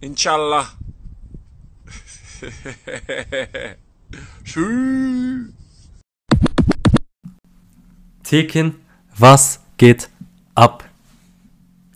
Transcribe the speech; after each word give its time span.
Inshallah. 0.00 0.66
Tschüss. 4.44 5.48
Tekin, 8.22 8.74
was 9.16 9.60
geht 9.76 10.08
ab? 10.54 10.84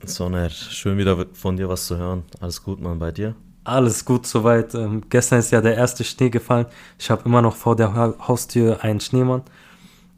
Soner, 0.04 0.50
schön 0.50 0.98
wieder 0.98 1.26
von 1.32 1.56
dir 1.56 1.68
was 1.68 1.86
zu 1.86 1.96
hören. 1.96 2.24
Alles 2.40 2.60
gut, 2.62 2.80
Mann, 2.80 2.98
bei 2.98 3.12
dir? 3.12 3.36
Alles 3.62 4.04
gut 4.04 4.26
soweit. 4.26 4.74
Ähm, 4.74 5.04
gestern 5.08 5.38
ist 5.38 5.52
ja 5.52 5.60
der 5.60 5.76
erste 5.76 6.02
Schnee 6.02 6.30
gefallen. 6.30 6.66
Ich 6.98 7.08
habe 7.08 7.22
immer 7.24 7.40
noch 7.40 7.54
vor 7.54 7.76
der 7.76 7.94
ha 7.94 8.14
Haustür 8.26 8.82
einen 8.82 8.98
Schneemann. 8.98 9.42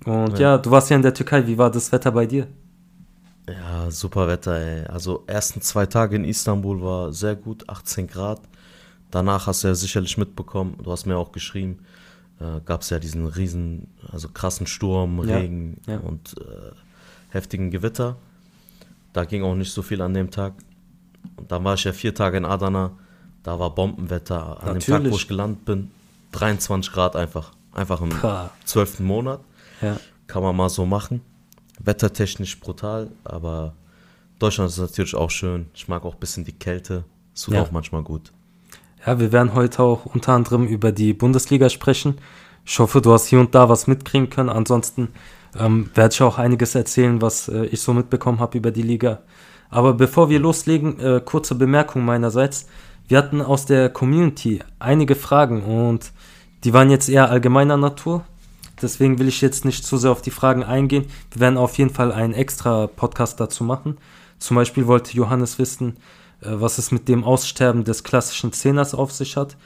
Und 0.07 0.39
ja. 0.39 0.53
ja. 0.53 0.59
du 0.59 0.71
warst 0.71 0.89
ja 0.89 0.97
in 0.97 1.03
der 1.03 1.13
Türkei. 1.13 1.47
Wie 1.47 1.59
war 1.59 1.71
das 1.71 1.93
Wetter 1.93 2.13
bei 2.13 2.25
dir? 2.25 2.47
Ja, 3.49 3.91
super 3.91 4.27
Wetter, 4.27 4.59
ey. 4.59 4.87
Also 4.87 5.25
ersten 5.27 5.61
zwei 5.61 5.87
Tage 5.87 6.17
in 6.17 6.25
Istanbul 6.25 6.83
war 6.83 7.13
sehr 7.13 7.37
gut, 7.37 7.69
18 7.69 8.07
Grad. 8.07 8.41
Danach 9.11 9.47
hast 9.47 9.63
du 9.63 9.69
ja 9.69 9.75
sicherlich 9.75 10.17
mitbekommen, 10.17 10.79
du 10.83 10.91
hast 10.91 11.07
mir 11.07 11.17
auch 11.17 11.31
geschrieben, 11.31 11.85
äh, 12.41 12.61
gab 12.65 12.81
es 12.81 12.91
ja 12.91 12.99
diesen 12.99 13.27
riesen, 13.27 13.89
also 14.11 14.29
krassen 14.29 14.67
Sturm, 14.67 15.21
Regen 15.21 15.81
ja, 15.87 15.99
und 15.99 16.37
äh, 16.39 16.73
heftigen 17.29 17.71
Gewitter. 17.71 18.17
Da 19.13 19.25
ging 19.25 19.45
auch 19.45 19.55
nicht 19.55 19.73
so 19.73 19.83
viel 19.83 20.01
an 20.01 20.15
dem 20.15 20.31
Tag. 20.31 20.55
Und 21.37 21.53
dann 21.53 21.63
war 21.65 21.75
ich 21.75 21.85
ja 21.85 21.93
vier 21.93 22.15
Tage 22.15 22.39
in 22.39 22.45
Adana, 22.45 22.93
da 23.43 23.59
war 23.59 23.75
Bombenwetter. 23.75 24.61
An 24.61 24.75
Natürlich. 24.75 24.87
dem 24.87 25.05
Tag, 25.05 25.13
wo 25.13 25.17
ich 25.17 25.29
gelandet 25.29 25.65
bin, 25.65 25.91
23 26.33 26.93
Grad 26.93 27.15
einfach. 27.15 27.53
Einfach 27.73 28.01
im 28.01 28.13
zwölften 28.65 29.05
Monat. 29.05 29.41
Ja. 29.83 29.99
Kann 30.27 30.43
man 30.43 30.57
mal 30.57 30.69
so 30.71 30.87
machen. 30.87 31.21
Wettertechnisch 31.81 32.61
brutal, 32.61 33.11
aber 33.25 33.75
Deutschland 34.39 34.71
ist 34.71 34.79
natürlich 34.79 35.15
auch 35.15 35.31
schön. 35.31 35.67
Ich 35.75 35.89
mag 35.89 36.05
auch 36.05 36.15
ein 36.15 36.21
bisschen 36.21 36.45
die 36.45 36.53
Kälte. 36.53 37.05
Es 37.35 37.43
tut 37.43 37.55
ja. 37.55 37.63
auch 37.63 37.71
manchmal 37.71 38.03
gut. 38.03 38.33
Ja, 39.07 39.19
wir 39.21 39.33
werden 39.33 39.55
heute 39.55 39.83
auch 39.83 40.07
unter 40.07 40.33
anderem 40.33 40.67
über 40.67 40.93
die 40.93 41.13
Bundesliga 41.13 41.69
sprechen. 41.69 42.19
Ich 42.65 42.79
hoffe, 42.79 43.01
du 43.03 43.13
hast 43.13 43.27
hier 43.27 43.41
und 43.41 43.55
da 43.55 43.69
was 43.69 43.87
mitkriegen 43.87 44.31
können. 44.31 44.49
Ansonsten 44.49 45.09
ähm, 45.59 45.91
werde 45.95 46.15
ich 46.15 46.23
auch 46.23 46.39
einiges 46.39 46.75
erzählen, 46.75 47.21
was 47.21 47.49
äh, 47.49 47.67
ich 47.67 47.81
so 47.83 47.93
mitbekommen 47.93 48.41
habe 48.41 48.57
über 48.57 48.71
die 48.71 48.83
Liga. 48.83 49.21
Aber 49.69 49.95
bevor 49.95 50.31
wir 50.31 50.39
loslegen, 50.39 50.99
äh, 51.01 51.21
kurze 51.25 51.55
Bemerkung 51.55 52.05
meinerseits. 52.05 52.67
Wir 53.07 53.19
hatten 53.19 53.43
aus 53.43 53.67
der 53.67 53.91
Community 53.91 54.61
einige 54.79 55.15
Fragen 55.15 55.63
und 55.63 56.13
die 56.65 56.73
waren 56.73 56.91
jetzt 56.91 57.11
eher 57.11 57.31
allgemeiner 57.31 57.77
Natur. 57.77 58.25
Deswegen 58.85 59.19
will 59.19 59.29
ich 59.29 59.41
jetzt 59.41 59.65
nicht 59.65 59.87
zu 59.87 59.97
sehr 59.97 60.11
auf 60.11 60.21
die 60.21 60.31
Fragen 60.31 60.63
eingehen. 60.63 61.07
Wir 61.31 61.41
werden 61.41 61.57
auf 61.57 61.79
jeden 61.79 61.89
Fall 61.89 62.13
einen 62.13 62.35
extra 62.35 62.87
Podcast 62.87 63.41
dazu 63.41 63.65
machen. 63.65 63.97
Zum 64.39 64.57
Beispiel 64.57 64.87
wollte 64.87 65.17
Johannes 65.17 65.59
wissen, 65.59 65.97
äh, 66.43 66.51
was 66.51 66.77
es 66.77 66.93
mit 66.93 67.09
dem 67.09 67.25
Aussterben 67.25 67.85
des 67.85 68.05
klassischen 68.05 68.53
Zehners 68.53 68.95
auf 68.95 69.11
sich 69.11 69.39
hat 69.39 69.57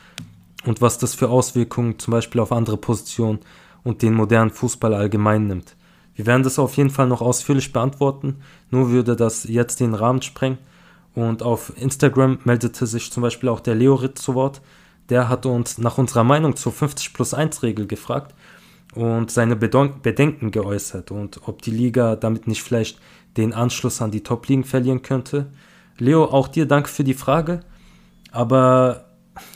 und 0.64 0.80
was 0.80 0.98
das 0.98 1.16
für 1.16 1.30
Auswirkungen 1.30 1.98
zum 1.98 2.12
Beispiel 2.12 2.40
auf 2.40 2.52
andere 2.52 2.76
Positionen 2.76 3.40
und 3.82 4.02
den 4.02 4.14
modernen 4.14 4.52
Fußball 4.52 4.94
allgemein 4.94 5.48
nimmt. 5.48 5.74
Wir 6.14 6.26
werden 6.26 6.44
das 6.44 6.60
auf 6.60 6.76
jeden 6.76 6.90
Fall 6.90 7.08
noch 7.08 7.20
ausführlich 7.20 7.72
beantworten, 7.72 8.36
nur 8.70 8.90
würde 8.90 9.16
das 9.16 9.42
jetzt 9.44 9.80
den 9.80 9.94
Rahmen 9.94 10.22
sprengen. 10.22 10.58
Und 11.16 11.42
auf 11.42 11.72
Instagram 11.76 12.38
meldete 12.44 12.86
sich 12.86 13.10
zum 13.10 13.24
Beispiel 13.24 13.48
auch 13.48 13.58
der 13.58 13.74
Leorit 13.74 14.16
zu 14.16 14.36
Wort. 14.36 14.60
Der 15.08 15.28
hat 15.28 15.44
uns 15.44 15.78
nach 15.78 15.98
unserer 15.98 16.22
Meinung 16.22 16.54
zur 16.54 16.70
50 16.70 17.14
plus 17.14 17.34
1 17.34 17.64
Regel 17.64 17.88
gefragt 17.88 18.32
und 18.94 19.30
seine 19.30 19.56
Bedenken 19.56 20.50
geäußert 20.50 21.10
und 21.10 21.40
ob 21.46 21.62
die 21.62 21.70
Liga 21.70 22.16
damit 22.16 22.46
nicht 22.46 22.62
vielleicht 22.62 22.98
den 23.36 23.52
Anschluss 23.52 24.02
an 24.02 24.10
die 24.10 24.22
Top-Ligen 24.22 24.64
verlieren 24.64 25.02
könnte. 25.02 25.46
Leo, 25.98 26.24
auch 26.24 26.48
dir 26.48 26.66
danke 26.66 26.88
für 26.88 27.04
die 27.04 27.14
Frage, 27.14 27.60
aber 28.32 29.04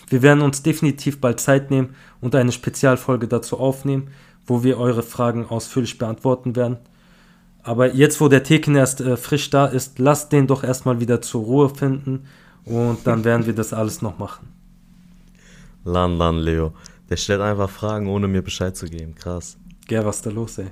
wir 0.09 0.23
werden 0.23 0.43
uns 0.43 0.63
definitiv 0.63 1.21
bald 1.21 1.41
Zeit 1.41 1.71
nehmen 1.71 1.95
und 2.21 2.35
eine 2.35 2.53
Spezialfolge 2.53 3.29
dazu 3.29 3.59
aufnehmen, 3.59 4.09
wo 4.47 4.63
wir 4.63 4.79
eure 4.79 5.03
Fragen 5.03 5.47
ausführlich 5.47 5.99
beantworten 5.99 6.57
werden. 6.57 6.79
Aber 7.63 7.95
jetzt, 7.95 8.21
wo 8.21 8.29
der 8.29 8.43
Theken 8.43 8.75
erst 8.75 9.01
äh, 9.01 9.17
frisch 9.17 9.51
da 9.51 9.67
ist, 9.67 9.99
lasst 9.99 10.33
den 10.33 10.47
doch 10.47 10.65
erstmal 10.65 11.01
wieder 11.01 11.23
zur 11.23 11.45
Ruhe 11.45 11.69
finden 11.69 12.27
und 12.65 13.07
dann 13.07 13.25
werden 13.25 13.47
wir 13.47 13.55
das 13.55 13.73
alles 13.73 14.03
noch 14.03 14.19
machen. 14.19 14.49
Lan, 15.85 16.17
lan, 16.17 16.39
Leo. 16.39 16.73
Der 17.13 17.19
stellt 17.19 17.43
einfach 17.43 17.69
Fragen, 17.69 18.07
ohne 18.07 18.27
mir 18.27 18.41
Bescheid 18.41 18.75
zu 18.75 18.87
geben. 18.87 19.15
Krass. 19.15 19.59
Gell, 19.87 20.03
was 20.07 20.17
ist 20.17 20.25
da 20.25 20.31
los, 20.31 20.57
ey? 20.57 20.69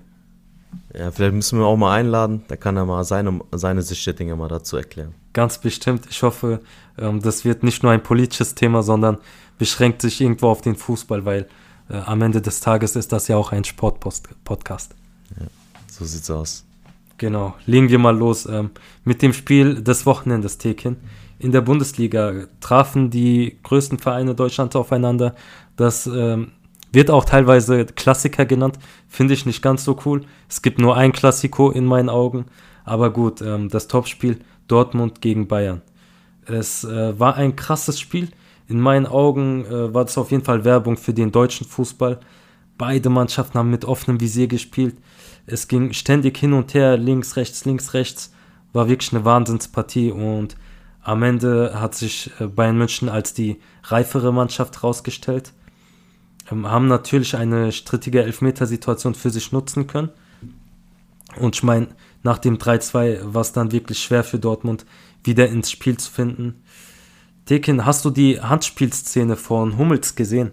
Ja, 0.96 1.10
vielleicht 1.10 1.34
müssen 1.34 1.58
wir 1.58 1.66
auch 1.66 1.76
mal 1.76 1.94
einladen. 1.94 2.44
Da 2.48 2.56
kann 2.56 2.78
er 2.78 2.86
mal 2.86 3.04
seine, 3.04 3.42
seine 3.52 3.82
Sicht 3.82 4.06
der 4.06 4.14
Dinge 4.14 4.34
mal 4.36 4.48
dazu 4.48 4.78
erklären. 4.78 5.12
Ganz 5.34 5.58
bestimmt. 5.58 6.06
Ich 6.08 6.22
hoffe, 6.22 6.62
ähm, 6.96 7.20
das 7.20 7.44
wird 7.44 7.62
nicht 7.62 7.82
nur 7.82 7.92
ein 7.92 8.02
politisches 8.02 8.54
Thema, 8.54 8.82
sondern 8.82 9.18
beschränkt 9.58 10.00
sich 10.00 10.18
irgendwo 10.22 10.48
auf 10.48 10.62
den 10.62 10.76
Fußball, 10.76 11.26
weil 11.26 11.46
äh, 11.90 11.98
am 11.98 12.22
Ende 12.22 12.40
des 12.40 12.60
Tages 12.60 12.96
ist 12.96 13.12
das 13.12 13.28
ja 13.28 13.36
auch 13.36 13.52
ein 13.52 13.64
Sportpodcast. 13.64 14.94
Ja, 15.38 15.46
so 15.88 16.06
sieht's 16.06 16.30
aus. 16.30 16.64
Genau. 17.18 17.54
Legen 17.66 17.90
wir 17.90 17.98
mal 17.98 18.16
los 18.16 18.46
ähm, 18.46 18.70
mit 19.04 19.20
dem 19.20 19.34
Spiel 19.34 19.82
des 19.82 20.06
Wochenendes, 20.06 20.56
Tekin. 20.56 20.96
In 21.40 21.52
der 21.52 21.62
Bundesliga 21.62 22.34
trafen 22.60 23.08
die 23.08 23.58
größten 23.62 23.98
Vereine 23.98 24.34
Deutschlands 24.34 24.76
aufeinander. 24.76 25.34
Das 25.74 26.06
ähm, 26.06 26.52
wird 26.92 27.10
auch 27.10 27.24
teilweise 27.24 27.86
Klassiker 27.86 28.44
genannt. 28.44 28.78
Finde 29.08 29.32
ich 29.32 29.46
nicht 29.46 29.62
ganz 29.62 29.82
so 29.82 29.98
cool. 30.04 30.20
Es 30.50 30.60
gibt 30.60 30.78
nur 30.78 30.98
ein 30.98 31.12
Klassiko 31.12 31.70
in 31.70 31.86
meinen 31.86 32.10
Augen. 32.10 32.44
Aber 32.84 33.10
gut, 33.10 33.40
ähm, 33.40 33.70
das 33.70 33.88
Topspiel 33.88 34.40
Dortmund 34.68 35.22
gegen 35.22 35.48
Bayern. 35.48 35.80
Es 36.44 36.84
äh, 36.84 37.18
war 37.18 37.36
ein 37.36 37.56
krasses 37.56 37.98
Spiel. 37.98 38.28
In 38.68 38.78
meinen 38.78 39.06
Augen 39.06 39.64
äh, 39.64 39.94
war 39.94 40.04
das 40.04 40.18
auf 40.18 40.30
jeden 40.32 40.44
Fall 40.44 40.64
Werbung 40.66 40.98
für 40.98 41.14
den 41.14 41.32
deutschen 41.32 41.66
Fußball. 41.66 42.20
Beide 42.76 43.08
Mannschaften 43.08 43.58
haben 43.58 43.70
mit 43.70 43.86
offenem 43.86 44.20
Visier 44.20 44.46
gespielt. 44.46 44.96
Es 45.46 45.68
ging 45.68 45.94
ständig 45.94 46.36
hin 46.36 46.52
und 46.52 46.74
her, 46.74 46.98
links, 46.98 47.36
rechts, 47.36 47.64
links, 47.64 47.94
rechts. 47.94 48.34
War 48.74 48.90
wirklich 48.90 49.14
eine 49.14 49.24
Wahnsinnspartie 49.24 50.10
und 50.10 50.54
am 51.02 51.22
Ende 51.22 51.80
hat 51.80 51.94
sich 51.94 52.30
äh, 52.40 52.46
Bayern 52.46 52.78
München 52.78 53.08
als 53.08 53.34
die 53.34 53.60
reifere 53.84 54.32
Mannschaft 54.32 54.76
herausgestellt 54.76 55.52
ähm, 56.50 56.66
haben 56.68 56.88
natürlich 56.88 57.36
eine 57.36 57.72
strittige 57.72 58.22
Elfmetersituation 58.22 59.14
für 59.14 59.30
sich 59.30 59.52
nutzen 59.52 59.86
können. 59.86 60.10
Und 61.36 61.54
ich 61.54 61.62
meine, 61.62 61.88
nach 62.22 62.38
dem 62.38 62.58
3-2 62.58 63.34
war 63.34 63.42
es 63.42 63.52
dann 63.52 63.72
wirklich 63.72 64.02
schwer 64.02 64.24
für 64.24 64.38
Dortmund, 64.38 64.84
wieder 65.22 65.48
ins 65.48 65.70
Spiel 65.70 65.96
zu 65.96 66.10
finden. 66.10 66.62
Dekin, 67.48 67.84
hast 67.84 68.04
du 68.04 68.10
die 68.10 68.40
Handspielszene 68.40 69.36
von 69.36 69.78
Hummels 69.78 70.14
gesehen? 70.14 70.52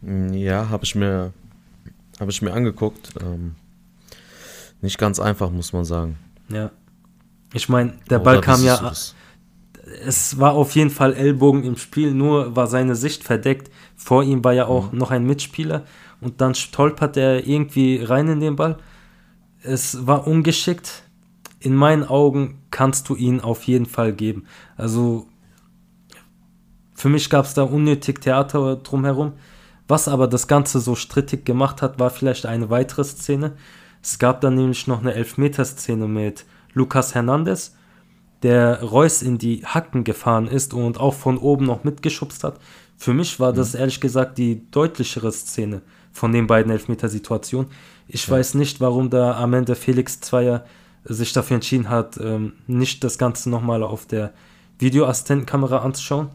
Mm, 0.00 0.32
ja, 0.32 0.68
habe 0.68 0.84
ich 0.84 0.94
mir 0.94 1.32
habe 2.18 2.30
ich 2.30 2.42
mir 2.42 2.52
angeguckt. 2.52 3.14
Ähm, 3.20 3.54
nicht 4.82 4.98
ganz 4.98 5.18
einfach, 5.18 5.50
muss 5.50 5.72
man 5.72 5.84
sagen. 5.84 6.18
Ja. 6.48 6.70
Ich 7.54 7.68
meine, 7.68 7.94
der 8.10 8.18
Ball 8.18 8.40
kam 8.40 8.62
ja. 8.62 8.92
Es 10.04 10.38
war 10.38 10.52
auf 10.52 10.74
jeden 10.74 10.90
Fall 10.90 11.14
Ellbogen 11.14 11.64
im 11.64 11.76
Spiel, 11.76 12.12
nur 12.12 12.54
war 12.56 12.66
seine 12.66 12.94
Sicht 12.94 13.24
verdeckt. 13.24 13.70
Vor 13.96 14.22
ihm 14.22 14.44
war 14.44 14.52
ja 14.52 14.66
auch 14.66 14.92
mhm. 14.92 14.98
noch 14.98 15.10
ein 15.10 15.24
Mitspieler 15.24 15.84
und 16.20 16.40
dann 16.40 16.54
stolpert 16.54 17.16
er 17.16 17.46
irgendwie 17.46 18.02
rein 18.02 18.28
in 18.28 18.40
den 18.40 18.56
Ball. 18.56 18.78
Es 19.62 20.06
war 20.06 20.26
ungeschickt. 20.26 21.04
In 21.58 21.74
meinen 21.74 22.04
Augen 22.04 22.62
kannst 22.70 23.08
du 23.08 23.16
ihn 23.16 23.40
auf 23.40 23.64
jeden 23.64 23.86
Fall 23.86 24.14
geben. 24.14 24.46
Also 24.76 25.26
für 26.94 27.08
mich 27.08 27.28
gab 27.28 27.44
es 27.44 27.54
da 27.54 27.62
unnötig 27.62 28.20
Theater 28.20 28.76
drumherum. 28.76 29.32
Was 29.88 30.06
aber 30.06 30.28
das 30.28 30.46
Ganze 30.46 30.80
so 30.80 30.94
strittig 30.94 31.44
gemacht 31.44 31.82
hat, 31.82 31.98
war 31.98 32.10
vielleicht 32.10 32.46
eine 32.46 32.70
weitere 32.70 33.04
Szene. 33.04 33.56
Es 34.02 34.18
gab 34.18 34.40
dann 34.40 34.54
nämlich 34.54 34.86
noch 34.86 35.00
eine 35.00 35.14
Elfmeterszene 35.14 36.06
mit 36.06 36.46
Lucas 36.72 37.14
Hernandez, 37.14 37.74
der 38.42 38.82
Reus 38.82 39.22
in 39.22 39.38
die 39.38 39.64
Hacken 39.64 40.04
gefahren 40.04 40.46
ist 40.46 40.74
und 40.74 40.98
auch 40.98 41.14
von 41.14 41.38
oben 41.38 41.66
noch 41.66 41.84
mitgeschubst 41.84 42.44
hat. 42.44 42.58
Für 42.96 43.14
mich 43.14 43.40
war 43.40 43.52
das 43.52 43.74
mhm. 43.74 43.80
ehrlich 43.80 44.00
gesagt 44.00 44.38
die 44.38 44.70
deutlichere 44.70 45.32
Szene 45.32 45.82
von 46.12 46.32
den 46.32 46.46
beiden 46.46 46.72
Elfmetersituationen. 46.72 47.70
Ich 48.08 48.26
ja. 48.26 48.34
weiß 48.34 48.54
nicht, 48.54 48.80
warum 48.80 49.10
da 49.10 49.38
am 49.38 49.54
Ende 49.54 49.74
Felix 49.74 50.20
Zweier 50.20 50.64
sich 51.04 51.32
dafür 51.32 51.56
entschieden 51.56 51.88
hat, 51.88 52.18
ähm, 52.18 52.54
nicht 52.66 53.04
das 53.04 53.18
Ganze 53.18 53.48
nochmal 53.48 53.82
auf 53.82 54.06
der 54.06 54.32
Videoassistentenkamera 54.78 55.78
anzuschauen. 55.78 56.28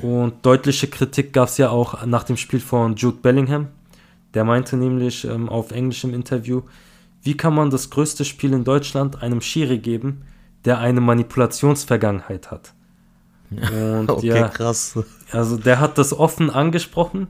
Und 0.00 0.46
deutliche 0.46 0.86
Kritik 0.86 1.32
gab 1.32 1.48
es 1.48 1.58
ja 1.58 1.70
auch 1.70 2.06
nach 2.06 2.22
dem 2.22 2.36
Spiel 2.36 2.60
von 2.60 2.94
Jude 2.96 3.18
Bellingham. 3.20 3.68
Der 4.34 4.44
meinte 4.44 4.76
nämlich 4.76 5.24
ähm, 5.24 5.48
auf 5.48 5.72
Englisch 5.72 6.04
im 6.04 6.14
Interview, 6.14 6.62
wie 7.22 7.36
kann 7.36 7.54
man 7.54 7.70
das 7.70 7.90
größte 7.90 8.24
Spiel 8.24 8.52
in 8.52 8.64
Deutschland 8.64 9.22
einem 9.22 9.40
Schiri 9.40 9.78
geben, 9.78 10.22
der 10.68 10.78
eine 10.78 11.00
Manipulationsvergangenheit 11.00 12.52
hat? 12.52 12.74
Und 13.50 14.10
okay, 14.10 14.26
ja, 14.26 14.48
krass. 14.48 14.96
Also 15.32 15.56
der 15.56 15.80
hat 15.80 15.98
das 15.98 16.12
offen 16.12 16.50
angesprochen 16.50 17.28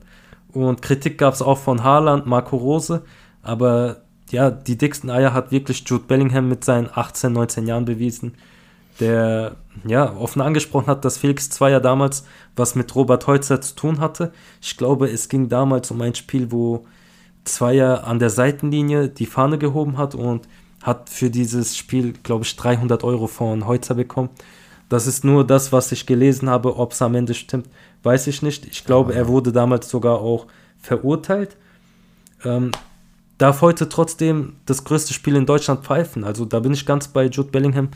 und 0.52 0.82
Kritik 0.82 1.18
gab 1.18 1.34
es 1.34 1.42
auch 1.42 1.58
von 1.58 1.84
Haaland, 1.84 2.26
Marco 2.26 2.56
Rose, 2.56 3.02
aber 3.42 4.02
ja, 4.30 4.50
die 4.50 4.76
dicksten 4.76 5.10
Eier 5.10 5.32
hat 5.32 5.52
wirklich 5.52 5.84
Jude 5.86 6.04
Bellingham 6.06 6.48
mit 6.48 6.64
seinen 6.64 6.88
18, 6.92 7.32
19 7.32 7.66
Jahren 7.66 7.84
bewiesen. 7.84 8.34
der 9.00 9.56
ja 9.86 10.16
offen 10.16 10.42
angesprochen 10.42 10.88
hat, 10.88 11.04
dass 11.04 11.18
Felix 11.18 11.50
Zweier 11.50 11.80
damals 11.80 12.24
was 12.56 12.74
mit 12.74 12.94
Robert 12.96 13.28
Heutzer 13.28 13.60
zu 13.60 13.76
tun 13.76 14.00
hatte. 14.00 14.32
Ich 14.60 14.76
glaube, 14.76 15.08
es 15.08 15.28
ging 15.28 15.48
damals 15.48 15.92
um 15.92 16.00
ein 16.00 16.16
Spiel, 16.16 16.50
wo 16.50 16.84
Zweier 17.44 18.04
an 18.04 18.18
der 18.18 18.30
Seitenlinie 18.30 19.08
die 19.08 19.26
Fahne 19.26 19.56
gehoben 19.56 19.98
hat 19.98 20.16
und 20.16 20.48
hat 20.82 21.08
für 21.08 21.30
dieses 21.30 21.76
Spiel, 21.76 22.14
glaube 22.22 22.44
ich, 22.44 22.56
300 22.56 23.04
Euro 23.04 23.26
von 23.26 23.66
Heutzer 23.66 23.94
bekommen. 23.94 24.30
Das 24.88 25.06
ist 25.06 25.24
nur 25.24 25.46
das, 25.46 25.72
was 25.72 25.92
ich 25.92 26.06
gelesen 26.06 26.48
habe. 26.48 26.76
Ob 26.76 26.92
es 26.92 27.02
am 27.02 27.14
Ende 27.14 27.34
stimmt, 27.34 27.68
weiß 28.02 28.26
ich 28.26 28.42
nicht. 28.42 28.66
Ich 28.66 28.84
glaube, 28.84 29.14
er 29.14 29.28
wurde 29.28 29.52
damals 29.52 29.88
sogar 29.88 30.20
auch 30.20 30.46
verurteilt. 30.80 31.56
Ähm, 32.44 32.70
darf 33.36 33.60
heute 33.60 33.88
trotzdem 33.88 34.56
das 34.66 34.84
größte 34.84 35.12
Spiel 35.12 35.36
in 35.36 35.46
Deutschland 35.46 35.84
pfeifen. 35.84 36.24
Also 36.24 36.44
da 36.44 36.60
bin 36.60 36.72
ich 36.72 36.86
ganz 36.86 37.08
bei 37.08 37.26
Jude 37.26 37.50
Bellingham. 37.50 37.88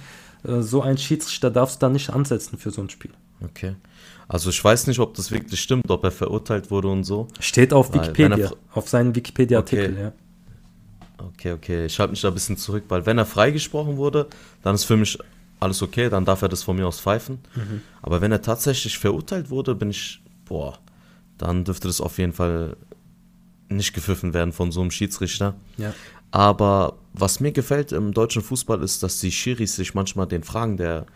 Äh, 0.44 0.60
so 0.60 0.82
ein 0.82 0.98
Schiedsrichter 0.98 1.50
darfst 1.50 1.82
du 1.82 1.86
da 1.86 1.92
nicht 1.92 2.10
ansetzen 2.10 2.58
für 2.58 2.70
so 2.70 2.82
ein 2.82 2.90
Spiel. 2.90 3.12
Okay. 3.42 3.74
Also 4.28 4.50
ich 4.50 4.62
weiß 4.62 4.86
nicht, 4.86 4.98
ob 4.98 5.14
das 5.14 5.30
wirklich 5.30 5.60
stimmt, 5.60 5.90
ob 5.90 6.04
er 6.04 6.10
verurteilt 6.10 6.70
wurde 6.70 6.88
und 6.88 7.04
so. 7.04 7.28
Steht 7.40 7.72
auf 7.72 7.92
Wikipedia, 7.92 8.50
auf 8.72 8.88
seinen 8.88 9.14
Wikipedia-Artikel, 9.14 9.92
okay. 9.92 10.02
ja. 10.02 10.12
Okay, 11.28 11.52
okay. 11.52 11.86
Ich 11.86 11.98
halte 11.98 12.12
mich 12.12 12.20
da 12.20 12.28
ein 12.28 12.34
bisschen 12.34 12.56
zurück, 12.56 12.84
weil 12.88 13.06
wenn 13.06 13.18
er 13.18 13.26
freigesprochen 13.26 13.96
wurde, 13.96 14.26
dann 14.62 14.74
ist 14.74 14.84
für 14.84 14.96
mich 14.96 15.18
alles 15.60 15.82
okay, 15.82 16.08
dann 16.10 16.24
darf 16.24 16.42
er 16.42 16.48
das 16.48 16.62
von 16.62 16.76
mir 16.76 16.86
aus 16.86 17.00
pfeifen. 17.00 17.38
Mhm. 17.54 17.82
Aber 18.02 18.20
wenn 18.20 18.32
er 18.32 18.42
tatsächlich 18.42 18.98
verurteilt 18.98 19.50
wurde, 19.50 19.74
bin 19.74 19.90
ich, 19.90 20.20
boah, 20.44 20.78
dann 21.38 21.64
dürfte 21.64 21.88
das 21.88 22.00
auf 22.00 22.18
jeden 22.18 22.32
Fall 22.32 22.76
nicht 23.68 23.94
gepfiffen 23.94 24.34
werden 24.34 24.52
von 24.52 24.72
so 24.72 24.80
einem 24.80 24.90
Schiedsrichter. 24.90 25.54
Ja. 25.78 25.94
Aber 26.30 26.94
was 27.12 27.40
mir 27.40 27.52
gefällt 27.52 27.92
im 27.92 28.12
deutschen 28.12 28.42
Fußball 28.42 28.82
ist, 28.82 29.02
dass 29.02 29.20
die 29.20 29.30
Schiris 29.30 29.76
sich 29.76 29.94
manchmal 29.94 30.26
den 30.26 30.42
Fragen 30.42 30.76
der 30.76 31.06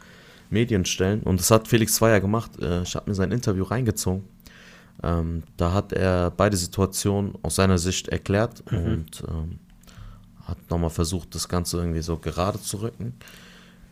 Medien 0.51 0.85
stellen. 0.85 1.23
Und 1.23 1.41
das 1.41 1.51
hat 1.51 1.69
Felix 1.69 1.95
Zweier 1.95 2.21
gemacht. 2.21 2.53
Äh, 2.61 2.83
ich 2.83 2.95
habe 2.95 3.11
mir 3.11 3.15
sein 3.15 3.33
Interview 3.33 3.65
reingezogen. 3.65 4.25
Ähm, 5.03 5.43
da 5.57 5.73
hat 5.73 5.93
er 5.93 6.31
beide 6.31 6.57
Situationen 6.57 7.35
aus 7.43 7.57
seiner 7.57 7.79
Sicht 7.79 8.09
erklärt 8.09 8.63
mhm. 8.71 8.79
und 8.79 9.25
ähm, 9.29 9.59
hat 10.47 10.59
nochmal 10.71 10.91
versucht, 10.91 11.35
das 11.35 11.49
Ganze 11.49 11.79
irgendwie 11.79 12.03
so 12.03 12.17
gerade 12.17 12.61
zu 12.61 12.79
rücken. 12.79 13.15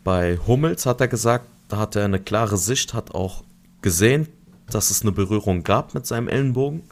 Bei 0.02 0.38
Hummels 0.46 0.86
hat 0.86 1.00
er 1.00 1.08
gesagt, 1.08 1.46
da 1.68 1.78
hat 1.78 1.96
er 1.96 2.04
eine 2.04 2.20
klare 2.20 2.56
Sicht, 2.56 2.94
hat 2.94 3.14
auch 3.14 3.42
gesehen, 3.82 4.28
dass 4.70 4.90
es 4.90 5.02
eine 5.02 5.12
Berührung 5.12 5.62
gab 5.62 5.94
mit 5.94 6.06
seinem 6.06 6.28
Ellenbogen. 6.28 6.82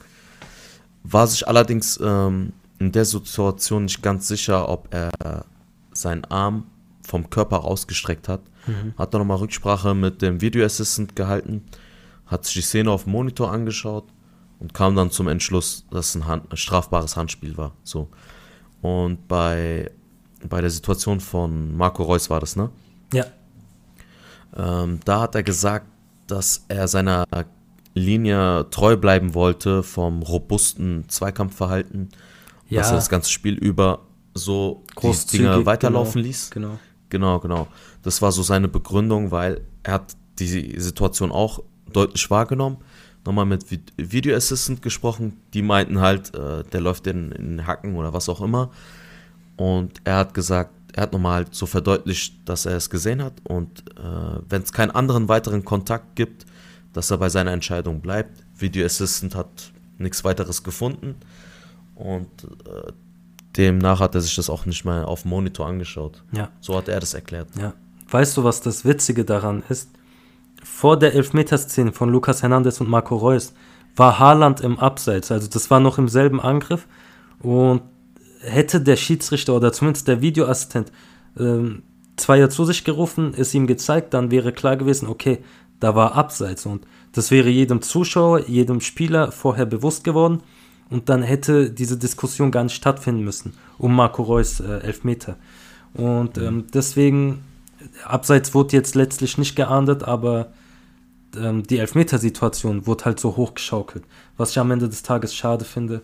War 1.04 1.26
sich 1.26 1.46
allerdings 1.46 1.98
ähm, 2.02 2.52
in 2.78 2.92
der 2.92 3.04
Situation 3.04 3.84
nicht 3.84 4.02
ganz 4.02 4.28
sicher, 4.28 4.68
ob 4.68 4.92
er 4.92 5.44
seinen 5.92 6.24
Arm 6.26 6.66
vom 7.02 7.30
Körper 7.30 7.58
rausgestreckt 7.58 8.28
hat. 8.28 8.40
Mhm. 8.66 8.94
Hat 8.96 9.12
dann 9.12 9.20
nochmal 9.20 9.38
Rücksprache 9.38 9.94
mit 9.94 10.22
dem 10.22 10.40
Video 10.40 10.64
Assistant 10.64 11.16
gehalten, 11.16 11.64
hat 12.26 12.44
sich 12.44 12.54
die 12.54 12.62
Szene 12.62 12.90
auf 12.90 13.04
dem 13.04 13.12
Monitor 13.12 13.50
angeschaut 13.50 14.04
und 14.60 14.74
kam 14.74 14.94
dann 14.94 15.10
zum 15.10 15.28
Entschluss, 15.28 15.84
dass 15.90 16.10
es 16.10 16.14
ein, 16.14 16.26
Hand, 16.26 16.52
ein 16.52 16.56
strafbares 16.56 17.16
Handspiel 17.16 17.56
war. 17.56 17.72
So. 17.82 18.08
Und 18.82 19.28
bei, 19.28 19.90
bei 20.46 20.60
der 20.60 20.70
Situation 20.70 21.20
von 21.20 21.74
Marco 21.76 22.02
Reus 22.02 22.28
war 22.28 22.40
das, 22.40 22.56
ne? 22.56 22.70
Ja. 23.12 23.24
Ähm, 24.56 25.00
da 25.04 25.22
hat 25.22 25.34
er 25.34 25.42
gesagt, 25.42 25.86
dass 26.26 26.64
er 26.68 26.88
seiner 26.88 27.24
Linie 27.94 28.66
treu 28.70 28.96
bleiben 28.96 29.34
wollte 29.34 29.82
vom 29.82 30.22
robusten 30.22 31.08
Zweikampfverhalten, 31.08 32.10
ja. 32.68 32.80
dass 32.80 32.90
er 32.90 32.96
das 32.96 33.08
ganze 33.08 33.30
Spiel 33.30 33.54
über 33.54 34.00
so 34.34 34.82
die 35.00 35.38
Dinge 35.38 35.64
weiterlaufen 35.64 36.14
genau, 36.14 36.26
ließ. 36.26 36.50
Genau. 36.50 36.78
Genau, 37.10 37.40
genau. 37.40 37.68
Das 38.02 38.22
war 38.22 38.32
so 38.32 38.42
seine 38.42 38.68
Begründung, 38.68 39.30
weil 39.30 39.60
er 39.82 39.94
hat 39.94 40.16
die 40.38 40.80
Situation 40.80 41.30
auch 41.30 41.60
deutlich 41.92 42.30
wahrgenommen. 42.30 42.78
Nochmal 43.24 43.46
mit 43.46 43.64
Video 43.96 44.36
Assistant 44.36 44.82
gesprochen, 44.82 45.40
die 45.54 45.62
meinten 45.62 46.00
halt, 46.00 46.34
äh, 46.34 46.64
der 46.64 46.80
läuft 46.80 47.06
in, 47.06 47.32
in 47.32 47.66
Hacken 47.66 47.94
oder 47.94 48.12
was 48.12 48.28
auch 48.28 48.40
immer. 48.40 48.70
Und 49.56 50.00
er 50.04 50.16
hat 50.16 50.34
gesagt, 50.34 50.72
er 50.92 51.04
hat 51.04 51.12
nochmal 51.12 51.34
halt 51.34 51.54
so 51.54 51.66
verdeutlicht, 51.66 52.34
dass 52.44 52.66
er 52.66 52.76
es 52.76 52.90
gesehen 52.90 53.22
hat 53.22 53.34
und 53.44 53.80
äh, 53.98 54.40
wenn 54.48 54.62
es 54.62 54.72
keinen 54.72 54.90
anderen 54.90 55.28
weiteren 55.28 55.64
Kontakt 55.64 56.16
gibt, 56.16 56.44
dass 56.92 57.10
er 57.10 57.18
bei 57.18 57.28
seiner 57.28 57.52
Entscheidung 57.52 58.00
bleibt. 58.00 58.44
Video 58.56 58.84
Assistant 58.84 59.34
hat 59.34 59.72
nichts 59.98 60.24
weiteres 60.24 60.62
gefunden 60.62 61.14
und 61.94 62.28
äh, 62.44 62.92
demnach 63.56 64.00
hat 64.00 64.14
er 64.14 64.20
sich 64.20 64.34
das 64.36 64.50
auch 64.50 64.66
nicht 64.66 64.84
mehr 64.84 65.08
auf 65.08 65.22
dem 65.22 65.30
Monitor 65.30 65.66
angeschaut. 65.66 66.22
Ja. 66.32 66.50
So 66.60 66.76
hat 66.76 66.88
er 66.88 67.00
das 67.00 67.14
erklärt. 67.14 67.48
Ja. 67.58 67.72
Weißt 68.10 68.36
du, 68.36 68.44
was 68.44 68.60
das 68.60 68.84
Witzige 68.84 69.24
daran 69.24 69.62
ist? 69.68 69.88
Vor 70.62 70.98
der 70.98 71.14
Elfmeterszene 71.14 71.92
von 71.92 72.10
Lucas 72.10 72.42
Hernandez 72.42 72.80
und 72.80 72.88
Marco 72.88 73.16
Reus 73.16 73.52
war 73.96 74.18
Haaland 74.18 74.60
im 74.60 74.78
Abseits, 74.78 75.30
also 75.30 75.48
das 75.48 75.70
war 75.70 75.80
noch 75.80 75.98
im 75.98 76.08
selben 76.08 76.40
Angriff. 76.40 76.86
Und 77.40 77.82
hätte 78.40 78.80
der 78.80 78.96
Schiedsrichter 78.96 79.54
oder 79.54 79.72
zumindest 79.72 80.08
der 80.08 80.20
Videoassistent 80.20 80.92
ähm, 81.38 81.82
Zweier 82.16 82.50
zu 82.50 82.64
sich 82.64 82.84
gerufen, 82.84 83.34
es 83.36 83.54
ihm 83.54 83.66
gezeigt, 83.66 84.14
dann 84.14 84.30
wäre 84.30 84.52
klar 84.52 84.76
gewesen, 84.76 85.08
okay, 85.08 85.38
da 85.80 85.94
war 85.94 86.14
Abseits. 86.14 86.66
Und 86.66 86.86
das 87.12 87.30
wäre 87.30 87.48
jedem 87.48 87.82
Zuschauer, 87.82 88.48
jedem 88.48 88.80
Spieler 88.80 89.32
vorher 89.32 89.66
bewusst 89.66 90.04
geworden. 90.04 90.42
Und 90.90 91.08
dann 91.08 91.22
hätte 91.22 91.70
diese 91.70 91.96
Diskussion 91.96 92.50
gar 92.50 92.64
nicht 92.64 92.74
stattfinden 92.74 93.24
müssen 93.24 93.54
um 93.78 93.94
Marco 93.96 94.22
Reus 94.22 94.60
äh, 94.60 94.78
Elfmeter. 94.78 95.36
Und 95.94 96.38
ähm, 96.38 96.66
deswegen, 96.72 97.42
Abseits 98.04 98.54
wurde 98.54 98.76
jetzt 98.76 98.94
letztlich 98.94 99.38
nicht 99.38 99.56
geahndet, 99.56 100.02
aber 100.02 100.52
ähm, 101.36 101.62
die 101.62 101.78
Elfmetersituation 101.78 102.86
wurde 102.86 103.04
halt 103.06 103.20
so 103.20 103.36
hochgeschaukelt, 103.36 104.04
was 104.36 104.50
ich 104.50 104.58
am 104.58 104.70
Ende 104.70 104.88
des 104.88 105.02
Tages 105.02 105.34
schade 105.34 105.64
finde. 105.64 106.02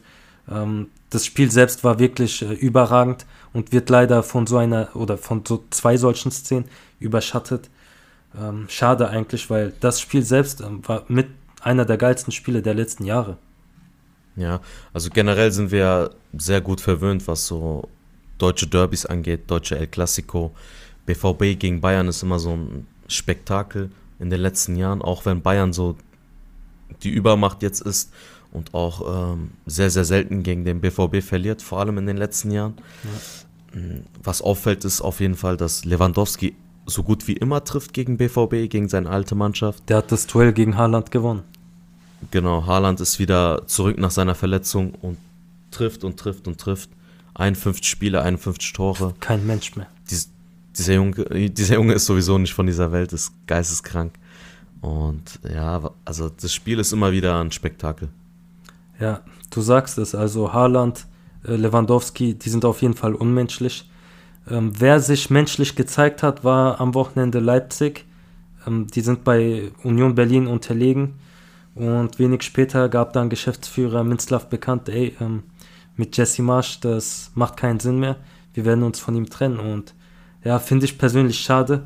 Ähm, 0.50 0.88
das 1.10 1.24
Spiel 1.24 1.50
selbst 1.50 1.84
war 1.84 1.98
wirklich 1.98 2.42
äh, 2.42 2.52
überragend 2.52 3.26
und 3.52 3.72
wird 3.72 3.90
leider 3.90 4.22
von 4.22 4.46
so 4.46 4.56
einer 4.56 4.94
oder 4.94 5.18
von 5.18 5.44
so 5.46 5.64
zwei 5.70 5.96
solchen 5.96 6.30
Szenen 6.30 6.66
überschattet. 7.00 7.70
Ähm, 8.38 8.66
schade 8.68 9.08
eigentlich, 9.08 9.48
weil 9.50 9.72
das 9.80 10.00
Spiel 10.00 10.22
selbst 10.22 10.60
ähm, 10.60 10.86
war 10.86 11.04
mit 11.08 11.28
einer 11.60 11.84
der 11.84 11.96
geilsten 11.96 12.32
Spiele 12.32 12.62
der 12.62 12.74
letzten 12.74 13.04
Jahre. 13.04 13.38
Ja, 14.36 14.60
also 14.92 15.10
generell 15.10 15.50
sind 15.50 15.72
wir 15.72 16.10
sehr 16.36 16.60
gut 16.60 16.80
verwöhnt, 16.80 17.26
was 17.26 17.46
so 17.46 17.88
deutsche 18.38 18.68
Derbys 18.68 19.04
angeht, 19.04 19.50
deutsche 19.50 19.76
El 19.76 19.88
Clasico. 19.88 20.54
BVB 21.08 21.58
gegen 21.58 21.80
Bayern 21.80 22.06
ist 22.06 22.22
immer 22.22 22.38
so 22.38 22.54
ein 22.54 22.86
Spektakel 23.08 23.90
in 24.18 24.28
den 24.28 24.40
letzten 24.40 24.76
Jahren, 24.76 25.00
auch 25.00 25.24
wenn 25.24 25.40
Bayern 25.40 25.72
so 25.72 25.96
die 27.02 27.10
Übermacht 27.10 27.62
jetzt 27.62 27.80
ist 27.80 28.12
und 28.52 28.74
auch 28.74 29.32
ähm, 29.32 29.52
sehr, 29.66 29.90
sehr 29.90 30.04
selten 30.04 30.42
gegen 30.42 30.64
den 30.64 30.80
BVB 30.80 31.22
verliert, 31.22 31.62
vor 31.62 31.80
allem 31.80 31.96
in 31.96 32.06
den 32.06 32.18
letzten 32.18 32.50
Jahren. 32.50 32.74
Ja. 33.04 33.80
Was 34.22 34.42
auffällt, 34.42 34.84
ist 34.84 35.00
auf 35.00 35.20
jeden 35.20 35.34
Fall, 35.34 35.56
dass 35.56 35.84
Lewandowski 35.84 36.54
so 36.86 37.02
gut 37.02 37.26
wie 37.26 37.34
immer 37.34 37.64
trifft 37.64 37.92
gegen 37.92 38.16
BVB, 38.16 38.70
gegen 38.70 38.88
seine 38.88 39.08
alte 39.08 39.34
Mannschaft. 39.34 39.88
Der 39.88 39.98
hat 39.98 40.12
das 40.12 40.26
Duell 40.26 40.52
gegen 40.52 40.76
Haaland 40.76 41.10
gewonnen. 41.10 41.42
Genau, 42.30 42.66
Haaland 42.66 43.00
ist 43.00 43.18
wieder 43.18 43.66
zurück 43.66 43.98
nach 43.98 44.10
seiner 44.10 44.34
Verletzung 44.34 44.94
und 45.02 45.18
trifft 45.70 46.04
und 46.04 46.18
trifft 46.18 46.48
und 46.48 46.58
trifft. 46.58 46.90
51 47.34 47.86
Spiele, 47.86 48.22
51 48.22 48.72
Tore. 48.72 49.14
Kein 49.20 49.46
Mensch 49.46 49.76
mehr. 49.76 49.86
Dies, 50.10 50.30
dieser, 50.78 50.94
Junge, 50.94 51.12
dieser 51.50 51.74
Junge 51.74 51.94
ist 51.94 52.06
sowieso 52.06 52.38
nicht 52.38 52.54
von 52.54 52.66
dieser 52.66 52.92
Welt, 52.92 53.12
ist 53.12 53.32
geisteskrank. 53.46 54.14
Und 54.80 55.40
ja, 55.52 55.90
also 56.04 56.28
das 56.28 56.52
Spiel 56.52 56.78
ist 56.78 56.92
immer 56.92 57.12
wieder 57.12 57.40
ein 57.40 57.50
Spektakel. 57.50 58.08
Ja, 59.00 59.20
du 59.50 59.60
sagst 59.60 59.98
es. 59.98 60.14
Also 60.14 60.52
Haaland, 60.52 61.06
äh, 61.44 61.56
Lewandowski, 61.56 62.34
die 62.34 62.48
sind 62.48 62.64
auf 62.64 62.82
jeden 62.82 62.94
Fall 62.94 63.14
unmenschlich. 63.14 63.90
Ähm, 64.48 64.72
wer 64.78 65.00
sich 65.00 65.30
menschlich 65.30 65.76
gezeigt 65.76 66.22
hat, 66.22 66.44
war 66.44 66.80
am 66.80 66.94
Wochenende 66.94 67.40
Leipzig. 67.40 68.06
Ähm, 68.66 68.86
die 68.86 69.00
sind 69.00 69.24
bei 69.24 69.70
Union 69.82 70.14
Berlin 70.14 70.46
unterlegen. 70.46 71.14
Und 71.74 72.18
wenig 72.18 72.42
später 72.42 72.88
gab 72.88 73.12
dann 73.12 73.30
Geschäftsführer 73.30 74.02
Minzlaff 74.02 74.48
bekannt, 74.48 74.88
ey, 74.88 75.16
ähm, 75.20 75.44
mit 75.96 76.16
Jesse 76.16 76.42
Marsch, 76.42 76.80
das 76.80 77.30
macht 77.34 77.56
keinen 77.56 77.80
Sinn 77.80 78.00
mehr. 78.00 78.16
Wir 78.54 78.64
werden 78.64 78.84
uns 78.84 78.98
von 78.98 79.14
ihm 79.14 79.28
trennen. 79.28 79.58
Und 79.58 79.94
ja, 80.48 80.58
finde 80.58 80.86
ich 80.86 80.96
persönlich 80.96 81.40
schade. 81.40 81.84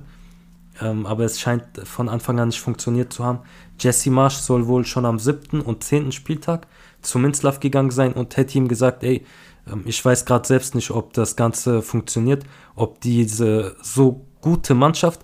Ähm, 0.80 1.04
aber 1.04 1.24
es 1.24 1.40
scheint 1.40 1.64
von 1.82 2.08
Anfang 2.08 2.38
an 2.38 2.48
nicht 2.48 2.60
funktioniert 2.60 3.12
zu 3.12 3.24
haben. 3.24 3.40
Jesse 3.80 4.08
Marsch 4.10 4.36
soll 4.36 4.68
wohl 4.68 4.86
schon 4.86 5.04
am 5.04 5.18
siebten 5.18 5.60
und 5.60 5.82
zehnten 5.82 6.12
Spieltag 6.12 6.68
zu 7.00 7.18
Minzlaff 7.18 7.58
gegangen 7.58 7.90
sein 7.90 8.12
und 8.12 8.36
hätte 8.36 8.56
ihm 8.56 8.68
gesagt, 8.68 9.02
ey, 9.02 9.26
ähm, 9.66 9.82
ich 9.84 10.02
weiß 10.04 10.26
gerade 10.26 10.46
selbst 10.46 10.76
nicht, 10.76 10.92
ob 10.92 11.12
das 11.12 11.34
Ganze 11.34 11.82
funktioniert, 11.82 12.44
ob 12.76 13.00
diese 13.00 13.74
so 13.82 14.24
gute 14.40 14.74
Mannschaft 14.74 15.22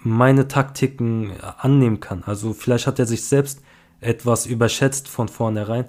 meine 0.00 0.46
Taktiken 0.46 1.32
annehmen 1.58 2.00
kann. 2.00 2.24
Also 2.26 2.52
vielleicht 2.52 2.86
hat 2.86 2.98
er 2.98 3.06
sich 3.06 3.24
selbst 3.24 3.62
etwas 4.02 4.44
überschätzt 4.44 5.08
von 5.08 5.28
vornherein 5.28 5.86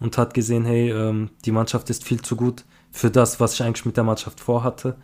und 0.00 0.18
hat 0.18 0.34
gesehen, 0.34 0.66
hey, 0.66 0.90
ähm, 0.90 1.30
die 1.46 1.52
Mannschaft 1.52 1.88
ist 1.88 2.04
viel 2.04 2.20
zu 2.20 2.36
gut 2.36 2.66
für 2.92 3.10
das, 3.10 3.40
was 3.40 3.54
ich 3.54 3.62
eigentlich 3.62 3.86
mit 3.86 3.96
der 3.96 4.04
Mannschaft 4.04 4.38
vorhatte. 4.40 4.96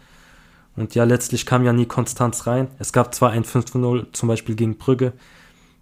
Und 0.77 0.95
ja, 0.95 1.05
letztlich 1.05 1.45
kam 1.45 1.65
ja 1.65 1.73
nie 1.73 1.87
Konstanz 1.87 2.47
rein. 2.47 2.69
Es 2.79 2.93
gab 2.93 3.15
zwar 3.15 3.31
ein 3.31 3.45
5-0 3.45 4.13
zum 4.13 4.29
Beispiel 4.29 4.55
gegen 4.55 4.79
Brügge, 4.79 5.13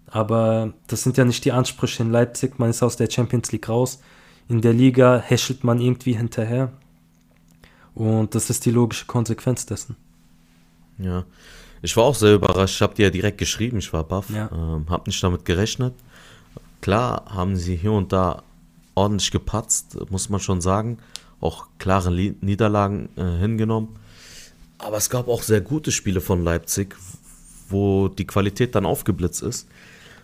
aber 0.07 0.73
das 0.87 1.03
sind 1.03 1.17
ja 1.17 1.23
nicht 1.23 1.45
die 1.45 1.53
Ansprüche 1.53 2.03
in 2.03 2.11
Leipzig. 2.11 2.59
Man 2.59 2.69
ist 2.69 2.83
aus 2.83 2.97
der 2.97 3.09
Champions 3.09 3.51
League 3.51 3.69
raus. 3.69 4.01
In 4.49 4.61
der 4.61 4.73
Liga 4.73 5.17
häschelt 5.17 5.63
man 5.63 5.79
irgendwie 5.79 6.13
hinterher. 6.13 6.73
Und 7.95 8.35
das 8.35 8.49
ist 8.49 8.65
die 8.65 8.71
logische 8.71 9.05
Konsequenz 9.05 9.65
dessen. 9.65 9.95
Ja, 10.97 11.23
ich 11.81 11.95
war 11.97 12.03
auch 12.03 12.15
sehr 12.15 12.35
überrascht. 12.35 12.75
Ich 12.75 12.81
habe 12.81 12.93
dir 12.93 13.03
ja 13.03 13.09
direkt 13.09 13.37
geschrieben, 13.37 13.77
ich 13.79 13.91
war 13.93 14.03
baff. 14.03 14.29
Ja. 14.29 14.49
Ähm, 14.51 14.85
habe 14.89 15.03
nicht 15.07 15.23
damit 15.23 15.45
gerechnet. 15.45 15.93
Klar 16.81 17.25
haben 17.29 17.55
sie 17.55 17.75
hier 17.75 17.91
und 17.91 18.11
da 18.11 18.43
ordentlich 18.95 19.31
gepatzt, 19.31 19.97
muss 20.09 20.29
man 20.29 20.39
schon 20.39 20.61
sagen. 20.61 20.97
Auch 21.39 21.67
klare 21.79 22.11
Niederlagen 22.11 23.09
äh, 23.15 23.39
hingenommen. 23.39 23.89
Aber 24.83 24.97
es 24.97 25.09
gab 25.09 25.27
auch 25.27 25.43
sehr 25.43 25.61
gute 25.61 25.91
Spiele 25.91 26.21
von 26.21 26.43
Leipzig, 26.43 26.95
wo 27.69 28.07
die 28.07 28.25
Qualität 28.25 28.75
dann 28.75 28.85
aufgeblitzt 28.85 29.43
ist. 29.43 29.67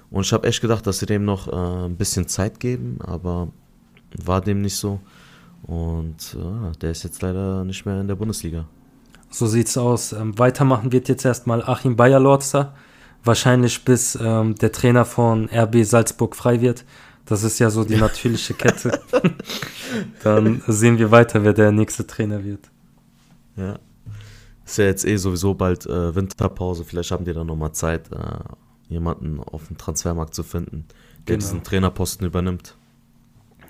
Und 0.10 0.26
ich 0.26 0.34
habe 0.34 0.48
echt 0.48 0.62
gedacht, 0.62 0.88
dass 0.88 1.00
sie 1.00 1.06
dem 1.06 1.26
noch 1.26 1.48
äh, 1.48 1.86
ein 1.86 1.98
bisschen 1.98 2.28
Zeit 2.28 2.60
geben, 2.60 3.00
aber 3.02 3.50
war 4.24 4.42
dem 4.42 4.62
nicht 4.62 4.76
so. 4.76 5.00
Und 5.64 6.36
äh, 6.36 6.78
der 6.78 6.92
ist 6.92 7.04
jetzt 7.04 7.22
leider 7.22 7.64
nicht 7.64 7.86
mehr 7.86 8.00
in 8.02 8.08
der 8.08 8.16
Bundesliga. 8.16 8.66
So 9.30 9.48
sieht's 9.48 9.78
aus. 9.78 10.14
Ähm, 10.14 10.38
weitermachen 10.40 10.92
wird 10.92 11.10
jetzt 11.10 11.26
erstmal 11.26 11.62
Achim 11.62 11.96
Bayer-Lorzer. 11.96 12.74
Wahrscheinlich 13.24 13.84
bis 13.84 14.18
ähm, 14.22 14.56
der 14.56 14.72
Trainer 14.72 15.04
von 15.04 15.50
RB 15.50 15.84
Salzburg 15.84 16.36
frei 16.36 16.62
wird. 16.62 16.86
Das 17.26 17.44
ist 17.44 17.60
ja 17.60 17.70
so 17.70 17.84
die 17.84 17.98
natürliche 17.98 18.54
Kette. 18.54 19.02
Dann 20.24 20.64
sehen 20.68 20.98
wir 20.98 21.12
weiter, 21.12 21.44
wer 21.44 21.52
der 21.52 21.74
nächste 21.74 22.08
Trainer 22.08 22.44
wird. 22.44 22.70
Ja. 23.58 23.80
Ist 24.68 24.78
ja 24.78 24.86
jetzt 24.86 25.06
eh 25.06 25.16
sowieso 25.16 25.54
bald 25.54 25.86
äh, 25.86 26.14
Winterpause. 26.14 26.84
Vielleicht 26.84 27.12
haben 27.12 27.24
die 27.24 27.32
dann 27.34 27.48
nochmal 27.48 27.72
Zeit, 27.72 28.12
äh, 28.12 28.18
jemanden 28.90 29.40
auf 29.40 29.68
dem 29.68 29.78
Transfermarkt 29.78 30.36
zu 30.36 30.44
finden, 30.44 30.86
der 31.28 31.38
Genau. 31.38 31.40
diesen 31.40 31.64
Trainerposten 31.64 32.28
übernimmt. 32.28 32.76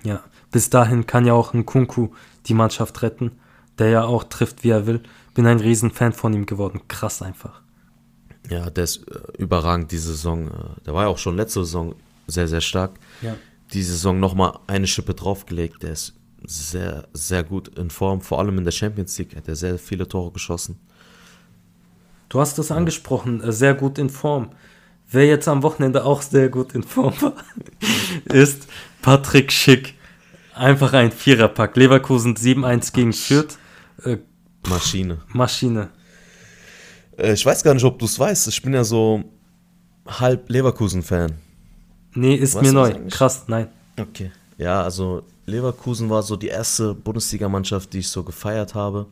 Ja, 0.02 0.22
bis 0.50 0.70
dahin 0.70 1.06
kann 1.06 1.24
ja 1.24 1.34
auch 1.34 1.54
ein 1.54 1.64
Kunku 1.66 2.08
die 2.46 2.54
Mannschaft 2.54 3.00
retten, 3.02 3.30
der 3.78 3.90
ja 3.90 4.04
auch 4.04 4.24
trifft, 4.24 4.64
wie 4.64 4.70
er 4.70 4.86
will. 4.86 5.00
Bin 5.34 5.46
ein 5.46 5.60
Riesenfan 5.60 6.12
von 6.12 6.32
ihm 6.32 6.46
geworden. 6.46 6.80
Krass 6.88 7.22
einfach. 7.22 7.62
Ja, 8.50 8.68
der 8.68 8.84
ist 8.84 9.06
äh, 9.08 9.20
überragend 9.38 9.92
diese 9.92 10.08
Saison. 10.08 10.48
Äh, 10.48 10.82
der 10.84 10.94
war 10.94 11.04
ja 11.04 11.08
auch 11.08 11.18
schon 11.18 11.36
letzte 11.36 11.60
Saison 11.64 11.94
sehr, 12.26 12.48
sehr 12.48 12.60
stark. 12.60 12.98
Ja. 13.22 13.36
Diese 13.72 13.92
Saison 13.92 14.18
nochmal 14.18 14.58
eine 14.66 14.86
Schippe 14.88 15.14
draufgelegt. 15.14 15.82
Der 15.84 15.92
ist 15.92 16.14
sehr, 16.44 17.06
sehr 17.12 17.44
gut 17.44 17.68
in 17.78 17.90
Form. 17.90 18.20
Vor 18.20 18.38
allem 18.40 18.58
in 18.58 18.64
der 18.64 18.72
Champions 18.72 19.16
League 19.18 19.36
hat 19.36 19.46
er 19.46 19.54
sehr 19.56 19.78
viele 19.78 20.08
Tore 20.08 20.32
geschossen. 20.32 20.80
Du 22.28 22.40
hast 22.40 22.58
es 22.58 22.70
angesprochen, 22.70 23.42
äh, 23.42 23.52
sehr 23.52 23.74
gut 23.74 23.98
in 23.98 24.10
Form. 24.10 24.50
Wer 25.10 25.26
jetzt 25.26 25.48
am 25.48 25.62
Wochenende 25.62 26.04
auch 26.04 26.20
sehr 26.20 26.50
gut 26.50 26.74
in 26.74 26.82
Form 26.82 27.14
war, 27.22 27.34
ist 28.32 28.68
Patrick 29.00 29.50
Schick. 29.50 29.94
Einfach 30.54 30.92
ein 30.92 31.12
Viererpack. 31.12 31.76
Leverkusen 31.76 32.34
7-1 32.34 32.92
gegen 32.92 33.12
Fürth. 33.12 33.58
Äh, 34.04 34.18
Maschine. 34.68 35.18
Maschine. 35.28 35.90
Äh, 37.16 37.32
ich 37.32 37.46
weiß 37.46 37.62
gar 37.62 37.74
nicht, 37.74 37.84
ob 37.84 37.98
du 37.98 38.04
es 38.04 38.18
weißt. 38.18 38.48
Ich 38.48 38.60
bin 38.60 38.74
ja 38.74 38.84
so 38.84 39.22
halb 40.06 40.50
Leverkusen-Fan. 40.50 41.34
Nee, 42.14 42.34
ist 42.34 42.56
Weißt 42.56 42.72
mir 42.72 42.72
das 42.72 42.94
neu. 42.94 43.08
Krass, 43.08 43.44
nein. 43.46 43.68
Okay. 43.98 44.32
Ja, 44.56 44.82
also 44.82 45.22
Leverkusen 45.46 46.10
war 46.10 46.22
so 46.22 46.36
die 46.36 46.48
erste 46.48 46.94
Bundesligamannschaft, 46.94 47.92
die 47.92 47.98
ich 47.98 48.08
so 48.08 48.24
gefeiert 48.24 48.74
habe. 48.74 49.06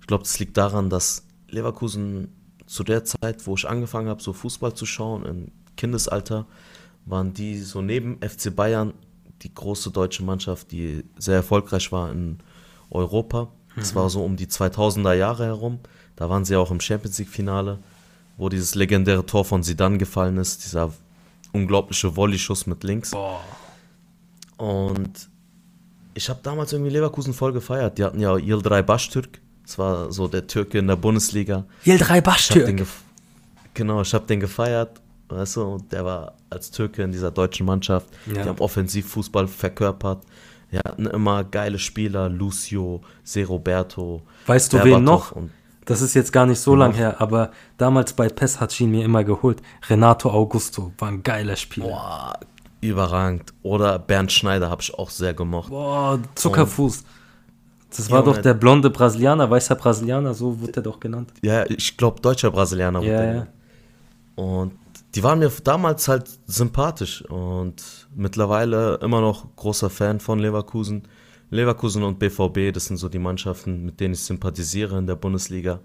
Ich 0.00 0.06
glaube, 0.06 0.24
das 0.24 0.38
liegt 0.38 0.56
daran, 0.56 0.90
dass 0.90 1.24
Leverkusen 1.48 2.28
zu 2.66 2.84
der 2.84 3.04
Zeit, 3.04 3.46
wo 3.46 3.54
ich 3.54 3.68
angefangen 3.68 4.08
habe, 4.08 4.22
so 4.22 4.32
Fußball 4.32 4.74
zu 4.74 4.86
schauen, 4.86 5.24
im 5.24 5.52
Kindesalter, 5.76 6.46
waren 7.06 7.34
die 7.34 7.58
so 7.58 7.82
neben 7.82 8.18
FC 8.22 8.54
Bayern 8.54 8.94
die 9.42 9.52
große 9.52 9.90
deutsche 9.90 10.22
Mannschaft, 10.22 10.72
die 10.72 11.04
sehr 11.18 11.36
erfolgreich 11.36 11.92
war 11.92 12.10
in 12.10 12.38
Europa. 12.90 13.48
Das 13.76 13.94
war 13.94 14.08
so 14.08 14.24
um 14.24 14.36
die 14.36 14.46
2000er 14.46 15.14
Jahre 15.14 15.46
herum. 15.46 15.80
Da 16.16 16.30
waren 16.30 16.44
sie 16.44 16.56
auch 16.56 16.70
im 16.70 16.80
Champions 16.80 17.18
League 17.18 17.28
Finale, 17.28 17.80
wo 18.36 18.48
dieses 18.48 18.74
legendäre 18.74 19.26
Tor 19.26 19.44
von 19.44 19.62
Zidane 19.62 19.98
gefallen 19.98 20.36
ist, 20.36 20.64
dieser 20.64 20.92
unglaubliche 21.52 22.16
Volley-Schuss 22.16 22.66
mit 22.66 22.84
links. 22.84 23.10
Boah. 23.10 23.40
Und 24.56 25.28
ich 26.14 26.28
habe 26.28 26.40
damals 26.42 26.72
irgendwie 26.72 26.92
Leverkusen 26.92 27.34
voll 27.34 27.52
gefeiert. 27.52 27.98
Die 27.98 28.04
hatten 28.04 28.20
ja 28.20 28.36
Yildiray 28.36 28.82
Baştürk. 28.82 29.40
Das 29.64 29.78
war 29.78 30.12
so 30.12 30.28
der 30.28 30.46
Türke 30.46 30.78
in 30.78 30.86
der 30.86 30.96
Bundesliga. 30.96 31.64
Yildiray 31.84 32.20
Baştürk. 32.20 32.86
genau, 33.72 34.02
ich 34.02 34.12
habe 34.14 34.26
den 34.26 34.40
gefeiert. 34.40 35.00
Weißt 35.28 35.56
du, 35.56 35.62
und 35.62 35.90
der 35.90 36.04
war 36.04 36.34
als 36.50 36.70
Türke 36.70 37.02
in 37.02 37.10
dieser 37.10 37.30
deutschen 37.30 37.66
Mannschaft. 37.66 38.06
Ja. 38.26 38.42
Die 38.42 38.48
haben 38.48 38.58
Offensivfußball 38.58 39.48
verkörpert. 39.48 40.22
Die 40.70 40.78
hatten 40.78 41.06
immer 41.06 41.44
geile 41.44 41.78
Spieler. 41.78 42.28
Lucio, 42.28 43.00
Se 43.22 43.44
Roberto. 43.44 44.22
Weißt 44.46 44.72
du, 44.72 44.76
Berbatov 44.76 44.96
wen 44.98 45.04
noch? 45.04 45.32
Und 45.32 45.50
Das 45.86 46.02
ist 46.02 46.14
jetzt 46.14 46.32
gar 46.32 46.44
nicht 46.46 46.58
so 46.60 46.74
lang 46.74 46.90
noch? 46.92 46.98
her, 46.98 47.20
aber 47.20 47.50
damals 47.78 48.12
bei 48.12 48.28
PES 48.28 48.60
hat 48.60 48.78
ihn 48.80 48.90
mir 48.90 49.04
immer 49.04 49.24
geholt. 49.24 49.62
Renato 49.88 50.30
Augusto 50.30 50.92
war 50.98 51.08
ein 51.08 51.22
geiler 51.22 51.56
Spieler. 51.56 51.88
boah, 51.88 52.38
überragend. 52.80 53.54
Oder 53.62 53.98
Bernd 53.98 54.30
Schneider 54.30 54.68
habe 54.68 54.82
ich 54.82 54.92
auch 54.94 55.10
sehr 55.10 55.32
gemocht. 55.32 55.70
Boah, 55.70 56.18
Zuckerfuß. 56.34 57.04
Das 57.96 58.10
war 58.10 58.20
Junge. 58.20 58.34
doch 58.34 58.42
der 58.42 58.54
blonde 58.54 58.90
Brasilianer, 58.90 59.48
weißer 59.48 59.76
Brasilianer, 59.76 60.34
so 60.34 60.60
wird 60.60 60.76
er 60.76 60.82
doch 60.82 60.98
genannt. 60.98 61.32
Ja, 61.42 61.64
ich 61.68 61.96
glaube, 61.96 62.20
deutscher 62.20 62.50
Brasilianer. 62.50 63.00
wurde 63.00 63.36
Ja. 64.36 64.42
Und 64.42 64.72
die 65.14 65.22
waren 65.22 65.38
mir 65.38 65.50
damals 65.62 66.08
halt 66.08 66.28
sympathisch 66.46 67.22
und 67.26 68.08
mittlerweile 68.14 68.98
immer 69.00 69.20
noch 69.20 69.54
großer 69.54 69.90
Fan 69.90 70.18
von 70.18 70.40
Leverkusen. 70.40 71.02
Leverkusen 71.50 72.02
und 72.02 72.18
BVB, 72.18 72.72
das 72.74 72.86
sind 72.86 72.96
so 72.96 73.08
die 73.08 73.20
Mannschaften, 73.20 73.84
mit 73.84 74.00
denen 74.00 74.14
ich 74.14 74.20
sympathisiere 74.24 74.98
in 74.98 75.06
der 75.06 75.14
Bundesliga. 75.14 75.78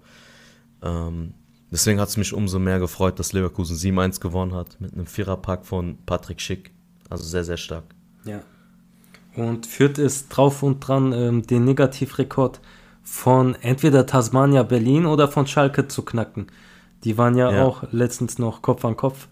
Ähm, 0.82 1.34
deswegen 1.70 2.00
hat 2.00 2.08
es 2.08 2.16
mich 2.16 2.32
umso 2.32 2.58
mehr 2.58 2.80
gefreut, 2.80 3.20
dass 3.20 3.32
Leverkusen 3.32 3.76
7-1 3.76 4.20
gewonnen 4.20 4.54
hat 4.54 4.80
mit 4.80 4.94
einem 4.94 5.06
Viererpack 5.06 5.64
von 5.64 5.98
Patrick 6.06 6.40
Schick. 6.40 6.72
Also 7.08 7.22
sehr, 7.22 7.44
sehr 7.44 7.56
stark. 7.56 7.84
Ja. 8.24 8.42
Und 9.36 9.66
Fürth 9.66 9.98
ist 9.98 10.28
drauf 10.28 10.62
und 10.62 10.80
dran, 10.80 11.12
ähm, 11.12 11.46
den 11.46 11.64
Negativrekord 11.64 12.60
von 13.02 13.54
entweder 13.62 14.06
Tasmania 14.06 14.62
Berlin 14.62 15.06
oder 15.06 15.28
von 15.28 15.46
Schalke 15.46 15.88
zu 15.88 16.02
knacken. 16.04 16.46
Die 17.04 17.16
waren 17.16 17.36
ja, 17.36 17.50
Ja. 17.50 17.64
auch 17.64 17.84
letztens 17.92 18.38
noch 18.38 18.62
Kopf 18.62 18.84
an 18.84 18.96
Kopf. 18.96 19.28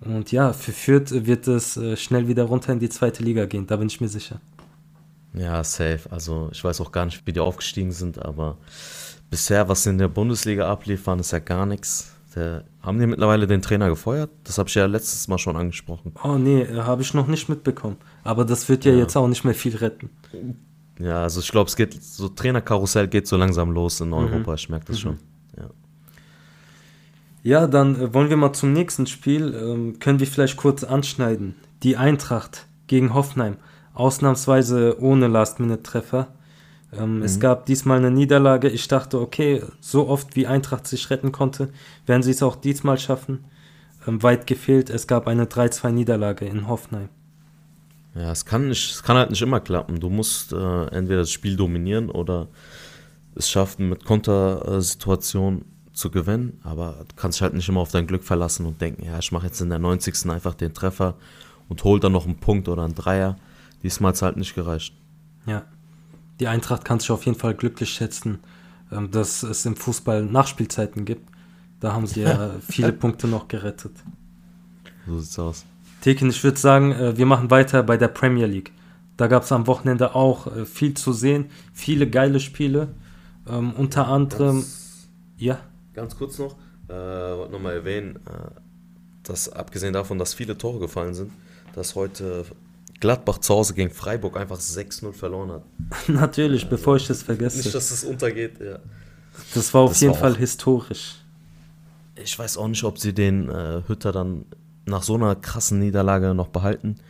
Und 0.00 0.32
ja, 0.32 0.52
für 0.52 0.72
Fürth 0.72 1.26
wird 1.26 1.46
es 1.46 1.76
äh, 1.76 1.96
schnell 1.96 2.26
wieder 2.26 2.44
runter 2.44 2.72
in 2.72 2.80
die 2.80 2.88
zweite 2.88 3.22
Liga 3.22 3.46
gehen, 3.46 3.66
da 3.66 3.76
bin 3.76 3.86
ich 3.88 4.00
mir 4.00 4.08
sicher. 4.08 4.40
Ja, 5.34 5.62
safe. 5.64 6.00
Also 6.10 6.48
ich 6.52 6.62
weiß 6.62 6.80
auch 6.80 6.92
gar 6.92 7.04
nicht, 7.04 7.26
wie 7.26 7.32
die 7.32 7.40
aufgestiegen 7.40 7.92
sind, 7.92 8.20
aber 8.20 8.56
bisher, 9.30 9.68
was 9.68 9.84
sie 9.84 9.90
in 9.90 9.98
der 9.98 10.08
Bundesliga 10.08 10.70
abliefern, 10.70 11.20
ist 11.20 11.30
ja 11.30 11.38
gar 11.38 11.66
nichts. 11.66 12.11
Der, 12.34 12.64
haben 12.80 12.98
die 12.98 13.06
mittlerweile 13.06 13.46
den 13.46 13.60
Trainer 13.62 13.88
gefeuert? 13.88 14.30
Das 14.44 14.56
habe 14.58 14.68
ich 14.68 14.74
ja 14.74 14.86
letztes 14.86 15.28
Mal 15.28 15.38
schon 15.38 15.56
angesprochen. 15.56 16.12
Oh 16.24 16.38
nee, 16.38 16.62
äh, 16.62 16.78
habe 16.80 17.02
ich 17.02 17.12
noch 17.14 17.26
nicht 17.26 17.48
mitbekommen. 17.48 17.96
Aber 18.24 18.44
das 18.44 18.68
wird 18.68 18.84
ja, 18.84 18.92
Ja. 18.92 18.98
jetzt 18.98 19.16
auch 19.16 19.28
nicht 19.28 19.44
mehr 19.44 19.54
viel 19.54 19.76
retten. 19.76 20.10
Ja, 20.98 21.22
also 21.22 21.40
ich 21.40 21.48
glaube, 21.50 21.68
es 21.68 21.76
geht 21.76 22.02
so 22.02 22.28
Trainerkarussell 22.28 23.08
geht 23.08 23.26
so 23.26 23.36
langsam 23.36 23.70
los 23.72 24.00
in 24.00 24.12
Europa. 24.12 24.54
Ich 24.54 24.68
merke 24.68 24.86
das 24.86 25.00
schon. 25.00 25.18
Ja. 25.56 25.70
Ja, 27.42 27.66
dann 27.66 28.00
äh, 28.00 28.14
wollen 28.14 28.30
wir 28.30 28.36
mal 28.36 28.52
zum 28.52 28.72
nächsten 28.72 29.06
Spiel. 29.06 29.54
Ähm, 29.54 29.98
können 29.98 30.20
wir 30.20 30.26
vielleicht 30.26 30.56
kurz 30.56 30.84
anschneiden. 30.84 31.56
Die 31.82 31.96
Eintracht 31.96 32.66
gegen 32.86 33.14
Hoffenheim. 33.14 33.56
Ausnahmsweise 33.94 34.96
ohne 35.00 35.28
Last-Minute-Treffer. 35.28 36.28
Ähm, 36.96 37.22
Es 37.22 37.40
gab 37.40 37.66
diesmal 37.66 37.98
eine 37.98 38.10
Niederlage. 38.10 38.68
Ich 38.68 38.88
dachte, 38.88 39.20
okay, 39.20 39.62
so 39.80 40.08
oft 40.08 40.36
wie 40.36 40.46
Eintracht 40.46 40.86
sich 40.86 41.10
retten 41.10 41.32
konnte, 41.32 41.70
werden 42.06 42.22
sie 42.22 42.32
es 42.32 42.42
auch 42.42 42.56
diesmal 42.56 42.98
schaffen. 42.98 43.44
Ähm, 44.06 44.22
weit 44.22 44.46
gefehlt. 44.46 44.90
Es 44.90 45.06
gab 45.06 45.26
eine 45.26 45.46
3-2-Niederlage 45.46 46.44
in 46.44 46.68
Hoffenheim. 46.68 47.08
Ja, 48.14 48.30
es 48.30 48.44
kann, 48.44 48.68
nicht, 48.68 48.90
es 48.90 49.02
kann 49.02 49.16
halt 49.16 49.30
nicht 49.30 49.40
immer 49.40 49.60
klappen. 49.60 49.98
Du 49.98 50.10
musst 50.10 50.52
äh, 50.52 50.86
entweder 50.88 51.20
das 51.20 51.30
Spiel 51.30 51.56
dominieren 51.56 52.10
oder 52.10 52.48
es 53.34 53.48
schaffen, 53.48 53.88
mit 53.88 54.04
Kontersituationen 54.04 55.64
zu 55.94 56.10
gewinnen. 56.10 56.60
Aber 56.62 57.04
du 57.08 57.14
kannst 57.16 57.38
dich 57.38 57.42
halt 57.42 57.54
nicht 57.54 57.68
immer 57.68 57.80
auf 57.80 57.90
dein 57.90 58.06
Glück 58.06 58.24
verlassen 58.24 58.66
und 58.66 58.80
denken, 58.80 59.04
ja, 59.04 59.18
ich 59.18 59.32
mache 59.32 59.46
jetzt 59.46 59.60
in 59.60 59.70
der 59.70 59.78
90. 59.78 60.28
einfach 60.30 60.54
den 60.54 60.74
Treffer 60.74 61.14
und 61.68 61.82
hol 61.84 62.00
dann 62.00 62.12
noch 62.12 62.26
einen 62.26 62.36
Punkt 62.36 62.68
oder 62.68 62.84
einen 62.84 62.94
Dreier. 62.94 63.36
Diesmal 63.82 64.10
hat 64.10 64.16
es 64.16 64.22
halt 64.22 64.36
nicht 64.36 64.54
gereicht. 64.54 64.94
Ja. 65.46 65.64
Die 66.42 66.48
Eintracht 66.48 66.84
kann 66.84 66.98
sich 66.98 67.08
auf 67.12 67.24
jeden 67.24 67.38
Fall 67.38 67.54
glücklich 67.54 67.90
schätzen, 67.90 68.40
ähm, 68.90 69.12
dass 69.12 69.44
es 69.44 69.64
im 69.64 69.76
Fußball 69.76 70.24
Nachspielzeiten 70.24 71.04
gibt. 71.04 71.30
Da 71.78 71.92
haben 71.92 72.08
sie 72.08 72.22
ja 72.22 72.56
viele 72.68 72.92
Punkte 72.92 73.28
noch 73.28 73.46
gerettet. 73.46 73.92
So 75.06 75.20
sieht's 75.20 75.38
aus. 75.38 75.64
Tekin, 76.00 76.30
ich 76.30 76.42
würde 76.42 76.58
sagen, 76.58 76.90
äh, 76.90 77.16
wir 77.16 77.26
machen 77.26 77.52
weiter 77.52 77.84
bei 77.84 77.96
der 77.96 78.08
Premier 78.08 78.46
League. 78.46 78.72
Da 79.16 79.28
gab 79.28 79.44
es 79.44 79.52
am 79.52 79.68
Wochenende 79.68 80.16
auch 80.16 80.48
äh, 80.48 80.66
viel 80.66 80.94
zu 80.94 81.12
sehen, 81.12 81.48
viele 81.72 82.10
geile 82.10 82.40
Spiele. 82.40 82.88
Ähm, 83.48 83.72
unter 83.74 84.08
anderem 84.08 84.64
Ja. 85.36 85.60
Ganz 85.94 86.16
kurz 86.16 86.40
noch, 86.40 86.56
äh, 86.88 86.92
wollte 86.92 87.52
nochmal 87.52 87.74
erwähnen, 87.74 88.16
äh, 88.16 88.50
dass 89.22 89.48
abgesehen 89.48 89.92
davon, 89.92 90.18
dass 90.18 90.34
viele 90.34 90.58
Tore 90.58 90.80
gefallen 90.80 91.14
sind, 91.14 91.30
dass 91.76 91.94
heute 91.94 92.46
Gladbach 93.02 93.38
zu 93.38 93.52
Hause 93.52 93.74
gegen 93.74 93.90
Freiburg 93.90 94.36
einfach 94.36 94.60
6-0 94.60 95.12
verloren 95.12 95.50
hat. 95.50 95.64
Natürlich, 96.08 96.62
also, 96.62 96.76
bevor 96.76 96.96
ich 96.96 97.06
das 97.08 97.24
vergesse. 97.24 97.58
Nicht, 97.58 97.74
dass 97.74 97.90
es 97.90 98.04
untergeht, 98.04 98.60
ja. 98.60 98.78
Das 99.54 99.74
war 99.74 99.82
auf 99.82 99.90
das 99.90 100.02
jeden 100.02 100.14
war 100.14 100.20
Fall 100.20 100.36
historisch. 100.36 101.16
Ich 102.14 102.38
weiß 102.38 102.56
auch 102.58 102.68
nicht, 102.68 102.84
ob 102.84 103.00
sie 103.00 103.12
den 103.12 103.48
äh, 103.48 103.82
Hütter 103.88 104.12
dann 104.12 104.44
nach 104.86 105.02
so 105.02 105.16
einer 105.16 105.34
krassen 105.34 105.80
Niederlage 105.80 106.32
noch 106.32 106.46
behalten. 106.46 107.00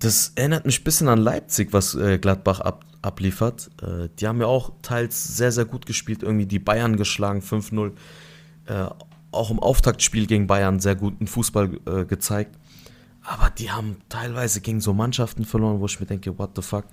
Das 0.00 0.32
erinnert 0.34 0.66
mich 0.66 0.80
ein 0.80 0.84
bisschen 0.84 1.06
an 1.06 1.20
Leipzig, 1.20 1.72
was 1.72 1.94
äh, 1.94 2.18
Gladbach 2.18 2.58
ab, 2.58 2.84
abliefert. 3.02 3.70
Äh, 3.80 4.08
die 4.18 4.26
haben 4.26 4.40
ja 4.40 4.48
auch 4.48 4.72
teils 4.82 5.36
sehr, 5.36 5.52
sehr 5.52 5.64
gut 5.64 5.86
gespielt, 5.86 6.24
irgendwie 6.24 6.46
die 6.46 6.58
Bayern 6.58 6.96
geschlagen, 6.96 7.40
5-0. 7.40 7.92
Äh, 8.66 8.86
auch 9.30 9.50
im 9.52 9.60
Auftaktspiel 9.60 10.26
gegen 10.26 10.48
Bayern 10.48 10.80
sehr 10.80 10.96
guten 10.96 11.28
Fußball 11.28 11.70
äh, 11.86 12.04
gezeigt. 12.04 12.58
Aber 13.24 13.50
die 13.50 13.70
haben 13.70 13.96
teilweise 14.08 14.60
gegen 14.60 14.80
so 14.80 14.92
Mannschaften 14.92 15.44
verloren, 15.44 15.80
wo 15.80 15.86
ich 15.86 16.00
mir 16.00 16.06
denke, 16.06 16.36
what 16.38 16.50
the 16.56 16.62
fuck. 16.62 16.84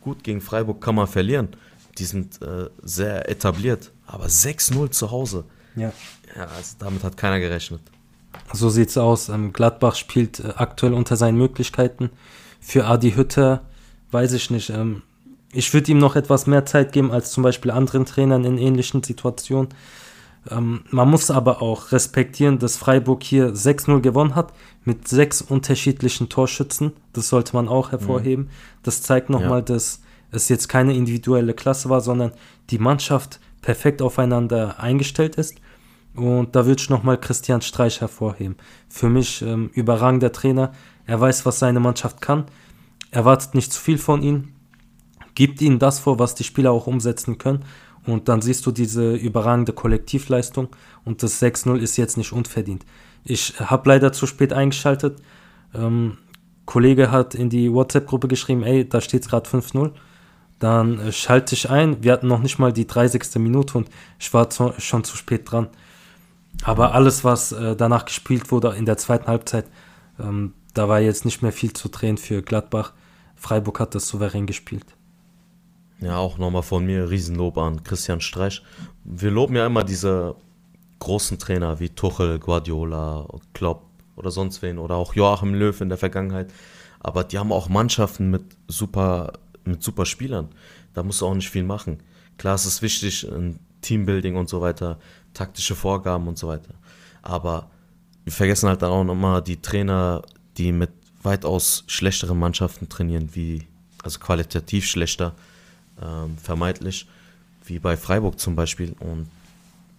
Gut, 0.00 0.22
gegen 0.22 0.40
Freiburg 0.40 0.80
kann 0.80 0.94
man 0.94 1.06
verlieren. 1.06 1.48
Die 1.98 2.04
sind 2.04 2.40
äh, 2.42 2.70
sehr 2.82 3.28
etabliert. 3.28 3.90
Aber 4.06 4.26
6-0 4.26 4.90
zu 4.90 5.10
Hause. 5.10 5.44
Ja. 5.76 5.92
Ja, 6.36 6.46
also 6.56 6.76
damit 6.78 7.04
hat 7.04 7.16
keiner 7.16 7.40
gerechnet. 7.40 7.80
So 8.52 8.70
sieht's 8.70 8.96
aus. 8.96 9.28
Ähm, 9.28 9.52
Gladbach 9.52 9.94
spielt 9.94 10.40
äh, 10.40 10.54
aktuell 10.56 10.94
unter 10.94 11.16
seinen 11.16 11.38
Möglichkeiten. 11.38 12.10
Für 12.60 12.86
Adi 12.86 13.12
Hütter 13.12 13.62
weiß 14.10 14.32
ich 14.32 14.50
nicht. 14.50 14.70
Ähm, 14.70 15.02
ich 15.52 15.72
würde 15.74 15.92
ihm 15.92 15.98
noch 15.98 16.16
etwas 16.16 16.46
mehr 16.46 16.64
Zeit 16.64 16.92
geben 16.92 17.10
als 17.10 17.30
zum 17.30 17.42
Beispiel 17.42 17.70
anderen 17.70 18.06
Trainern 18.06 18.44
in 18.44 18.56
ähnlichen 18.56 19.02
Situationen. 19.02 19.68
Ähm, 20.50 20.84
man 20.90 21.08
muss 21.08 21.30
aber 21.30 21.62
auch 21.62 21.92
respektieren, 21.92 22.58
dass 22.58 22.76
Freiburg 22.76 23.22
hier 23.22 23.54
6-0 23.54 24.00
gewonnen 24.00 24.34
hat 24.34 24.52
mit 24.84 25.06
sechs 25.06 25.40
unterschiedlichen 25.40 26.28
Torschützen. 26.28 26.92
Das 27.12 27.28
sollte 27.28 27.54
man 27.54 27.68
auch 27.68 27.92
hervorheben. 27.92 28.46
Mhm. 28.46 28.50
Das 28.82 29.02
zeigt 29.02 29.30
nochmal, 29.30 29.60
ja. 29.60 29.64
dass 29.66 30.02
es 30.32 30.48
jetzt 30.48 30.68
keine 30.68 30.94
individuelle 30.94 31.54
Klasse 31.54 31.88
war, 31.88 32.00
sondern 32.00 32.32
die 32.70 32.78
Mannschaft 32.78 33.38
perfekt 33.60 34.02
aufeinander 34.02 34.80
eingestellt 34.80 35.36
ist. 35.36 35.56
Und 36.14 36.54
da 36.56 36.66
würde 36.66 36.82
ich 36.82 36.90
nochmal 36.90 37.18
Christian 37.18 37.62
Streich 37.62 38.00
hervorheben. 38.00 38.56
Für 38.88 39.08
mich 39.08 39.42
ähm, 39.42 39.70
überragender 39.72 40.32
Trainer. 40.32 40.72
Er 41.06 41.20
weiß, 41.20 41.46
was 41.46 41.58
seine 41.58 41.80
Mannschaft 41.80 42.20
kann. 42.20 42.46
Erwartet 43.10 43.54
nicht 43.54 43.72
zu 43.72 43.80
viel 43.80 43.98
von 43.98 44.22
ihnen. 44.22 44.54
Gibt 45.34 45.62
ihnen 45.62 45.78
das 45.78 46.00
vor, 46.00 46.18
was 46.18 46.34
die 46.34 46.44
Spieler 46.44 46.72
auch 46.72 46.86
umsetzen 46.86 47.38
können. 47.38 47.64
Und 48.06 48.28
dann 48.28 48.42
siehst 48.42 48.66
du 48.66 48.72
diese 48.72 49.14
überragende 49.14 49.72
Kollektivleistung 49.72 50.68
und 51.04 51.22
das 51.22 51.40
6-0 51.40 51.76
ist 51.78 51.96
jetzt 51.96 52.16
nicht 52.16 52.32
unverdient. 52.32 52.84
Ich 53.24 53.60
habe 53.60 53.88
leider 53.88 54.12
zu 54.12 54.26
spät 54.26 54.52
eingeschaltet. 54.52 55.20
Ähm, 55.74 56.18
Kollege 56.64 57.10
hat 57.10 57.34
in 57.34 57.48
die 57.48 57.72
WhatsApp-Gruppe 57.72 58.28
geschrieben, 58.28 58.62
ey, 58.64 58.88
da 58.88 59.00
steht 59.00 59.22
es 59.22 59.28
gerade 59.28 59.48
5-0. 59.48 59.92
Dann 60.58 60.98
äh, 60.98 61.12
schalte 61.12 61.54
ich 61.54 61.70
ein. 61.70 62.02
Wir 62.02 62.12
hatten 62.12 62.26
noch 62.26 62.40
nicht 62.40 62.58
mal 62.58 62.72
die 62.72 62.86
30. 62.86 63.36
Minute 63.36 63.78
und 63.78 63.88
ich 64.18 64.32
war 64.34 64.50
zu, 64.50 64.72
schon 64.78 65.04
zu 65.04 65.16
spät 65.16 65.50
dran. 65.50 65.68
Aber 66.64 66.94
alles, 66.94 67.24
was 67.24 67.52
äh, 67.52 67.76
danach 67.76 68.04
gespielt 68.04 68.50
wurde 68.50 68.74
in 68.76 68.86
der 68.86 68.96
zweiten 68.96 69.26
Halbzeit, 69.26 69.66
ähm, 70.20 70.54
da 70.74 70.88
war 70.88 71.00
jetzt 71.00 71.24
nicht 71.24 71.42
mehr 71.42 71.52
viel 71.52 71.72
zu 71.72 71.88
drehen 71.88 72.16
für 72.16 72.42
Gladbach. 72.42 72.92
Freiburg 73.36 73.80
hat 73.80 73.94
das 73.94 74.08
souverän 74.08 74.46
gespielt. 74.46 74.86
Ja, 76.02 76.18
auch 76.18 76.36
nochmal 76.36 76.64
von 76.64 76.84
mir 76.84 77.08
Riesenlob 77.08 77.56
an 77.58 77.84
Christian 77.84 78.20
Streich. 78.20 78.60
Wir 79.04 79.30
loben 79.30 79.54
ja 79.54 79.66
immer 79.66 79.84
diese 79.84 80.34
großen 80.98 81.38
Trainer 81.38 81.78
wie 81.78 81.90
Tuchel, 81.90 82.40
Guardiola, 82.40 83.28
Klopp 83.54 83.84
oder 84.16 84.32
sonst 84.32 84.62
wen 84.62 84.78
oder 84.78 84.96
auch 84.96 85.14
Joachim 85.14 85.54
Löw 85.54 85.80
in 85.80 85.88
der 85.88 85.98
Vergangenheit. 85.98 86.52
Aber 86.98 87.22
die 87.22 87.38
haben 87.38 87.52
auch 87.52 87.68
Mannschaften 87.68 88.30
mit 88.30 88.42
super, 88.66 89.32
mit 89.64 89.84
super 89.84 90.04
Spielern. 90.04 90.48
Da 90.92 91.04
musst 91.04 91.20
du 91.20 91.26
auch 91.26 91.34
nicht 91.34 91.50
viel 91.50 91.62
machen. 91.62 92.02
Klar, 92.36 92.56
es 92.56 92.66
ist 92.66 92.82
wichtig, 92.82 93.28
Teambuilding 93.80 94.34
und 94.34 94.48
so 94.48 94.60
weiter, 94.60 94.98
taktische 95.34 95.76
Vorgaben 95.76 96.26
und 96.26 96.36
so 96.36 96.48
weiter. 96.48 96.74
Aber 97.22 97.70
wir 98.24 98.32
vergessen 98.32 98.68
halt 98.68 98.82
dann 98.82 98.90
auch 98.90 99.04
nochmal 99.04 99.40
die 99.40 99.62
Trainer, 99.62 100.22
die 100.56 100.72
mit 100.72 100.90
weitaus 101.22 101.84
schlechteren 101.86 102.40
Mannschaften 102.40 102.88
trainieren, 102.88 103.30
wie, 103.34 103.68
also 104.02 104.18
qualitativ 104.18 104.84
schlechter, 104.86 105.36
ähm, 106.00 106.36
vermeintlich, 106.38 107.08
wie 107.64 107.78
bei 107.78 107.96
Freiburg 107.96 108.38
zum 108.38 108.56
Beispiel. 108.56 108.94
Und 109.00 109.28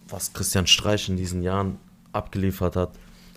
was 0.08 0.32
Christian 0.32 0.66
Streich 0.66 1.08
in 1.08 1.16
diesen 1.16 1.42
Jahren 1.42 1.78
abgeliefert 2.12 2.76
hat, 2.76 2.90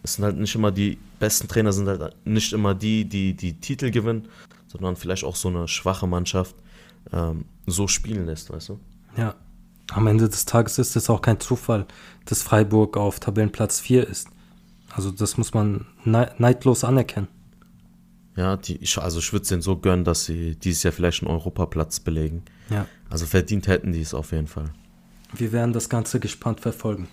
es 0.03 0.13
sind 0.13 0.25
halt 0.25 0.37
nicht 0.37 0.55
immer 0.55 0.71
die 0.71 0.97
besten 1.19 1.47
Trainer, 1.47 1.73
sind 1.73 1.87
halt 1.87 2.15
nicht 2.25 2.53
immer 2.53 2.73
die, 2.75 3.05
die 3.05 3.33
die 3.33 3.53
Titel 3.59 3.91
gewinnen, 3.91 4.27
sondern 4.67 4.95
vielleicht 4.95 5.23
auch 5.23 5.35
so 5.35 5.47
eine 5.47 5.67
schwache 5.67 6.07
Mannschaft 6.07 6.55
ähm, 7.11 7.45
so 7.65 7.87
spielen 7.87 8.25
lässt, 8.25 8.51
weißt 8.51 8.69
du? 8.69 8.79
Ja, 9.17 9.35
am 9.91 10.07
Ende 10.07 10.29
des 10.29 10.45
Tages 10.45 10.77
ist 10.77 10.95
es 10.95 11.09
auch 11.09 11.21
kein 11.21 11.39
Zufall, 11.39 11.85
dass 12.25 12.43
Freiburg 12.43 12.97
auf 12.97 13.19
Tabellenplatz 13.19 13.79
4 13.79 14.07
ist. 14.07 14.29
Also 14.93 15.11
das 15.11 15.37
muss 15.37 15.53
man 15.53 15.85
neidlos 16.05 16.83
anerkennen. 16.83 17.27
Ja, 18.37 18.55
die, 18.55 18.79
also 18.97 19.17
ich 19.19 19.33
würde 19.33 19.43
es 19.43 19.49
denen 19.49 19.63
so 19.63 19.77
gönnen, 19.77 20.05
dass 20.05 20.25
sie 20.25 20.55
dieses 20.55 20.83
Jahr 20.83 20.93
vielleicht 20.93 21.23
einen 21.23 21.31
Europaplatz 21.31 21.99
belegen. 21.99 22.43
Ja. 22.69 22.85
Also 23.09 23.25
verdient 23.25 23.67
hätten 23.67 23.91
die 23.91 24.01
es 24.01 24.13
auf 24.13 24.31
jeden 24.31 24.47
Fall. 24.47 24.69
Wir 25.33 25.51
werden 25.51 25.73
das 25.73 25.89
Ganze 25.89 26.19
gespannt 26.19 26.61
verfolgen. 26.61 27.07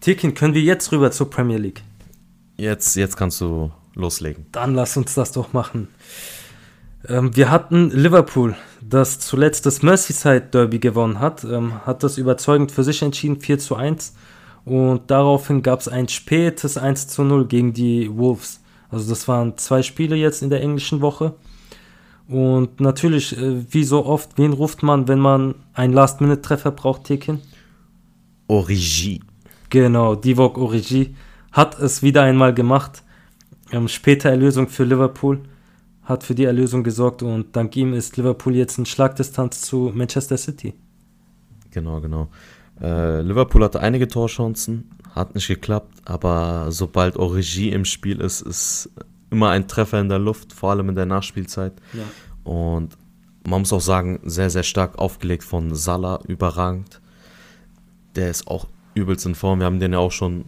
Tikin, 0.00 0.34
können 0.34 0.54
wir 0.54 0.62
jetzt 0.62 0.90
rüber 0.92 1.10
zur 1.10 1.30
Premier 1.30 1.58
League? 1.58 1.82
Jetzt, 2.56 2.96
jetzt 2.96 3.16
kannst 3.16 3.40
du 3.40 3.70
loslegen. 3.94 4.46
Dann 4.52 4.74
lass 4.74 4.96
uns 4.96 5.14
das 5.14 5.30
doch 5.30 5.52
machen. 5.52 5.88
Ähm, 7.06 7.36
wir 7.36 7.50
hatten 7.50 7.90
Liverpool, 7.90 8.56
das 8.80 9.18
zuletzt 9.18 9.66
das 9.66 9.82
Merseyside 9.82 10.48
Derby 10.52 10.78
gewonnen 10.78 11.20
hat, 11.20 11.44
ähm, 11.44 11.84
hat 11.84 12.02
das 12.02 12.16
überzeugend 12.16 12.72
für 12.72 12.82
sich 12.82 13.02
entschieden, 13.02 13.40
4 13.40 13.58
zu 13.58 13.76
1. 13.76 14.14
Und 14.64 15.10
daraufhin 15.10 15.62
gab 15.62 15.80
es 15.80 15.88
ein 15.88 16.08
spätes 16.08 16.78
1 16.78 17.08
zu 17.08 17.24
0 17.24 17.46
gegen 17.46 17.72
die 17.72 18.10
Wolves. 18.16 18.60
Also 18.96 19.10
das 19.10 19.28
waren 19.28 19.58
zwei 19.58 19.82
Spiele 19.82 20.16
jetzt 20.16 20.42
in 20.42 20.48
der 20.48 20.62
englischen 20.62 21.02
Woche. 21.02 21.34
Und 22.28 22.80
natürlich, 22.80 23.36
äh, 23.36 23.62
wie 23.70 23.84
so 23.84 24.06
oft, 24.06 24.38
wen 24.38 24.54
ruft 24.54 24.82
man, 24.82 25.06
wenn 25.06 25.18
man 25.18 25.54
einen 25.74 25.92
Last-Minute-Treffer 25.92 26.70
braucht, 26.70 27.04
Tekin? 27.04 27.40
Origi. 28.48 29.20
Genau, 29.68 30.14
Divock 30.14 30.56
Origi 30.56 31.14
hat 31.52 31.78
es 31.78 32.02
wieder 32.02 32.22
einmal 32.22 32.54
gemacht. 32.54 33.02
Ähm, 33.70 33.86
später 33.86 34.30
Erlösung 34.30 34.68
für 34.68 34.84
Liverpool 34.84 35.40
hat 36.04 36.24
für 36.24 36.34
die 36.34 36.44
Erlösung 36.44 36.82
gesorgt 36.82 37.22
und 37.22 37.54
dank 37.54 37.76
ihm 37.76 37.92
ist 37.92 38.16
Liverpool 38.16 38.56
jetzt 38.56 38.78
in 38.78 38.86
Schlagdistanz 38.86 39.60
zu 39.60 39.92
Manchester 39.94 40.38
City. 40.38 40.72
Genau, 41.70 42.00
genau. 42.00 42.28
Äh, 42.80 43.20
Liverpool 43.20 43.62
hatte 43.62 43.80
einige 43.80 44.08
Torchancen, 44.08 44.90
hat 45.16 45.34
nicht 45.34 45.48
geklappt, 45.48 46.02
aber 46.04 46.66
sobald 46.70 47.16
Origi 47.16 47.70
im 47.70 47.84
Spiel 47.84 48.20
ist, 48.20 48.42
ist 48.42 48.90
immer 49.30 49.50
ein 49.50 49.66
Treffer 49.66 50.00
in 50.00 50.08
der 50.08 50.18
Luft, 50.18 50.52
vor 50.52 50.70
allem 50.70 50.88
in 50.90 50.94
der 50.94 51.06
Nachspielzeit. 51.06 51.72
Ja. 51.92 52.04
Und 52.44 52.96
man 53.44 53.60
muss 53.60 53.72
auch 53.72 53.80
sagen, 53.80 54.20
sehr, 54.24 54.50
sehr 54.50 54.62
stark 54.62 54.98
aufgelegt 54.98 55.42
von 55.42 55.74
Salah, 55.74 56.20
überragend. 56.28 57.00
Der 58.14 58.30
ist 58.30 58.46
auch 58.46 58.66
übelst 58.94 59.26
in 59.26 59.34
Form. 59.34 59.60
Wir 59.60 59.66
haben 59.66 59.80
den 59.80 59.92
ja 59.92 59.98
auch 59.98 60.12
schon 60.12 60.44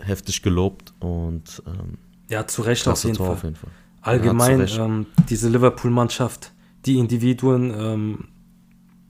heftig 0.00 0.42
gelobt 0.42 0.92
und 1.00 1.62
ähm, 1.66 1.98
ja, 2.28 2.46
zu 2.46 2.62
Recht 2.62 2.86
auf 2.86 3.02
jeden, 3.04 3.16
Tor 3.16 3.30
auf 3.30 3.42
jeden 3.42 3.56
Fall. 3.56 3.70
Allgemein, 4.02 4.66
ja, 4.66 4.84
ähm, 4.84 5.06
diese 5.28 5.48
Liverpool-Mannschaft, 5.48 6.52
die 6.86 6.98
Individuen 6.98 7.74
ähm, 7.76 8.28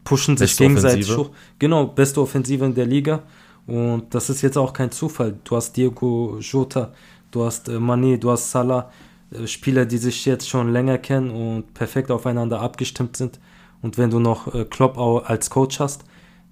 pushen 0.05 0.37
sich 0.37 0.51
beste 0.51 0.65
gegenseitig 0.65 1.17
hoch. 1.17 1.31
Genau, 1.59 1.87
beste 1.87 2.21
Offensive 2.21 2.65
in 2.65 2.75
der 2.75 2.87
Liga. 2.87 3.23
Und 3.69 4.15
das 4.15 4.31
ist 4.31 4.41
jetzt 4.41 4.57
auch 4.57 4.73
kein 4.73 4.91
Zufall. 4.91 5.37
Du 5.45 5.55
hast 5.55 5.77
Diego 5.77 6.39
Jota, 6.41 6.93
du 7.31 7.45
hast 7.45 7.69
äh, 7.69 7.73
Mané, 7.73 8.17
du 8.17 8.31
hast 8.31 8.51
Salah, 8.51 8.91
äh, 9.31 9.47
Spieler, 9.47 9.85
die 9.85 9.99
sich 9.99 10.25
jetzt 10.25 10.49
schon 10.49 10.73
länger 10.73 10.97
kennen 10.97 11.31
und 11.31 11.75
perfekt 11.75 12.11
aufeinander 12.11 12.63
abgestimmt 12.63 13.19
sind. 13.19 13.39
Und 13.83 13.99
wenn 13.99 14.09
du 14.09 14.21
noch 14.21 14.55
äh, 14.55 14.65
Klopp 14.65 14.97
auch 14.97 15.23
als 15.27 15.51
Coach 15.51 15.81
hast, 15.81 16.05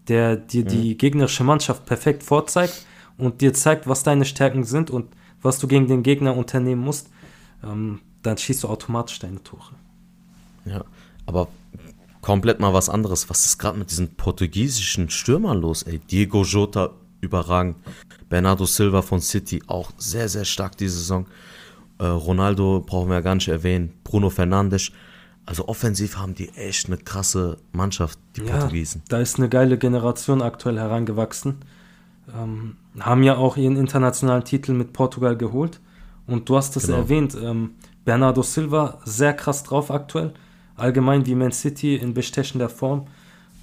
der 0.08 0.36
dir 0.36 0.64
mhm. 0.64 0.68
die 0.68 0.98
gegnerische 0.98 1.42
Mannschaft 1.42 1.86
perfekt 1.86 2.22
vorzeigt 2.22 2.84
und 3.16 3.40
dir 3.40 3.54
zeigt, 3.54 3.86
was 3.86 4.02
deine 4.02 4.26
Stärken 4.26 4.64
sind 4.64 4.90
und 4.90 5.06
was 5.40 5.58
du 5.58 5.66
gegen 5.66 5.86
den 5.86 6.02
Gegner 6.02 6.36
unternehmen 6.36 6.82
musst, 6.82 7.08
ähm, 7.64 8.00
dann 8.22 8.36
schießt 8.36 8.64
du 8.64 8.68
automatisch 8.68 9.18
deine 9.20 9.42
Tore. 9.42 9.72
Ja, 10.66 10.84
aber 11.24 11.48
komplett 12.20 12.60
mal 12.60 12.74
was 12.74 12.90
anderes. 12.90 13.30
Was 13.30 13.46
ist 13.46 13.56
gerade 13.56 13.78
mit 13.78 13.90
diesen 13.90 14.16
portugiesischen 14.16 15.08
Stürmern 15.08 15.62
los, 15.62 15.82
ey? 15.84 15.98
Diego 15.98 16.42
Jota 16.42 16.90
überragend. 17.20 17.76
Bernardo 18.28 18.64
Silva 18.64 19.02
von 19.02 19.20
City 19.20 19.62
auch 19.66 19.92
sehr, 19.98 20.28
sehr 20.28 20.44
stark 20.44 20.76
diese 20.76 20.98
Saison. 20.98 21.26
Äh, 21.98 22.06
Ronaldo 22.06 22.84
brauchen 22.84 23.08
wir 23.08 23.16
ja 23.16 23.20
gar 23.20 23.34
nicht 23.34 23.48
erwähnen. 23.48 23.92
Bruno 24.04 24.30
Fernandes. 24.30 24.90
Also 25.46 25.68
offensiv 25.68 26.16
haben 26.18 26.34
die 26.34 26.48
echt 26.50 26.88
eine 26.88 26.96
krasse 26.96 27.58
Mannschaft, 27.72 28.18
die 28.36 28.42
ja, 28.42 28.56
Portugiesen. 28.56 29.02
Da 29.08 29.20
ist 29.20 29.38
eine 29.38 29.48
geile 29.48 29.78
Generation 29.78 30.42
aktuell 30.42 30.78
herangewachsen. 30.78 31.58
ähm, 32.36 32.76
haben 32.98 33.22
ja 33.22 33.36
auch 33.36 33.56
ihren 33.56 33.76
internationalen 33.76 34.44
Titel 34.44 34.72
mit 34.72 34.92
Portugal 34.92 35.36
geholt. 35.36 35.80
Und 36.26 36.48
du 36.48 36.56
hast 36.56 36.74
es 36.76 36.86
genau. 36.86 36.98
erwähnt, 36.98 37.36
ähm, 37.40 37.74
Bernardo 38.04 38.42
Silva 38.42 38.98
sehr 39.04 39.34
krass 39.34 39.62
drauf 39.62 39.92
aktuell. 39.92 40.32
Allgemein 40.74 41.24
wie 41.26 41.36
Man 41.36 41.52
City 41.52 41.94
in 41.94 42.14
bestechender 42.14 42.68
Form. 42.68 43.06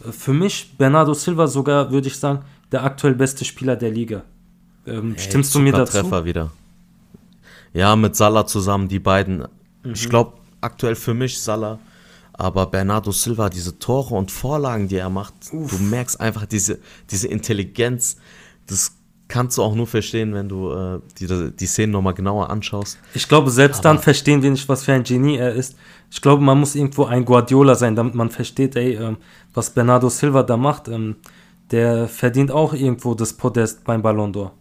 Äh, 0.05 0.11
für 0.11 0.33
mich 0.33 0.77
Bernardo 0.77 1.13
Silva 1.13 1.47
sogar, 1.47 1.91
würde 1.91 2.07
ich 2.07 2.17
sagen, 2.17 2.43
der 2.73 2.83
aktuell 2.83 3.15
beste 3.15 3.45
Spieler 3.45 3.75
der 3.75 3.91
Liga. 3.91 4.23
Ähm, 4.85 5.13
hey, 5.15 5.23
stimmst 5.23 5.55
du 5.55 5.59
mir 5.59 5.71
dazu? 5.71 5.99
Treffer 5.99 6.25
wieder. 6.25 6.51
Ja, 7.73 7.95
mit 7.95 8.15
Salah 8.15 8.45
zusammen, 8.45 8.87
die 8.87 8.99
beiden. 8.99 9.47
Mhm. 9.83 9.93
Ich 9.93 10.09
glaube, 10.09 10.33
aktuell 10.61 10.95
für 10.95 11.13
mich 11.13 11.39
Salah. 11.39 11.79
Aber 12.33 12.65
Bernardo 12.65 13.11
Silva, 13.11 13.49
diese 13.49 13.77
Tore 13.77 14.15
und 14.15 14.31
Vorlagen, 14.31 14.87
die 14.87 14.95
er 14.95 15.09
macht, 15.09 15.33
Uff. 15.51 15.69
du 15.69 15.83
merkst 15.83 16.19
einfach 16.19 16.47
diese, 16.47 16.79
diese 17.11 17.27
Intelligenz. 17.27 18.17
Das 18.65 18.93
kannst 19.27 19.57
du 19.57 19.63
auch 19.63 19.75
nur 19.75 19.85
verstehen, 19.85 20.33
wenn 20.33 20.49
du 20.49 20.71
äh, 20.71 20.99
die, 21.19 21.51
die 21.55 21.65
Szenen 21.67 21.91
nochmal 21.91 22.15
genauer 22.15 22.49
anschaust. 22.49 22.97
Ich 23.13 23.27
glaube, 23.27 23.51
selbst 23.51 23.79
Aber 23.79 23.89
dann 23.89 23.99
verstehen 23.99 24.41
wir 24.41 24.49
nicht, 24.49 24.67
was 24.67 24.83
für 24.83 24.93
ein 24.93 25.03
Genie 25.03 25.37
er 25.37 25.53
ist. 25.53 25.75
Ich 26.09 26.21
glaube, 26.21 26.43
man 26.43 26.59
muss 26.59 26.75
irgendwo 26.75 27.05
ein 27.05 27.23
Guardiola 27.23 27.75
sein, 27.75 27.95
damit 27.95 28.15
man 28.15 28.31
versteht, 28.31 28.75
ey, 28.75 28.95
ähm, 28.95 29.17
was 29.53 29.69
Bernardo 29.69 30.09
Silva 30.09 30.43
da 30.43 30.57
macht. 30.57 30.87
Ähm, 30.87 31.15
der 31.73 32.07
verdient 32.07 32.51
auch 32.51 32.73
irgendwo 32.73 33.15
das 33.15 33.33
Podest 33.33 33.83
beim 33.83 34.03
Ballon 34.03 34.31
d'Or. 34.31 34.51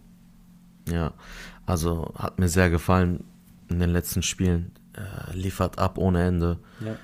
Ja, 0.89 1.13
also 1.67 2.11
hat 2.17 2.39
mir 2.39 2.49
sehr 2.49 2.71
gefallen 2.71 3.23
in 3.69 3.79
den 3.79 3.91
letzten 3.91 4.23
Spielen. 4.23 4.71
Äh, 4.93 5.37
liefert 5.37 5.77
ab 5.77 5.99
ohne 5.99 6.23
Ende. 6.23 6.57
Ja. 6.83 6.95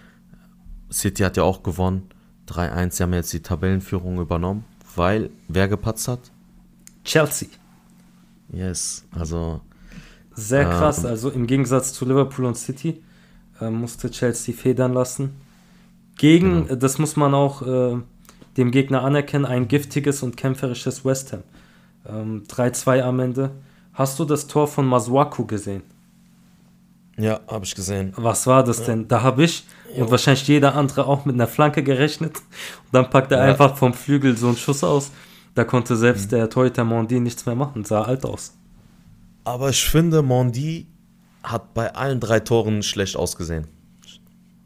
City 0.91 1.21
hat 1.21 1.37
ja 1.37 1.43
auch 1.43 1.61
gewonnen. 1.61 2.09
3-1, 2.47 2.91
sie 2.91 3.03
haben 3.03 3.13
jetzt 3.13 3.31
die 3.33 3.41
Tabellenführung 3.41 4.19
übernommen, 4.19 4.65
weil 4.95 5.29
wer 5.47 5.67
gepatzt 5.67 6.07
hat? 6.07 6.31
Chelsea. 7.03 7.47
Yes, 8.51 9.05
also. 9.11 9.61
Sehr 10.33 10.63
ähm, 10.63 10.69
krass, 10.69 11.05
also 11.05 11.29
im 11.29 11.45
Gegensatz 11.45 11.93
zu 11.93 12.05
Liverpool 12.05 12.45
und 12.45 12.57
City 12.57 13.03
äh, 13.61 13.69
musste 13.69 14.09
Chelsea 14.09 14.55
federn 14.55 14.93
lassen. 14.93 15.35
Gegen, 16.17 16.65
genau. 16.65 16.75
das 16.75 16.97
muss 16.97 17.15
man 17.15 17.35
auch 17.35 17.61
äh, 17.61 17.97
dem 18.57 18.71
Gegner 18.71 19.03
anerkennen, 19.03 19.45
ein 19.45 19.67
giftiges 19.67 20.23
und 20.23 20.37
kämpferisches 20.37 21.05
West 21.05 21.33
Ham. 21.33 21.43
Ähm, 22.07 22.43
3-2 22.47 23.01
am 23.01 23.19
Ende. 23.19 23.51
Hast 23.93 24.19
du 24.19 24.25
das 24.25 24.47
Tor 24.47 24.67
von 24.67 24.85
Masuaku 24.85 25.45
gesehen? 25.45 25.83
Ja, 27.17 27.41
habe 27.47 27.65
ich 27.65 27.75
gesehen. 27.75 28.13
Was 28.15 28.47
war 28.47 28.63
das 28.63 28.79
ja. 28.79 28.85
denn? 28.85 29.07
Da 29.09 29.21
habe 29.23 29.43
ich 29.43 29.65
jo. 29.93 30.03
und 30.03 30.11
wahrscheinlich 30.11 30.47
jeder 30.47 30.75
andere 30.75 31.05
auch 31.05 31.25
mit 31.25 31.35
einer 31.35 31.47
Flanke 31.47 31.83
gerechnet. 31.83 32.37
Und 32.37 32.93
dann 32.93 33.09
packt 33.09 33.31
er 33.31 33.39
ja. 33.39 33.43
einfach 33.43 33.77
vom 33.77 33.93
Flügel 33.93 34.37
so 34.37 34.47
einen 34.47 34.57
Schuss 34.57 34.83
aus. 34.83 35.11
Da 35.53 35.65
konnte 35.65 35.97
selbst 35.97 36.27
mhm. 36.27 36.35
der 36.37 36.49
Torhüter 36.49 36.85
Mondi 36.85 37.19
nichts 37.19 37.45
mehr 37.45 37.55
machen. 37.55 37.83
Sah 37.83 38.03
alt 38.03 38.23
aus. 38.23 38.53
Aber 39.43 39.69
ich 39.69 39.83
finde, 39.83 40.21
Mondi 40.21 40.87
hat 41.43 41.73
bei 41.73 41.93
allen 41.93 42.21
drei 42.21 42.39
Toren 42.39 42.83
schlecht 42.83 43.17
ausgesehen. 43.17 43.67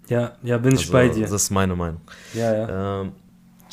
Ja, 0.08 0.34
ja, 0.44 0.58
bin 0.58 0.74
also, 0.74 0.84
ich 0.84 0.92
bei 0.92 1.08
dir. 1.08 1.22
Das 1.22 1.32
ist 1.32 1.50
meine 1.50 1.76
Meinung. 1.76 2.02
Ja, 2.34 2.54
ja. 2.54 3.02
Ähm, 3.02 3.14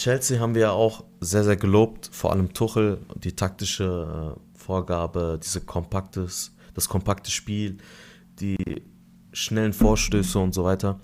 Chelsea 0.00 0.40
haben 0.40 0.54
wir 0.54 0.62
ja 0.62 0.70
auch 0.70 1.04
sehr, 1.20 1.44
sehr 1.44 1.56
gelobt, 1.56 2.08
vor 2.10 2.32
allem 2.32 2.54
Tuchel, 2.54 3.02
die 3.22 3.36
taktische 3.36 4.34
äh, 4.34 4.58
Vorgabe, 4.58 5.38
diese 5.42 5.60
kompaktes, 5.60 6.56
das 6.72 6.88
kompakte 6.88 7.30
Spiel, 7.30 7.76
die 8.40 8.56
schnellen 9.34 9.74
Vorstöße 9.74 10.38
und 10.38 10.54
so 10.54 10.64
weiter. 10.64 10.98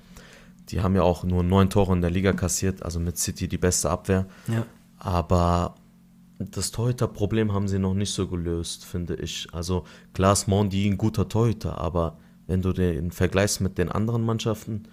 Die 0.71 0.81
haben 0.81 0.95
ja 0.95 1.03
auch 1.03 1.25
nur 1.25 1.43
neun 1.43 1.69
Tore 1.69 1.93
in 1.93 2.01
der 2.01 2.09
Liga 2.11 2.33
kassiert, 2.33 2.83
also 2.83 2.99
mit 2.99 3.19
City 3.19 3.49
die 3.49 3.59
beste 3.59 3.91
Abwehr. 3.91 4.25
Ja. 4.49 4.65
Aber 4.99 5.75
das 6.39 6.71
Torhüter-Problem 6.71 7.53
haben 7.53 7.69
sie 7.69 7.79
noch 7.79 7.93
nicht 7.93 8.15
so 8.15 8.27
gelöst, 8.27 8.87
finde 8.87 9.17
ich. 9.17 9.47
Also 9.53 9.85
ist 10.19 10.49
Mondi 10.49 10.89
ein 10.89 10.97
guter 10.97 11.29
Torhüter, 11.29 11.77
aber 11.77 12.17
wenn 12.47 12.63
du 12.63 12.73
den 12.73 13.11
vergleichst 13.11 13.61
mit 13.61 13.77
den 13.77 13.93
anderen 13.93 14.25
Mannschaften, 14.25 14.85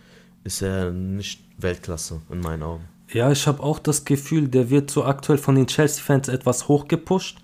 ist 0.44 0.62
er 0.62 0.92
nicht 0.92 1.42
Weltklasse 1.58 2.22
in 2.30 2.42
meinen 2.42 2.63
Augen. 2.63 2.93
Ja, 3.12 3.32
ich 3.32 3.48
habe 3.48 3.62
auch 3.62 3.80
das 3.80 4.06
Gefühl, 4.06 4.48
der 4.48 4.70
wird 4.70 4.89
so 4.89 5.04
aktuell 5.06 5.38
von 5.38 5.56
den 5.56 5.68
Chelsea-Fans 5.68 6.30
etwas 6.30 6.68
hochgepusht. 6.68 7.38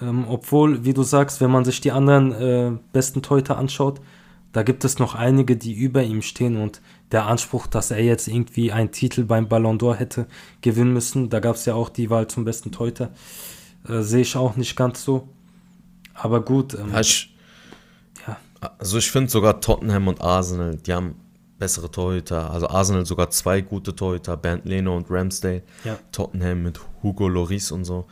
Ähm, 0.00 0.26
obwohl, 0.28 0.84
wie 0.84 0.94
du 0.94 1.02
sagst, 1.02 1.40
wenn 1.40 1.50
man 1.50 1.64
sich 1.64 1.80
die 1.80 1.92
anderen 1.92 2.32
äh, 2.32 2.72
besten 2.92 3.22
Torhüter 3.22 3.58
anschaut, 3.58 4.00
da 4.52 4.62
gibt 4.62 4.84
es 4.84 4.98
noch 4.98 5.14
einige, 5.14 5.56
die 5.56 5.74
über 5.74 6.02
ihm 6.02 6.22
stehen 6.22 6.56
und 6.56 6.80
der 7.12 7.26
Anspruch, 7.26 7.66
dass 7.66 7.90
er 7.90 8.02
jetzt 8.02 8.28
irgendwie 8.28 8.72
einen 8.72 8.92
Titel 8.92 9.24
beim 9.24 9.48
Ballon 9.48 9.78
d'Or 9.78 9.94
hätte 9.94 10.26
gewinnen 10.60 10.92
müssen, 10.92 11.30
da 11.30 11.40
gab 11.40 11.56
es 11.56 11.64
ja 11.64 11.74
auch 11.74 11.88
die 11.88 12.10
Wahl 12.10 12.28
zum 12.28 12.44
besten 12.44 12.70
Torhüter, 12.70 13.10
äh, 13.88 14.00
sehe 14.00 14.22
ich 14.22 14.36
auch 14.36 14.56
nicht 14.56 14.76
ganz 14.76 15.04
so. 15.04 15.28
Aber 16.14 16.40
gut. 16.40 16.74
Ähm, 16.74 16.92
ja, 16.92 17.00
ich, 17.00 17.34
ja. 18.26 18.36
Also 18.78 18.98
ich 18.98 19.10
finde 19.10 19.30
sogar 19.30 19.60
Tottenham 19.60 20.08
und 20.08 20.20
Arsenal, 20.20 20.76
die 20.76 20.92
haben 20.92 21.14
bessere 21.58 21.90
Torhüter. 21.90 22.50
Also 22.50 22.68
Arsenal 22.68 23.04
sogar 23.06 23.30
zwei 23.30 23.60
gute 23.60 23.94
Torhüter, 23.94 24.36
Bernd 24.36 24.64
Leno 24.64 24.96
und 24.96 25.10
Ramsdale. 25.10 25.62
Ja. 25.84 25.98
Tottenham 26.12 26.62
mit 26.62 26.80
Hugo 27.02 27.28
Loris 27.28 27.70
und 27.72 27.84
so. 27.84 28.06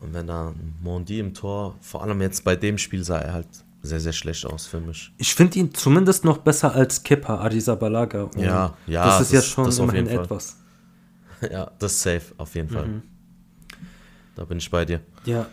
Und 0.00 0.14
wenn 0.14 0.26
da 0.26 0.54
Mondi 0.80 1.18
im 1.18 1.34
Tor, 1.34 1.76
vor 1.80 2.02
allem 2.02 2.20
jetzt 2.20 2.44
bei 2.44 2.56
dem 2.56 2.78
Spiel 2.78 3.02
sah 3.02 3.18
er 3.18 3.32
halt 3.32 3.48
sehr, 3.82 4.00
sehr 4.00 4.12
schlecht 4.12 4.44
aus 4.46 4.66
für 4.66 4.80
mich. 4.80 5.12
Ich 5.18 5.34
finde 5.34 5.58
ihn 5.58 5.74
zumindest 5.74 6.24
noch 6.24 6.38
besser 6.38 6.74
als 6.74 7.02
Kepa 7.02 7.36
Arrizabalaga. 7.36 8.30
Ja, 8.36 8.76
ja. 8.86 9.04
Das 9.04 9.20
ist 9.20 9.32
das, 9.32 9.56
ja 9.56 9.64
schon 9.64 9.84
immerhin 9.84 10.06
etwas. 10.08 10.56
Ja, 11.52 11.70
das 11.78 11.92
ist 11.92 12.02
safe, 12.02 12.34
auf 12.36 12.52
jeden 12.56 12.68
Fall. 12.68 12.88
Mhm. 12.88 13.02
Da 14.34 14.44
bin 14.44 14.58
ich 14.58 14.68
bei 14.68 14.84
dir. 14.84 15.00
Ja. 15.24 15.46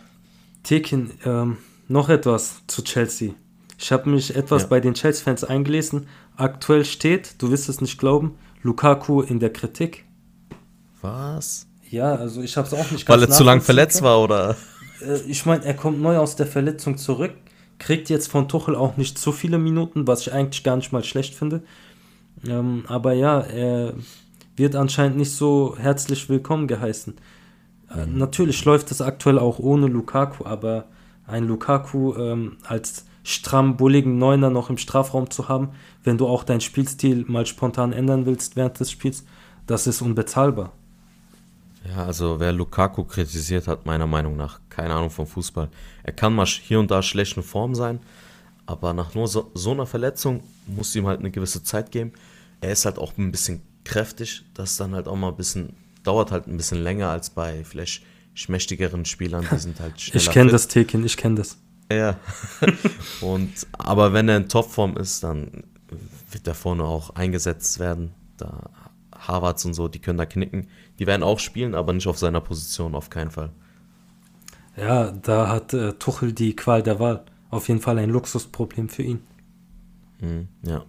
Tekin, 0.64 1.12
ähm, 1.24 1.58
noch 1.86 2.08
etwas 2.08 2.62
zu 2.66 2.82
Chelsea. 2.82 3.34
Ich 3.78 3.92
habe 3.92 4.10
mich 4.10 4.34
etwas 4.34 4.62
ja. 4.62 4.68
bei 4.68 4.80
den 4.80 4.94
Chelsea-Fans 4.94 5.44
eingelesen. 5.44 6.08
Aktuell 6.36 6.84
steht, 6.84 7.40
du 7.40 7.50
wirst 7.50 7.68
es 7.68 7.80
nicht 7.80 7.98
glauben, 7.98 8.36
Lukaku 8.62 9.22
in 9.22 9.40
der 9.40 9.52
Kritik. 9.52 10.04
Was? 11.00 11.66
Ja, 11.90 12.14
also 12.14 12.42
ich 12.42 12.56
habe 12.56 12.66
es 12.66 12.74
auch 12.74 12.90
nicht 12.90 13.08
Weil 13.08 13.22
er 13.22 13.30
zu 13.30 13.44
lang 13.44 13.60
verletzt 13.60 14.02
war, 14.02 14.20
oder? 14.20 14.56
Äh, 15.00 15.20
ich 15.28 15.46
meine, 15.46 15.64
er 15.64 15.74
kommt 15.74 16.00
neu 16.00 16.18
aus 16.18 16.36
der 16.36 16.46
Verletzung 16.46 16.98
zurück, 16.98 17.32
kriegt 17.78 18.10
jetzt 18.10 18.30
von 18.30 18.48
Tuchel 18.48 18.74
auch 18.74 18.96
nicht 18.96 19.18
so 19.18 19.32
viele 19.32 19.58
Minuten, 19.58 20.06
was 20.06 20.22
ich 20.22 20.32
eigentlich 20.32 20.64
gar 20.64 20.76
nicht 20.76 20.92
mal 20.92 21.04
schlecht 21.04 21.34
finde. 21.34 21.62
Ähm, 22.46 22.84
aber 22.88 23.12
ja, 23.12 23.40
er 23.40 23.94
wird 24.56 24.76
anscheinend 24.76 25.16
nicht 25.16 25.32
so 25.32 25.76
herzlich 25.78 26.28
willkommen 26.28 26.66
geheißen. 26.66 27.14
Äh, 27.94 28.06
mhm. 28.06 28.18
Natürlich 28.18 28.64
läuft 28.64 28.90
es 28.90 29.00
aktuell 29.00 29.38
auch 29.38 29.58
ohne 29.58 29.86
Lukaku, 29.86 30.44
aber 30.44 30.86
ein 31.26 31.46
Lukaku 31.46 32.14
ähm, 32.14 32.56
als 32.66 33.04
stramm 33.26 33.76
bulligen 33.76 34.18
Neuner 34.18 34.50
noch 34.50 34.70
im 34.70 34.78
Strafraum 34.78 35.30
zu 35.30 35.48
haben, 35.48 35.70
wenn 36.04 36.16
du 36.16 36.28
auch 36.28 36.44
deinen 36.44 36.60
Spielstil 36.60 37.24
mal 37.26 37.44
spontan 37.44 37.92
ändern 37.92 38.24
willst 38.24 38.54
während 38.54 38.78
des 38.78 38.92
Spiels, 38.92 39.24
das 39.66 39.88
ist 39.88 40.00
unbezahlbar. 40.00 40.72
Ja, 41.88 42.04
also 42.04 42.38
wer 42.38 42.52
Lukaku 42.52 43.02
kritisiert 43.02 43.66
hat, 43.66 43.84
meiner 43.84 44.06
Meinung 44.06 44.36
nach 44.36 44.60
keine 44.70 44.94
Ahnung 44.94 45.10
vom 45.10 45.26
Fußball. 45.26 45.68
Er 46.04 46.12
kann 46.12 46.36
mal 46.36 46.46
hier 46.46 46.78
und 46.78 46.92
da 46.92 47.02
schlecht 47.02 47.36
in 47.36 47.42
Form 47.42 47.74
sein, 47.74 47.98
aber 48.64 48.92
nach 48.92 49.12
nur 49.16 49.26
so, 49.26 49.50
so 49.54 49.72
einer 49.72 49.86
Verletzung 49.86 50.44
muss 50.68 50.94
ihm 50.94 51.08
halt 51.08 51.18
eine 51.18 51.32
gewisse 51.32 51.64
Zeit 51.64 51.90
geben. 51.90 52.12
Er 52.60 52.70
ist 52.70 52.84
halt 52.84 52.96
auch 52.96 53.18
ein 53.18 53.32
bisschen 53.32 53.60
kräftig, 53.82 54.44
das 54.54 54.76
dann 54.76 54.94
halt 54.94 55.08
auch 55.08 55.16
mal 55.16 55.30
ein 55.30 55.36
bisschen, 55.36 55.72
dauert 56.04 56.30
halt 56.30 56.46
ein 56.46 56.56
bisschen 56.56 56.80
länger 56.80 57.08
als 57.08 57.30
bei 57.30 57.64
vielleicht 57.64 58.04
schmächtigeren 58.34 59.04
Spielern, 59.04 59.44
die 59.50 59.58
sind 59.58 59.80
halt 59.80 60.00
schneller. 60.00 60.22
Ich 60.22 60.30
kenne 60.30 60.52
das 60.52 60.68
Tekin, 60.68 61.04
ich 61.04 61.16
kenne 61.16 61.34
das. 61.34 61.58
Ja. 61.90 62.16
und, 63.20 63.66
aber 63.72 64.12
wenn 64.12 64.28
er 64.28 64.38
in 64.38 64.48
Topform 64.48 64.96
ist, 64.96 65.22
dann 65.22 65.64
wird 66.30 66.46
er 66.46 66.54
vorne 66.54 66.84
auch 66.84 67.10
eingesetzt 67.10 67.78
werden. 67.78 68.12
Da 68.36 68.70
Harvards 69.14 69.64
und 69.64 69.74
so, 69.74 69.88
die 69.88 70.00
können 70.00 70.18
da 70.18 70.26
knicken. 70.26 70.68
Die 70.98 71.06
werden 71.06 71.22
auch 71.22 71.38
spielen, 71.38 71.74
aber 71.74 71.92
nicht 71.92 72.06
auf 72.06 72.18
seiner 72.18 72.40
Position, 72.40 72.94
auf 72.94 73.10
keinen 73.10 73.30
Fall. 73.30 73.50
Ja, 74.76 75.10
da 75.10 75.48
hat 75.48 75.72
äh, 75.72 75.94
Tuchel 75.94 76.32
die 76.32 76.54
Qual 76.54 76.82
der 76.82 77.00
Wahl. 77.00 77.24
Auf 77.50 77.68
jeden 77.68 77.80
Fall 77.80 77.98
ein 77.98 78.10
Luxusproblem 78.10 78.88
für 78.88 79.02
ihn. 79.02 79.20
Hm, 80.20 80.48
ja. 80.62 80.84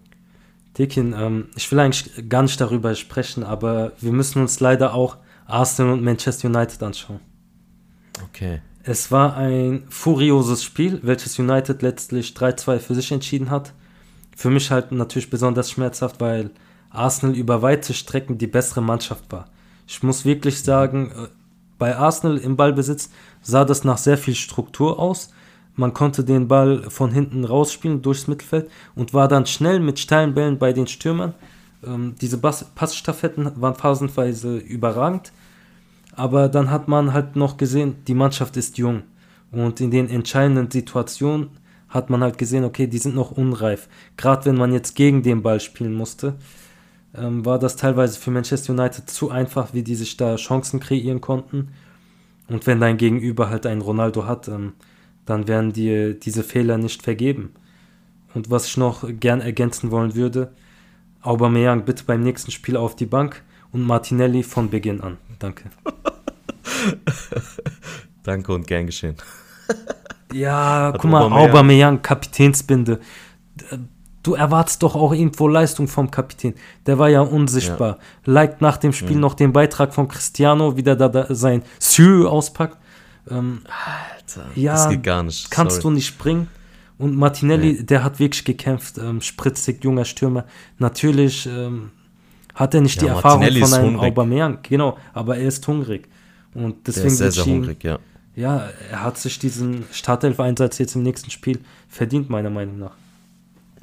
Dekin, 0.78 1.14
ähm, 1.18 1.50
ich 1.56 1.72
will 1.72 1.80
eigentlich 1.80 2.30
gar 2.30 2.44
nicht 2.44 2.60
darüber 2.60 2.94
sprechen, 2.96 3.44
aber 3.44 3.94
wir 4.00 4.12
müssen 4.12 4.42
uns 4.42 4.60
leider 4.60 4.94
auch 4.94 5.18
Arsenal 5.46 5.94
und 5.94 6.04
Manchester 6.04 6.50
United 6.50 6.84
anschauen. 6.84 7.20
Okay. 8.26 8.62
Es 8.90 9.12
war 9.12 9.36
ein 9.36 9.84
furioses 9.90 10.64
Spiel, 10.64 11.02
welches 11.04 11.38
United 11.38 11.82
letztlich 11.82 12.30
3-2 12.30 12.80
für 12.80 12.96
sich 12.96 13.12
entschieden 13.12 13.50
hat. 13.50 13.74
Für 14.34 14.50
mich 14.50 14.72
halt 14.72 14.94
natürlich 14.94 15.30
besonders 15.30 15.70
schmerzhaft, 15.70 16.22
weil 16.22 16.52
Arsenal 16.90 17.36
über 17.36 17.62
weite 17.62 17.94
Strecken 17.94 18.38
die 18.38 18.48
bessere 18.48 18.82
Mannschaft 18.82 19.30
war. 19.30 19.50
Ich 19.88 20.04
muss 20.04 20.24
wirklich 20.24 20.64
sagen, 20.64 21.12
äh, 21.12 21.28
bei 21.78 21.98
Arsenal 21.98 22.38
im 22.38 22.56
Ballbesitz 22.56 23.10
sah 23.42 23.66
das 23.66 23.84
nach 23.84 23.98
sehr 23.98 24.18
viel 24.18 24.36
Struktur 24.36 25.00
aus. 25.00 25.34
Man 25.76 25.94
konnte 25.94 26.24
den 26.24 26.48
Ball 26.48 26.90
von 26.90 27.12
hinten 27.12 27.44
rausspielen 27.44 28.02
durchs 28.02 28.28
Mittelfeld 28.28 28.72
und 28.96 29.14
war 29.14 29.28
dann 29.28 29.48
schnell 29.48 29.82
mit 29.82 30.00
steilen 30.00 30.34
Bällen 30.34 30.60
bei 30.60 30.72
den 30.72 30.88
Stürmern. 30.88 31.34
Ähm, 31.86 32.16
diese 32.22 32.38
Passstaffetten 32.38 33.52
waren 33.60 33.76
phasenweise 33.76 34.56
überragend. 34.56 35.34
Aber 36.18 36.50
dann 36.50 36.72
hat 36.72 36.88
man 36.88 37.14
halt 37.14 37.36
noch 37.36 37.58
gesehen, 37.58 37.98
die 38.08 38.16
Mannschaft 38.16 38.58
ist 38.58 38.80
jung. 38.80 39.04
Und 39.52 39.80
in 39.80 39.92
den 39.92 40.10
entscheidenden 40.10 40.70
Situationen 40.72 41.52
hat 41.90 42.10
man 42.10 42.22
halt 42.22 42.40
gesehen, 42.40 42.64
okay, 42.64 42.88
die 42.88 42.98
sind 42.98 43.14
noch 43.14 43.32
unreif. 43.32 43.88
Gerade 44.18 44.46
wenn 44.46 44.58
man 44.58 44.74
jetzt 44.74 44.96
gegen 44.96 45.22
den 45.22 45.44
Ball 45.44 45.60
spielen 45.60 45.94
musste, 45.94 46.34
ähm, 47.16 47.46
war 47.46 47.60
das 47.60 47.76
teilweise 47.76 48.20
für 48.20 48.32
Manchester 48.32 48.74
United 48.74 49.08
zu 49.08 49.30
einfach, 49.30 49.76
wie 49.76 49.84
die 49.84 49.94
sich 49.94 50.18
da 50.18 50.36
Chancen 50.38 50.80
kreieren 50.80 51.22
konnten. 51.22 51.70
Und 52.48 52.66
wenn 52.66 52.80
dein 52.80 52.98
Gegenüber 52.98 53.52
halt 53.52 53.68
einen 53.68 53.82
Ronaldo 53.82 54.26
hat, 54.26 54.48
ähm, 54.48 54.74
dann 55.28 55.48
werden 55.48 55.72
dir 55.72 56.16
diese 56.16 56.44
Fehler 56.44 56.80
nicht 56.80 57.04
vergeben. 57.04 57.52
Und 58.34 58.50
was 58.50 58.66
ich 58.66 58.78
noch 58.78 59.08
gern 59.20 59.42
ergänzen 59.42 59.92
wollen 59.92 60.16
würde, 60.16 60.52
Aubameyang 61.22 61.86
bitte 61.86 62.06
beim 62.06 62.24
nächsten 62.24 62.50
Spiel 62.50 62.76
auf 62.76 62.96
die 62.96 63.06
Bank 63.06 63.44
und 63.72 63.86
Martinelli 63.86 64.44
von 64.44 64.70
Beginn 64.70 65.02
an. 65.02 65.18
Danke. 65.40 65.66
Danke 68.24 68.54
und 68.54 68.68
gern 68.68 68.86
geschehen. 68.86 69.16
Ja, 70.34 70.92
guck 70.92 71.10
mal, 71.10 71.22
Aubameyang. 71.22 71.50
Aubameyang, 71.50 72.02
Kapitänsbinde. 72.02 73.00
Du 74.24 74.34
erwartest 74.34 74.84
doch 74.84 74.96
auch 74.96 75.14
irgendwo 75.14 75.48
Leistung 75.48 75.88
vom 75.88 76.12
Kapitän. 76.12 76.54
Der 76.86 77.00
war 77.00 77.08
ja 77.08 77.22
unsichtbar. 77.22 77.98
Ja. 78.26 78.34
Liked 78.34 78.62
nach 78.62 78.76
dem 78.76 78.92
Spiel 78.92 79.14
ja. 79.14 79.20
noch 79.20 79.36
den 79.36 79.54
Beitrag 79.54 79.94
von 79.94 80.10
Cristiano, 80.10 80.76
wie 80.76 80.84
der 80.84 80.98
da, 80.98 81.08
da 81.08 81.34
sein 81.34 81.64
Sü 81.80 82.28
auspackt. 82.28 82.78
Ähm, 83.30 83.62
Alter, 83.66 84.48
ja, 84.56 84.74
das 84.74 84.90
geht 84.90 85.04
gar 85.04 85.24
nicht. 85.24 85.50
Kannst 85.50 85.78
Sorry. 85.78 85.84
du 85.84 85.90
nicht 85.92 86.08
springen. 86.08 86.50
Und 86.98 87.16
Martinelli, 87.16 87.74
nee. 87.74 87.84
der 87.84 88.04
hat 88.04 88.20
wirklich 88.20 88.44
gekämpft, 88.44 88.98
ähm, 88.98 89.22
spritzig, 89.22 89.84
junger 89.84 90.04
Stürmer. 90.04 90.46
Natürlich 90.78 91.46
ähm, 91.46 91.92
hat 92.58 92.74
er 92.74 92.82
nicht 92.82 92.96
ja, 92.98 93.04
die 93.04 93.08
Erfahrung 93.10 93.44
von 93.44 93.74
einem. 93.74 94.00
Aubameyang, 94.00 94.60
genau, 94.64 94.98
aber 95.14 95.38
er 95.38 95.48
ist 95.48 95.66
hungrig. 95.68 96.10
Und 96.54 96.88
deswegen 96.88 97.16
der 97.18 97.28
ist 97.28 97.36
sehr, 97.36 97.44
sehr 97.44 97.46
hungrig, 97.46 97.84
ja. 97.84 98.00
Ja, 98.36 98.70
er 98.92 99.04
hat 99.04 99.18
sich 99.18 99.40
diesen 99.40 99.86
Startelf-Einsatz 99.92 100.78
jetzt 100.80 100.96
im 100.96 101.04
nächsten 101.04 101.30
Spiel 101.32 101.60
verdient, 101.88 102.30
meiner 102.30 102.50
Meinung 102.50 102.80
nach. 102.80 102.96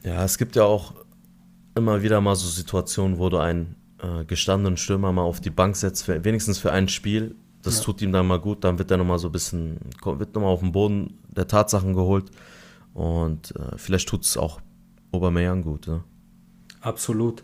Ja, 0.04 0.24
es 0.24 0.38
gibt 0.38 0.56
ja 0.56 0.64
auch 0.64 0.92
immer 1.74 2.02
wieder 2.02 2.20
mal 2.20 2.37
so 2.37 2.48
Situationen, 2.48 3.18
wo 3.18 3.28
du 3.28 3.38
einen 3.38 3.76
äh, 4.00 4.24
gestandenen 4.24 4.76
Stürmer 4.76 5.12
mal 5.12 5.22
auf 5.22 5.40
die 5.40 5.50
Bank 5.50 5.76
setzt, 5.76 6.04
für, 6.04 6.24
wenigstens 6.24 6.58
für 6.58 6.72
ein 6.72 6.88
Spiel. 6.88 7.37
Das 7.62 7.78
ja. 7.78 7.84
tut 7.84 8.02
ihm 8.02 8.12
dann 8.12 8.26
mal 8.26 8.40
gut, 8.40 8.64
dann 8.64 8.78
wird 8.78 8.90
er 8.90 8.96
nochmal 8.96 9.18
so 9.18 9.28
ein 9.28 9.32
bisschen, 9.32 9.78
wird 10.04 10.34
nochmal 10.34 10.50
auf 10.50 10.60
den 10.60 10.72
Boden 10.72 11.18
der 11.28 11.46
Tatsachen 11.46 11.94
geholt. 11.94 12.30
Und 12.92 13.54
äh, 13.56 13.76
vielleicht 13.76 14.08
tut 14.08 14.22
es 14.22 14.37
auch 14.37 14.60
Aubameyang 15.12 15.62
gut. 15.62 15.87
Ne? 15.87 16.02
Absolut. 16.80 17.42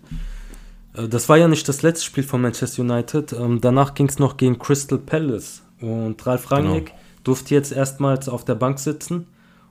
Äh, 0.95 1.09
das 1.09 1.29
war 1.29 1.37
ja 1.37 1.49
nicht 1.49 1.69
das 1.69 1.83
letzte 1.83 2.05
Spiel 2.05 2.25
von 2.25 2.41
Manchester 2.41 2.83
United. 2.83 3.33
Ähm, 3.33 3.61
danach 3.61 3.95
ging 3.95 4.09
es 4.09 4.19
noch 4.19 4.37
gegen 4.37 4.59
Crystal 4.59 4.99
Palace. 4.99 5.63
Und 5.81 6.27
Ralf 6.27 6.51
Rangnick 6.51 6.87
genau. 6.87 6.99
durfte 7.25 7.55
jetzt 7.55 7.73
erstmals 7.73 8.29
auf 8.29 8.45
der 8.45 8.55
Bank 8.55 8.79
sitzen. 8.79 9.27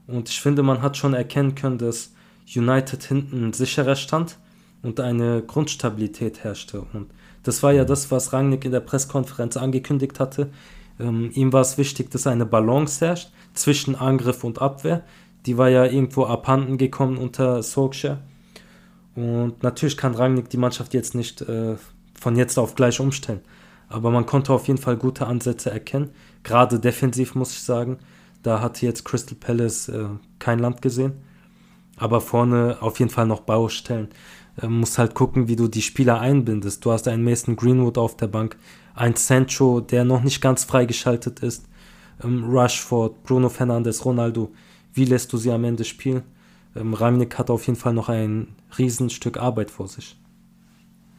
Und 0.07 0.29
ich 0.29 0.41
finde, 0.41 0.63
man 0.63 0.81
hat 0.81 0.97
schon 0.97 1.13
erkennen 1.13 1.53
können, 1.53 1.77
dass 1.77 2.13
United 2.55 3.03
hinten 3.03 3.53
sicherer 3.53 3.95
stand 3.95 4.37
und 4.81 4.99
eine 4.99 5.43
Grundstabilität 5.43 6.43
herrschte. 6.43 6.81
Und 6.93 7.11
das 7.43 7.61
war 7.61 7.71
ja 7.71 7.85
das, 7.85 8.09
was 8.09 8.33
Rangnick 8.33 8.65
in 8.65 8.71
der 8.71 8.79
Pressekonferenz 8.79 9.55
angekündigt 9.55 10.19
hatte. 10.19 10.49
Ähm, 10.99 11.31
ihm 11.33 11.53
war 11.53 11.61
es 11.61 11.77
wichtig, 11.77 12.09
dass 12.09 12.27
eine 12.27 12.45
Balance 12.45 13.05
herrscht 13.05 13.29
zwischen 13.53 13.95
Angriff 13.95 14.43
und 14.43 14.61
Abwehr. 14.61 15.03
Die 15.45 15.57
war 15.57 15.69
ja 15.69 15.85
irgendwo 15.85 16.25
abhanden 16.25 16.77
gekommen 16.77 17.17
unter 17.17 17.61
Solskjaer. 17.61 18.19
Und 19.15 19.63
natürlich 19.63 19.97
kann 19.97 20.15
Rangnick 20.15 20.49
die 20.49 20.57
Mannschaft 20.57 20.93
jetzt 20.93 21.15
nicht 21.15 21.41
äh, 21.41 21.75
von 22.19 22.35
jetzt 22.35 22.57
auf 22.57 22.75
gleich 22.75 22.99
umstellen. 22.99 23.41
Aber 23.87 24.11
man 24.11 24.25
konnte 24.25 24.53
auf 24.53 24.67
jeden 24.67 24.79
Fall 24.79 24.97
gute 24.97 25.25
Ansätze 25.25 25.71
erkennen. 25.71 26.11
Gerade 26.43 26.79
defensiv 26.79 27.35
muss 27.35 27.53
ich 27.53 27.61
sagen. 27.61 27.97
Da 28.43 28.61
hatte 28.61 28.85
jetzt 28.85 29.03
Crystal 29.03 29.35
Palace 29.35 29.89
äh, 29.89 30.05
kein 30.37 30.59
Land 30.59 30.81
gesehen. 30.81 31.13
Aber 31.97 32.21
vorne 32.21 32.77
auf 32.79 32.99
jeden 32.99 33.11
Fall 33.11 33.25
noch 33.25 33.41
Baustellen. 33.41 34.09
Äh, 34.61 34.67
musst 34.67 34.97
halt 34.97 35.15
gucken, 35.15 35.47
wie 35.47 35.55
du 35.55 35.67
die 35.67 35.81
Spieler 35.81 36.19
einbindest. 36.19 36.83
Du 36.85 36.91
hast 36.91 37.07
einen 37.07 37.23
Mason 37.23 37.55
Greenwood 37.55 37.97
auf 37.97 38.17
der 38.17 38.27
Bank, 38.27 38.57
ein 38.93 39.15
Sancho, 39.15 39.81
der 39.81 40.03
noch 40.03 40.23
nicht 40.23 40.41
ganz 40.41 40.63
freigeschaltet 40.63 41.39
ist, 41.41 41.65
ähm, 42.23 42.45
Rushford, 42.45 43.23
Bruno 43.23 43.49
Fernandes, 43.49 44.03
Ronaldo. 44.05 44.51
Wie 44.93 45.05
lässt 45.05 45.31
du 45.33 45.37
sie 45.37 45.51
am 45.51 45.63
Ende 45.63 45.83
spielen? 45.83 46.23
Ähm, 46.75 46.93
Rangnick 46.93 47.37
hat 47.37 47.49
auf 47.49 47.67
jeden 47.67 47.77
Fall 47.77 47.93
noch 47.93 48.09
ein 48.09 48.55
Riesenstück 48.77 49.37
Arbeit 49.37 49.71
vor 49.71 49.87
sich. 49.87 50.17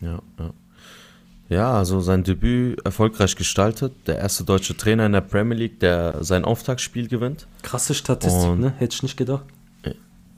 Ja, 0.01 0.21
ja. 0.39 0.53
Ja, 1.49 1.73
also 1.73 1.99
sein 2.01 2.23
Debüt 2.23 2.81
erfolgreich 2.85 3.35
gestaltet. 3.35 3.93
Der 4.07 4.19
erste 4.19 4.45
deutsche 4.45 4.77
Trainer 4.77 5.07
in 5.07 5.13
der 5.13 5.21
Premier 5.21 5.59
League, 5.59 5.81
der 5.81 6.23
sein 6.23 6.45
Auftaktspiel 6.45 7.09
gewinnt. 7.09 7.49
Krasse 7.63 7.93
Statistik, 7.93 8.51
Und, 8.51 8.61
ne? 8.61 8.73
Hätte 8.79 8.95
ich 8.95 9.03
nicht 9.03 9.17
gedacht. 9.17 9.45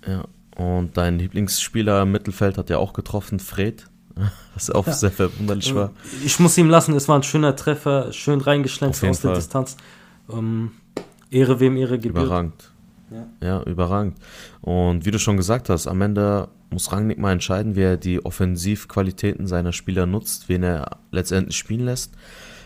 Ja, 0.06 0.24
und 0.56 0.96
dein 0.96 1.18
Lieblingsspieler 1.18 2.02
im 2.02 2.12
Mittelfeld 2.12 2.58
hat 2.58 2.70
ja 2.70 2.78
auch 2.78 2.92
getroffen, 2.92 3.38
Fred. 3.38 3.86
Was 4.54 4.70
auch 4.70 4.86
ja. 4.86 4.92
sehr 4.92 5.10
verwunderlich 5.10 5.74
war. 5.74 5.92
Ich 6.24 6.38
muss 6.38 6.58
ihm 6.58 6.68
lassen, 6.68 6.94
es 6.94 7.08
war 7.08 7.18
ein 7.18 7.22
schöner 7.22 7.56
Treffer, 7.56 8.12
schön 8.12 8.40
reingeschlänzt 8.40 9.02
aus 9.04 9.20
der 9.20 9.34
Distanz. 9.34 9.76
Ähm, 10.30 10.72
Ehre 11.30 11.60
wem 11.60 11.76
Ehre 11.76 11.98
gebührt. 11.98 12.26
Überragend. 12.26 12.71
Ja. 13.14 13.26
ja, 13.40 13.62
überragend. 13.64 14.18
Und 14.60 15.04
wie 15.04 15.10
du 15.10 15.18
schon 15.18 15.36
gesagt 15.36 15.68
hast, 15.68 15.86
am 15.86 16.00
Ende 16.00 16.48
muss 16.70 16.90
Rangnick 16.92 17.18
mal 17.18 17.32
entscheiden, 17.32 17.76
wie 17.76 17.82
er 17.82 17.96
die 17.96 18.24
Offensivqualitäten 18.24 19.46
seiner 19.46 19.72
Spieler 19.72 20.06
nutzt, 20.06 20.48
wen 20.48 20.62
er 20.62 20.98
letztendlich 21.10 21.56
spielen 21.56 21.84
lässt. 21.84 22.12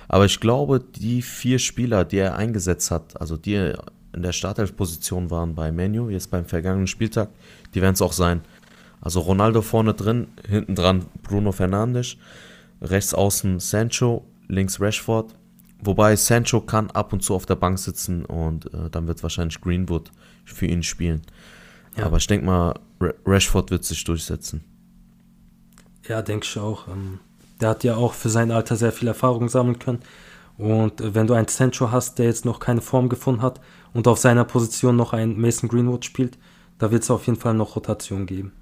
Aber 0.08 0.24
ich 0.24 0.40
glaube, 0.40 0.80
die 0.80 1.22
vier 1.22 1.58
Spieler, 1.58 2.04
die 2.04 2.18
er 2.18 2.36
eingesetzt 2.36 2.90
hat, 2.90 3.20
also 3.20 3.36
die 3.36 3.74
in 4.12 4.22
der 4.22 4.32
Startelf-Position 4.32 5.30
waren 5.30 5.54
bei 5.54 5.72
Menu, 5.72 6.08
jetzt 6.08 6.30
beim 6.30 6.46
vergangenen 6.46 6.86
Spieltag, 6.86 7.28
die 7.74 7.82
werden 7.82 7.94
es 7.94 8.02
auch 8.02 8.12
sein. 8.12 8.40
Also 9.00 9.20
Ronaldo 9.20 9.62
vorne 9.62 9.94
drin, 9.94 10.28
hinten 10.48 10.74
dran 10.74 11.06
Bruno 11.22 11.52
Fernandes, 11.52 12.16
rechts 12.80 13.14
außen 13.14 13.60
Sancho, 13.60 14.24
links 14.48 14.80
Rashford. 14.80 15.34
Wobei 15.78 16.16
Sancho 16.16 16.60
kann 16.60 16.90
ab 16.90 17.12
und 17.12 17.22
zu 17.22 17.34
auf 17.34 17.46
der 17.46 17.56
Bank 17.56 17.78
sitzen 17.78 18.24
und 18.24 18.72
äh, 18.72 18.90
dann 18.90 19.06
wird 19.06 19.22
wahrscheinlich 19.22 19.60
Greenwood 19.60 20.10
für 20.44 20.66
ihn 20.66 20.82
spielen. 20.82 21.22
Ja. 21.96 22.06
Aber 22.06 22.16
ich 22.16 22.26
denke 22.26 22.46
mal, 22.46 22.74
Rashford 23.26 23.70
wird 23.70 23.84
sich 23.84 24.02
durchsetzen. 24.04 24.64
Ja, 26.08 26.22
denke 26.22 26.46
ich 26.46 26.58
auch. 26.58 26.88
Ähm, 26.88 27.20
der 27.60 27.70
hat 27.70 27.84
ja 27.84 27.96
auch 27.96 28.14
für 28.14 28.28
sein 28.28 28.50
Alter 28.50 28.76
sehr 28.76 28.92
viel 28.92 29.08
Erfahrung 29.08 29.48
sammeln 29.48 29.78
können. 29.78 30.00
Und 30.58 31.00
äh, 31.00 31.14
wenn 31.14 31.26
du 31.26 31.34
einen 31.34 31.48
Sancho 31.48 31.90
hast, 31.90 32.18
der 32.18 32.26
jetzt 32.26 32.44
noch 32.44 32.60
keine 32.60 32.80
Form 32.80 33.08
gefunden 33.08 33.42
hat 33.42 33.60
und 33.92 34.08
auf 34.08 34.18
seiner 34.18 34.44
Position 34.44 34.96
noch 34.96 35.12
ein 35.12 35.38
Mason 35.38 35.68
Greenwood 35.68 36.04
spielt, 36.04 36.38
da 36.78 36.90
wird 36.90 37.02
es 37.02 37.10
auf 37.10 37.26
jeden 37.26 37.38
Fall 37.38 37.54
noch 37.54 37.76
Rotation 37.76 38.26
geben. 38.26 38.52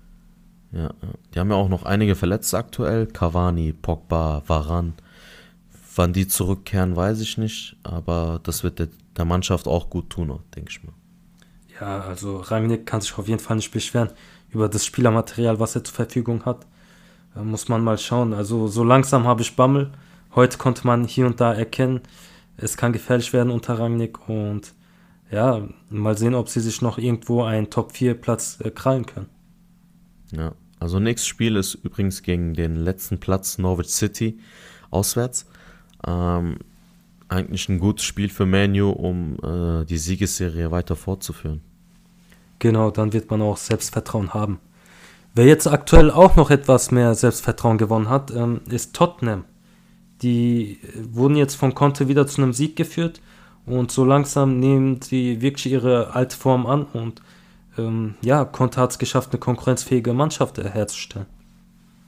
Ja, 0.73 0.91
die 1.33 1.39
haben 1.39 1.51
ja 1.51 1.57
auch 1.57 1.69
noch 1.69 1.85
einige 1.85 2.17
Verletzte 2.17 2.59
aktuell. 2.59 3.07
Cavani, 3.07 3.73
Pogba, 3.73 4.43
Varan. 4.47 4.95
Wann 5.97 6.13
die 6.13 6.27
zurückkehren, 6.27 6.97
weiß 6.97 7.21
ich 7.21 7.39
nicht. 7.39 7.77
Aber 7.83 8.41
das 8.43 8.65
wird 8.65 8.79
der, 8.79 8.89
der 9.17 9.25
Mannschaft 9.25 9.69
auch 9.69 9.91
gut 9.91 10.11
tun, 10.11 10.41
denke 10.55 10.71
ich 10.71 10.83
mal. 10.83 10.93
Ja, 11.81 12.01
also 12.01 12.39
Rangnick 12.39 12.87
kann 12.87 13.01
sich 13.01 13.17
auf 13.19 13.29
jeden 13.29 13.41
Fall 13.41 13.57
nicht 13.57 13.71
beschweren 13.71 14.11
über 14.51 14.69
das 14.69 14.85
Spielermaterial, 14.85 15.59
was 15.59 15.75
er 15.75 15.85
zur 15.85 15.95
Verfügung 15.95 16.45
hat. 16.45 16.67
Da 17.35 17.43
muss 17.43 17.69
man 17.69 17.83
mal 17.83 17.99
schauen. 17.99 18.33
Also 18.33 18.69
so 18.69 18.85
langsam 18.85 19.27
habe 19.27 19.43
ich 19.43 19.57
Bammel. 19.57 19.91
Heute 20.35 20.59
konnte 20.59 20.87
man 20.87 21.05
hier 21.05 21.27
und 21.27 21.41
da 21.41 21.53
erkennen, 21.53 22.01
es 22.57 22.77
kann 22.77 22.93
gefährlich 22.93 23.33
werden 23.33 23.51
unter 23.51 23.79
Rangnick 23.79 24.29
und 24.29 24.75
ja, 25.31 25.67
mal 25.91 26.17
sehen, 26.17 26.35
ob 26.35 26.49
sie 26.49 26.61
sich 26.61 26.83
noch 26.83 26.99
irgendwo 26.99 27.43
einen 27.43 27.71
Top-4-Platz 27.71 28.59
äh, 28.63 28.71
krallen 28.71 29.07
können. 29.07 29.29
Ja, 30.33 30.53
also 30.79 31.01
nächstes 31.01 31.27
Spiel 31.27 31.57
ist 31.57 31.75
übrigens 31.75 32.23
gegen 32.23 32.55
den 32.55 32.77
letzten 32.77 33.19
Platz 33.19 33.59
Norwich 33.59 33.89
City 33.89 34.39
auswärts. 34.91 35.47
Ähm, 36.07 36.59
eigentlich 37.29 37.69
ein 37.69 37.79
gutes 37.79 38.05
Spiel 38.05 38.29
für 38.29 38.47
Manu, 38.47 38.91
um 38.91 39.39
äh, 39.43 39.85
die 39.85 39.99
Siegesserie 39.99 40.71
weiter 40.71 40.97
fortzuführen. 40.97 41.61
Genau, 42.59 42.91
dann 42.91 43.13
wird 43.13 43.31
man 43.31 43.43
auch 43.43 43.57
Selbstvertrauen 43.57 44.35
haben. 44.35 44.61
Wer 45.35 45.47
jetzt 45.47 45.67
aktuell 45.67 46.11
auch 46.11 46.37
noch 46.37 46.51
etwas 46.51 46.91
mehr 46.91 47.15
Selbstvertrauen 47.15 47.79
gewonnen 47.79 48.09
hat, 48.09 48.31
ähm, 48.31 48.61
ist 48.69 48.95
Tottenham. 48.95 49.45
Die 50.23 50.79
wurden 51.11 51.37
jetzt 51.37 51.57
von 51.57 51.75
Conte 51.75 52.09
wieder 52.09 52.27
zu 52.27 52.41
einem 52.41 52.53
Sieg 52.53 52.77
geführt 52.77 53.21
und 53.67 53.91
so 53.91 54.05
langsam 54.05 54.61
nehmen 54.61 55.03
sie 55.03 55.41
wirklich 55.41 55.73
ihre 55.73 56.15
alte 56.15 56.37
Form 56.37 56.67
an 56.67 56.85
und 56.85 57.21
ähm, 57.77 58.15
ja, 58.23 58.45
Conte 58.45 58.81
hat 58.81 58.93
es 58.93 58.99
geschafft, 58.99 59.33
eine 59.33 59.41
konkurrenzfähige 59.41 60.13
Mannschaft 60.13 60.59
herzustellen. 60.59 61.27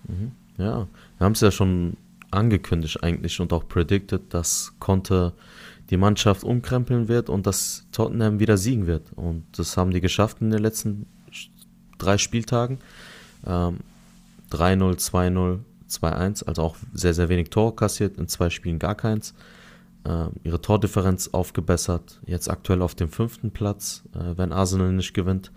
Mhm. 0.07 0.33
Ja, 0.59 0.87
wir 1.19 1.25
haben 1.25 1.33
es 1.33 1.41
ja 1.41 1.51
schon 1.51 1.97
angekündigt 2.31 3.03
eigentlich 3.03 3.41
und 3.41 3.53
auch 3.53 3.69
predicted, 3.69 4.33
dass 4.35 4.73
Conte 4.79 5.33
die 5.91 5.97
Mannschaft 5.97 6.45
umkrempeln 6.45 7.09
wird 7.09 7.29
und 7.29 7.47
dass 7.47 7.87
Tottenham 7.93 8.41
wieder 8.41 8.57
siegen 8.57 8.87
wird. 8.87 9.13
Und 9.15 9.45
das 9.57 9.77
haben 9.77 9.93
die 9.93 10.01
geschafft 10.01 10.39
in 10.41 10.51
den 10.51 10.61
letzten 10.61 11.07
drei 11.99 12.19
Spieltagen. 12.19 12.79
Ähm, 13.47 13.79
3-0, 14.51 14.97
2-0, 14.97 15.59
2-1, 15.89 16.45
also 16.45 16.63
auch 16.63 16.77
sehr, 16.93 17.15
sehr 17.15 17.29
wenig 17.29 17.51
Tore 17.51 17.75
kassiert, 17.75 18.17
in 18.17 18.29
zwei 18.29 18.51
Spielen 18.51 18.79
gar 18.79 18.95
keins. 18.95 19.35
äh, 20.07 20.29
ihre 20.45 20.61
Tordifferenz 20.61 21.29
aufgebessert. 21.29 22.21
Jetzt 22.27 22.49
aktuell 22.49 22.83
auf 22.83 22.95
dem 22.95 23.09
fünften 23.09 23.51
Platz, 23.51 24.05
äh, 24.15 24.37
wenn 24.37 24.53
Arsenal 24.53 24.93
nicht 24.93 25.15
gewinnt. 25.15 25.53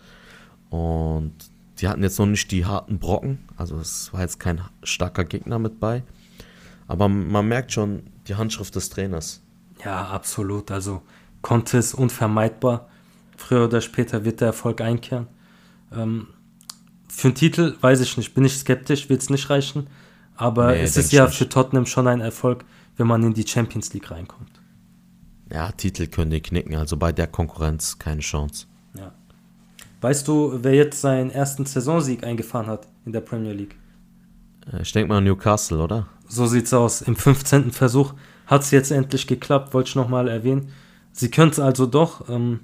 Und 0.70 1.34
die 1.80 1.88
hatten 1.88 2.04
jetzt 2.04 2.20
noch 2.20 2.26
nicht 2.26 2.52
die 2.52 2.66
harten 2.66 3.00
Brocken. 3.00 3.40
Also 3.58 3.78
es 3.78 4.12
war 4.14 4.22
jetzt 4.22 4.40
kein 4.40 4.62
starker 4.84 5.24
Gegner 5.24 5.60
mit 5.60 5.80
bei. 5.80 6.04
Aber 6.90 7.08
man 7.08 7.48
merkt 7.48 7.72
schon 7.72 8.02
die 8.28 8.36
Handschrift 8.36 8.76
des 8.76 8.90
Trainers. 8.90 9.42
Ja, 9.86 10.08
absolut. 10.08 10.72
Also 10.72 11.04
Conte 11.42 11.78
ist 11.78 11.94
unvermeidbar. 11.94 12.90
Früher 13.38 13.66
oder 13.66 13.80
später 13.80 14.26
wird 14.26 14.42
der 14.42 14.48
Erfolg 14.48 14.82
einkehren. 14.82 15.28
Ähm, 15.96 16.28
für 17.08 17.28
einen 17.28 17.36
Titel 17.36 17.78
weiß 17.80 18.02
ich 18.02 18.18
nicht, 18.18 18.34
bin 18.34 18.44
ich 18.44 18.58
skeptisch, 18.58 19.08
wird 19.08 19.22
es 19.22 19.30
nicht 19.30 19.50
reichen. 19.52 19.88
Aber 20.36 20.72
nee, 20.72 20.82
es 20.82 20.98
ist 20.98 21.12
ja 21.12 21.26
nicht. 21.26 21.38
für 21.38 21.48
Tottenham 21.48 21.86
schon 21.86 22.08
ein 22.08 22.22
Erfolg, 22.22 22.66
wenn 22.98 23.06
man 23.06 23.22
in 23.22 23.36
die 23.36 23.48
Champions 23.48 23.94
League 23.94 24.10
reinkommt. 24.10 24.60
Ja, 25.54 25.72
Titel 25.72 26.08
können 26.08 26.32
die 26.32 26.42
knicken, 26.42 26.76
also 26.76 26.98
bei 26.98 27.12
der 27.12 27.28
Konkurrenz 27.28 28.00
keine 28.00 28.22
Chance. 28.22 28.66
Ja. 28.96 29.12
Weißt 30.02 30.28
du, 30.28 30.58
wer 30.64 30.74
jetzt 30.74 31.02
seinen 31.02 31.30
ersten 31.30 31.66
Saisonsieg 31.66 32.24
eingefahren 32.24 32.66
hat 32.66 32.88
in 33.06 33.12
der 33.12 33.22
Premier 33.22 33.54
League? 33.54 33.76
Äh, 34.74 34.82
ich 34.82 34.92
denke 34.92 35.10
mal 35.10 35.22
Newcastle, 35.22 35.78
oder? 35.78 36.08
So 36.30 36.46
sieht's 36.46 36.74
aus. 36.74 37.02
Im 37.02 37.16
15. 37.16 37.72
Versuch 37.72 38.14
hat 38.48 38.62
es 38.62 38.72
jetzt 38.72 38.92
endlich 38.92 39.28
geklappt, 39.28 39.74
wollte 39.74 39.90
ich 39.90 39.96
nochmal 39.96 40.28
erwähnen. 40.28 40.72
Sie 41.12 41.30
können 41.30 41.52
es 41.52 41.60
also 41.60 41.86
doch. 41.86 42.30
Ähm, 42.30 42.62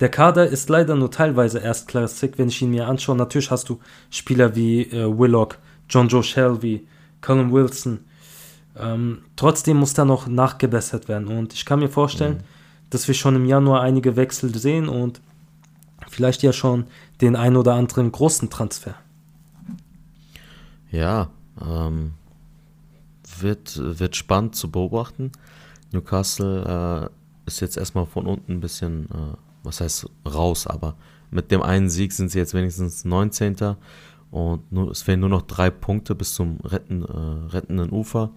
der 0.00 0.08
Kader 0.08 0.48
ist 0.48 0.68
leider 0.68 0.96
nur 0.96 1.10
teilweise 1.10 1.58
erstklassig, 1.58 2.32
wenn 2.36 2.48
ich 2.48 2.60
ihn 2.60 2.70
mir 2.70 2.88
anschaue. 2.88 3.16
Natürlich 3.16 3.50
hast 3.50 3.68
du 3.68 3.80
Spieler 4.10 4.56
wie 4.56 4.82
äh, 4.82 5.06
Willock, 5.18 5.58
John 5.88 6.08
Joe 6.08 6.22
Shelby, 6.22 6.86
Colin 7.20 7.52
Wilson. 7.52 8.00
Ähm, 8.78 9.22
trotzdem 9.36 9.76
muss 9.76 9.94
da 9.94 10.04
noch 10.04 10.26
nachgebessert 10.26 11.08
werden. 11.08 11.28
Und 11.28 11.52
ich 11.52 11.64
kann 11.64 11.78
mir 11.78 11.88
vorstellen, 11.88 12.38
mhm. 12.38 12.44
dass 12.90 13.08
wir 13.08 13.14
schon 13.14 13.36
im 13.36 13.46
Januar 13.46 13.82
einige 13.82 14.16
Wechsel 14.16 14.56
sehen 14.56 14.88
und 14.88 15.20
vielleicht 16.08 16.42
ja 16.42 16.52
schon 16.52 16.86
den 17.20 17.36
ein 17.36 17.56
oder 17.56 17.74
anderen 17.74 18.10
großen 18.12 18.50
Transfer. 18.50 18.94
Ja, 20.90 21.28
ähm, 21.60 22.12
wird, 23.42 23.80
wird 23.98 24.16
spannend 24.16 24.54
zu 24.54 24.70
beobachten. 24.70 25.32
Newcastle 25.92 27.10
äh, 27.44 27.46
ist 27.46 27.60
jetzt 27.60 27.76
erstmal 27.76 28.06
von 28.06 28.26
unten 28.26 28.52
ein 28.52 28.60
bisschen 28.60 29.06
äh, 29.06 29.36
was 29.66 29.80
heißt 29.80 30.08
raus, 30.26 30.66
aber 30.66 30.96
mit 31.30 31.50
dem 31.50 31.60
einen 31.60 31.90
Sieg 31.90 32.12
sind 32.12 32.30
sie 32.30 32.38
jetzt 32.38 32.54
wenigstens 32.54 33.04
19. 33.04 33.56
Und 34.30 34.72
nur, 34.72 34.90
es 34.90 35.02
fehlen 35.02 35.20
nur 35.20 35.28
noch 35.28 35.42
drei 35.42 35.70
Punkte 35.70 36.14
bis 36.14 36.34
zum 36.34 36.58
retten, 36.60 37.02
äh, 37.02 37.52
rettenden 37.52 37.90
Ufer. 37.90 38.30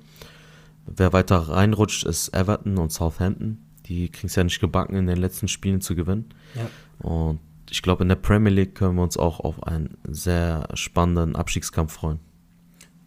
Wer 0.85 1.13
weiter 1.13 1.37
reinrutscht, 1.37 2.03
ist 2.03 2.33
Everton 2.33 2.77
und 2.77 2.91
Southampton. 2.91 3.59
Die 3.85 4.09
kriegen 4.09 4.27
es 4.27 4.35
ja 4.35 4.43
nicht 4.43 4.59
gebacken, 4.59 4.95
in 4.95 5.07
den 5.07 5.17
letzten 5.17 5.47
Spielen 5.47 5.81
zu 5.81 5.95
gewinnen. 5.95 6.25
Ja. 6.55 6.69
Und 7.07 7.39
ich 7.69 7.81
glaube, 7.81 8.03
in 8.03 8.09
der 8.09 8.15
Premier 8.15 8.51
League 8.51 8.75
können 8.75 8.95
wir 8.95 9.03
uns 9.03 9.17
auch 9.17 9.39
auf 9.39 9.63
einen 9.63 9.97
sehr 10.07 10.67
spannenden 10.73 11.35
Abstiegskampf 11.35 11.93
freuen. 11.93 12.19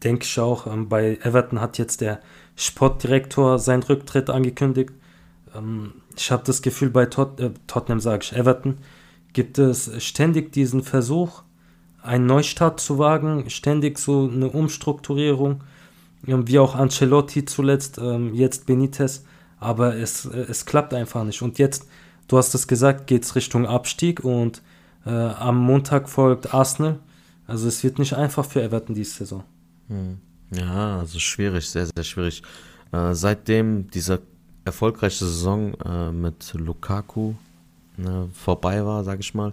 Denke 0.02 0.24
ich 0.24 0.38
auch. 0.40 0.66
Ähm, 0.66 0.88
bei 0.88 1.18
Everton 1.22 1.60
hat 1.60 1.78
jetzt 1.78 2.00
der 2.00 2.20
Sportdirektor 2.56 3.58
seinen 3.58 3.82
Rücktritt 3.82 4.30
angekündigt. 4.30 4.92
Ähm, 5.54 5.94
ich 6.16 6.30
habe 6.30 6.42
das 6.44 6.62
Gefühl, 6.62 6.90
bei 6.90 7.06
Tot 7.06 7.40
äh, 7.40 7.50
Tottenham, 7.66 8.00
sage 8.00 8.22
ich, 8.22 8.32
Everton, 8.34 8.78
gibt 9.32 9.58
es 9.58 9.90
ständig 10.04 10.52
diesen 10.52 10.82
Versuch, 10.82 11.42
einen 12.02 12.26
Neustart 12.26 12.80
zu 12.80 12.98
wagen, 12.98 13.48
ständig 13.48 13.98
so 13.98 14.28
eine 14.30 14.50
Umstrukturierung, 14.50 15.62
wie 16.22 16.58
auch 16.58 16.74
Ancelotti 16.74 17.44
zuletzt, 17.44 17.98
ähm, 17.98 18.34
jetzt 18.34 18.66
Benitez, 18.66 19.24
aber 19.58 19.96
es, 19.96 20.26
äh, 20.26 20.46
es 20.48 20.66
klappt 20.66 20.94
einfach 20.94 21.24
nicht. 21.24 21.42
Und 21.42 21.58
jetzt, 21.58 21.88
du 22.28 22.38
hast 22.38 22.54
es 22.54 22.66
gesagt, 22.66 23.06
geht 23.06 23.24
es 23.24 23.36
Richtung 23.36 23.66
Abstieg 23.66 24.20
und 24.24 24.62
äh, 25.06 25.10
am 25.10 25.58
Montag 25.58 26.08
folgt 26.08 26.52
Arsenal. 26.52 26.98
Also 27.46 27.68
es 27.68 27.82
wird 27.82 27.98
nicht 27.98 28.14
einfach 28.14 28.44
für 28.44 28.62
Everton 28.62 28.94
diese 28.94 29.18
Saison. 29.18 29.44
Hm. 29.88 30.18
Ja, 30.54 30.98
also 30.98 31.18
schwierig, 31.18 31.68
sehr, 31.68 31.86
sehr 31.86 32.04
schwierig. 32.04 32.42
Äh, 32.92 33.14
seitdem 33.14 33.90
dieser 33.90 34.20
erfolgreiche 34.64 35.24
Saison 35.24 35.74
äh, 35.84 36.12
mit 36.12 36.52
Lukaku 36.54 37.34
ne, 37.96 38.28
vorbei 38.32 38.84
war, 38.84 39.04
sage 39.04 39.20
ich 39.20 39.34
mal. 39.34 39.52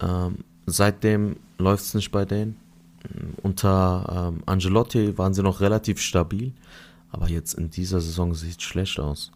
Ja. 0.00 0.26
Ähm, 0.26 0.38
seitdem 0.66 1.36
läuft 1.58 1.84
es 1.84 1.94
nicht 1.94 2.10
bei 2.10 2.24
denen. 2.24 2.56
Unter 3.42 4.32
ähm, 4.32 4.42
Angelotti 4.46 5.16
waren 5.16 5.32
sie 5.32 5.42
noch 5.42 5.60
relativ 5.60 6.00
stabil, 6.00 6.52
aber 7.10 7.28
jetzt 7.28 7.54
in 7.54 7.70
dieser 7.70 8.00
Saison 8.00 8.34
sieht 8.34 8.58
es 8.58 8.64
schlecht 8.64 8.98
aus. 9.00 9.30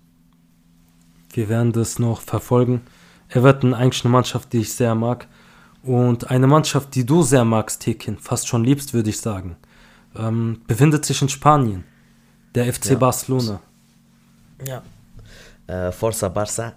Wir 1.33 1.49
werden 1.49 1.73
das 1.73 1.99
noch 1.99 2.21
verfolgen. 2.21 2.83
Everton 3.29 3.73
eigentlich 3.73 4.05
eine 4.05 4.13
Mannschaft, 4.13 4.53
die 4.53 4.59
ich 4.59 4.75
sehr 4.75 4.95
mag. 4.95 5.27
Und 5.83 6.31
eine 6.31 6.47
Mannschaft, 6.47 6.95
die 6.95 7.07
du 7.07 7.23
sehr 7.23 7.45
magst, 7.45 7.83
Tekin, 7.83 8.19
fast 8.19 8.47
schon 8.47 8.65
liebst, 8.65 8.93
würde 8.93 9.11
ich 9.11 9.19
sagen, 9.19 9.57
ähm, 10.17 10.63
befindet 10.67 11.05
sich 11.05 11.21
in 11.23 11.29
Spanien. 11.29 11.85
Der 12.55 12.73
FC 12.73 12.91
ja. 12.91 12.97
Barcelona. 12.97 13.61
Ja. 14.67 14.83
Äh, 15.67 15.93
Forza 15.93 16.29
Barça 16.29 16.73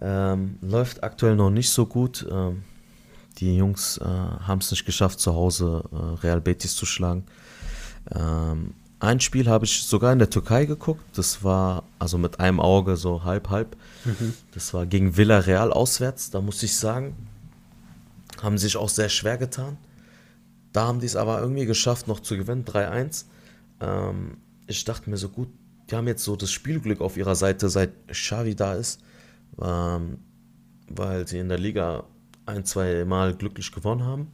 ähm, 0.00 0.58
läuft 0.60 1.02
aktuell 1.02 1.36
noch 1.36 1.50
nicht 1.50 1.70
so 1.70 1.86
gut. 1.86 2.26
Ähm, 2.30 2.62
die 3.38 3.56
Jungs 3.56 3.98
äh, 3.98 4.04
haben 4.04 4.58
es 4.58 4.70
nicht 4.70 4.84
geschafft, 4.84 5.20
zu 5.20 5.34
Hause 5.34 5.84
äh, 5.92 6.20
Real 6.22 6.40
Betis 6.40 6.74
zu 6.74 6.86
schlagen. 6.86 7.24
Ähm, 8.14 8.74
ein 8.98 9.20
Spiel 9.20 9.48
habe 9.48 9.64
ich 9.64 9.82
sogar 9.84 10.12
in 10.12 10.18
der 10.18 10.28
Türkei 10.28 10.66
geguckt. 10.66 11.02
Das 11.16 11.42
war 11.42 11.84
also 11.98 12.18
mit 12.18 12.38
einem 12.38 12.60
Auge 12.60 12.96
so 12.96 13.24
halb, 13.24 13.48
halb. 13.48 13.76
Mhm. 14.04 14.34
Das 14.52 14.74
war 14.74 14.84
gegen 14.84 15.16
Villarreal 15.16 15.72
auswärts. 15.72 16.30
Da 16.30 16.42
muss 16.42 16.62
ich 16.62 16.76
sagen, 16.76 17.16
haben 18.42 18.58
sich 18.58 18.76
auch 18.76 18.90
sehr 18.90 19.08
schwer 19.08 19.38
getan. 19.38 19.78
Da 20.72 20.86
haben 20.86 21.00
die 21.00 21.06
es 21.06 21.16
aber 21.16 21.40
irgendwie 21.40 21.66
geschafft, 21.66 22.06
noch 22.08 22.20
zu 22.20 22.36
gewinnen, 22.36 22.64
3-1. 22.64 23.24
Ähm, 23.80 24.36
ich 24.66 24.84
dachte 24.84 25.10
mir 25.10 25.16
so 25.16 25.28
gut, 25.28 25.48
die 25.90 25.96
haben 25.96 26.06
jetzt 26.06 26.24
so 26.24 26.36
das 26.36 26.52
Spielglück 26.52 27.00
auf 27.00 27.16
ihrer 27.16 27.34
Seite, 27.34 27.68
seit 27.68 27.90
Xavi 28.08 28.54
da 28.54 28.74
ist, 28.74 29.00
ähm, 29.60 30.18
weil 30.88 31.26
sie 31.26 31.38
in 31.38 31.48
der 31.48 31.58
Liga 31.58 32.04
ein, 32.46 32.64
zwei 32.64 33.04
Mal 33.04 33.34
glücklich 33.34 33.72
gewonnen 33.72 34.04
haben. 34.04 34.28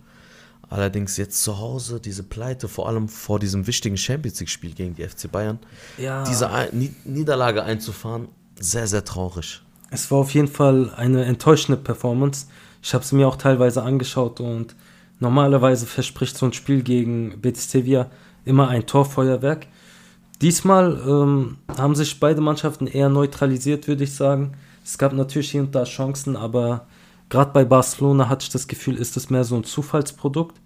Allerdings 0.68 1.16
jetzt 1.16 1.42
zu 1.42 1.59
Hause 1.59 2.01
diese 2.01 2.25
Pleite, 2.25 2.66
vor 2.66 2.88
allem 2.88 3.09
vor 3.09 3.38
diesem 3.38 3.66
wichtigen 3.66 3.96
Champions 3.96 4.40
League-Spiel 4.40 4.75
gegen 4.75 4.94
die 4.94 5.07
FC 5.07 5.31
Bayern, 5.31 5.61
ja. 5.96 6.25
diese 6.25 6.51
Niederlage 7.05 7.62
einzufahren, 7.62 8.29
sehr, 8.59 8.87
sehr 8.88 9.05
traurig. 9.05 9.62
Es 9.90 10.11
war 10.11 10.18
auf 10.18 10.35
jeden 10.35 10.49
Fall 10.49 10.92
eine 10.94 11.25
enttäuschende 11.25 11.81
Performance. 11.81 12.46
Ich 12.83 12.94
habe 12.94 13.05
es 13.05 13.12
mir 13.12 13.29
auch 13.29 13.37
teilweise 13.37 13.83
angeschaut 13.83 14.40
und 14.40 14.75
normalerweise 15.19 15.87
verspricht 15.87 16.37
so 16.37 16.47
ein 16.47 16.53
Spiel 16.53 16.83
gegen 16.83 17.41
Betis 17.41 17.71
Sevilla 17.71 18.11
immer 18.45 18.69
ein 18.69 18.87
Torfeuerwerk. 18.87 19.67
Diesmal 20.41 21.01
ähm, 21.07 21.57
haben 21.77 21.95
sich 21.95 22.21
beide 22.21 22.41
Mannschaften 22.41 22.87
eher 22.87 23.09
neutralisiert, 23.09 23.89
würde 23.89 24.05
ich 24.05 24.15
sagen. 24.15 24.53
Es 24.85 24.99
gab 24.99 25.13
natürlich 25.13 25.51
hier 25.51 25.63
und 25.63 25.75
da 25.75 25.85
Chancen, 25.85 26.37
aber 26.37 26.87
gerade 27.29 27.53
bei 27.53 27.65
Barcelona 27.65 28.29
hatte 28.29 28.45
ich 28.45 28.51
das 28.51 28.69
Gefühl, 28.69 28.97
ist 28.97 29.17
es 29.17 29.31
mehr 29.31 29.45
so 29.45 29.57
ein 29.57 29.65
Zufallsprodukt. 29.65 30.61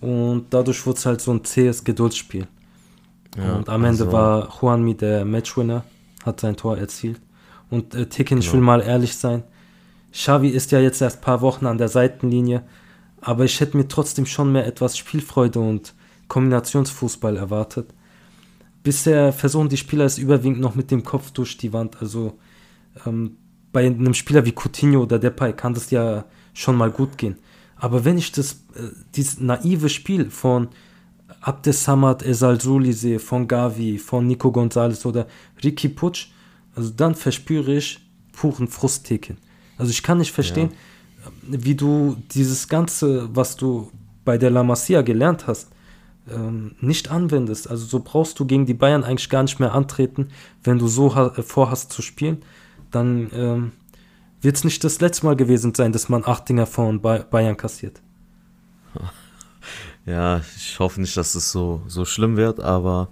Und 0.00 0.46
dadurch 0.50 0.86
wurde 0.86 0.98
es 0.98 1.06
halt 1.06 1.20
so 1.20 1.32
ein 1.32 1.44
zähes 1.44 1.82
Geduldsspiel. 1.82 2.46
Ja, 3.36 3.54
und 3.54 3.68
am 3.68 3.84
Ende 3.84 4.04
also 4.04 4.12
war 4.12 4.48
Juanmi 4.60 4.94
der 4.94 5.24
Matchwinner, 5.24 5.84
hat 6.24 6.40
sein 6.40 6.56
Tor 6.56 6.78
erzielt. 6.78 7.20
Und 7.70 7.94
äh, 7.94 8.06
Ticken, 8.06 8.38
genau. 8.38 8.46
ich 8.46 8.52
will 8.52 8.60
mal 8.60 8.80
ehrlich 8.80 9.16
sein, 9.16 9.44
Xavi 10.12 10.48
ist 10.48 10.72
ja 10.72 10.80
jetzt 10.80 11.00
erst 11.00 11.18
ein 11.18 11.22
paar 11.22 11.40
Wochen 11.40 11.66
an 11.66 11.78
der 11.78 11.88
Seitenlinie, 11.88 12.62
aber 13.20 13.44
ich 13.44 13.60
hätte 13.60 13.76
mir 13.76 13.88
trotzdem 13.88 14.26
schon 14.26 14.52
mehr 14.52 14.66
etwas 14.66 14.96
Spielfreude 14.96 15.60
und 15.60 15.94
Kombinationsfußball 16.28 17.36
erwartet 17.36 17.92
bisher 18.82 19.32
versuchen 19.32 19.68
die 19.68 19.76
Spieler 19.76 20.04
es 20.04 20.18
überwiegend 20.18 20.60
noch 20.60 20.74
mit 20.74 20.90
dem 20.90 21.04
Kopf 21.04 21.30
durch 21.30 21.56
die 21.56 21.72
Wand. 21.72 22.00
Also 22.00 22.38
ähm, 23.06 23.36
bei 23.72 23.86
einem 23.86 24.14
Spieler 24.14 24.44
wie 24.44 24.54
Coutinho 24.54 25.02
oder 25.02 25.18
Depay 25.18 25.52
kann 25.52 25.74
das 25.74 25.90
ja 25.90 26.24
schon 26.54 26.76
mal 26.76 26.90
gut 26.90 27.18
gehen. 27.18 27.36
Aber 27.76 28.04
wenn 28.04 28.18
ich 28.18 28.32
das, 28.32 28.52
äh, 28.74 28.88
dieses 29.14 29.40
naive 29.40 29.88
Spiel 29.88 30.30
von 30.30 30.68
Abdesamad 31.40 32.22
Esalzuli 32.22 32.92
sehe, 32.92 33.18
von 33.18 33.48
Gavi, 33.48 33.98
von 33.98 34.26
Nico 34.26 34.50
Gonzalez 34.52 35.06
oder 35.06 35.26
Ricky 35.62 35.88
Putsch, 35.88 36.28
also 36.74 36.90
dann 36.90 37.14
verspüre 37.14 37.74
ich 37.76 38.00
puren 38.32 38.68
Frusttheken. 38.68 39.36
Also 39.78 39.90
ich 39.90 40.02
kann 40.02 40.18
nicht 40.18 40.32
verstehen, 40.32 40.70
ja. 40.70 40.76
Wie 41.42 41.74
du 41.74 42.16
dieses 42.32 42.68
Ganze, 42.68 43.28
was 43.34 43.56
du 43.56 43.90
bei 44.24 44.38
der 44.38 44.50
La 44.50 44.62
Masia 44.62 45.02
gelernt 45.02 45.46
hast, 45.46 45.68
ähm, 46.30 46.74
nicht 46.80 47.10
anwendest. 47.10 47.68
Also 47.68 47.86
so 47.86 48.00
brauchst 48.00 48.38
du 48.38 48.44
gegen 48.44 48.66
die 48.66 48.74
Bayern 48.74 49.04
eigentlich 49.04 49.30
gar 49.30 49.42
nicht 49.42 49.58
mehr 49.58 49.74
antreten, 49.74 50.28
wenn 50.62 50.78
du 50.78 50.86
so 50.86 51.14
äh, 51.14 51.42
vorhast 51.42 51.92
zu 51.92 52.02
spielen. 52.02 52.42
Dann 52.90 53.30
ähm, 53.34 53.72
wird 54.40 54.56
es 54.56 54.64
nicht 54.64 54.82
das 54.84 55.00
letzte 55.00 55.26
Mal 55.26 55.36
gewesen 55.36 55.74
sein, 55.74 55.92
dass 55.92 56.08
man 56.08 56.24
acht 56.24 56.48
Dinger 56.48 56.66
von 56.66 57.00
Bayern 57.00 57.56
kassiert. 57.56 58.00
Ja, 60.06 60.40
ich 60.56 60.78
hoffe 60.78 60.98
nicht, 61.00 61.14
dass 61.16 61.34
es 61.34 61.52
so, 61.52 61.82
so 61.86 62.06
schlimm 62.06 62.38
wird, 62.38 62.58
aber 62.58 63.08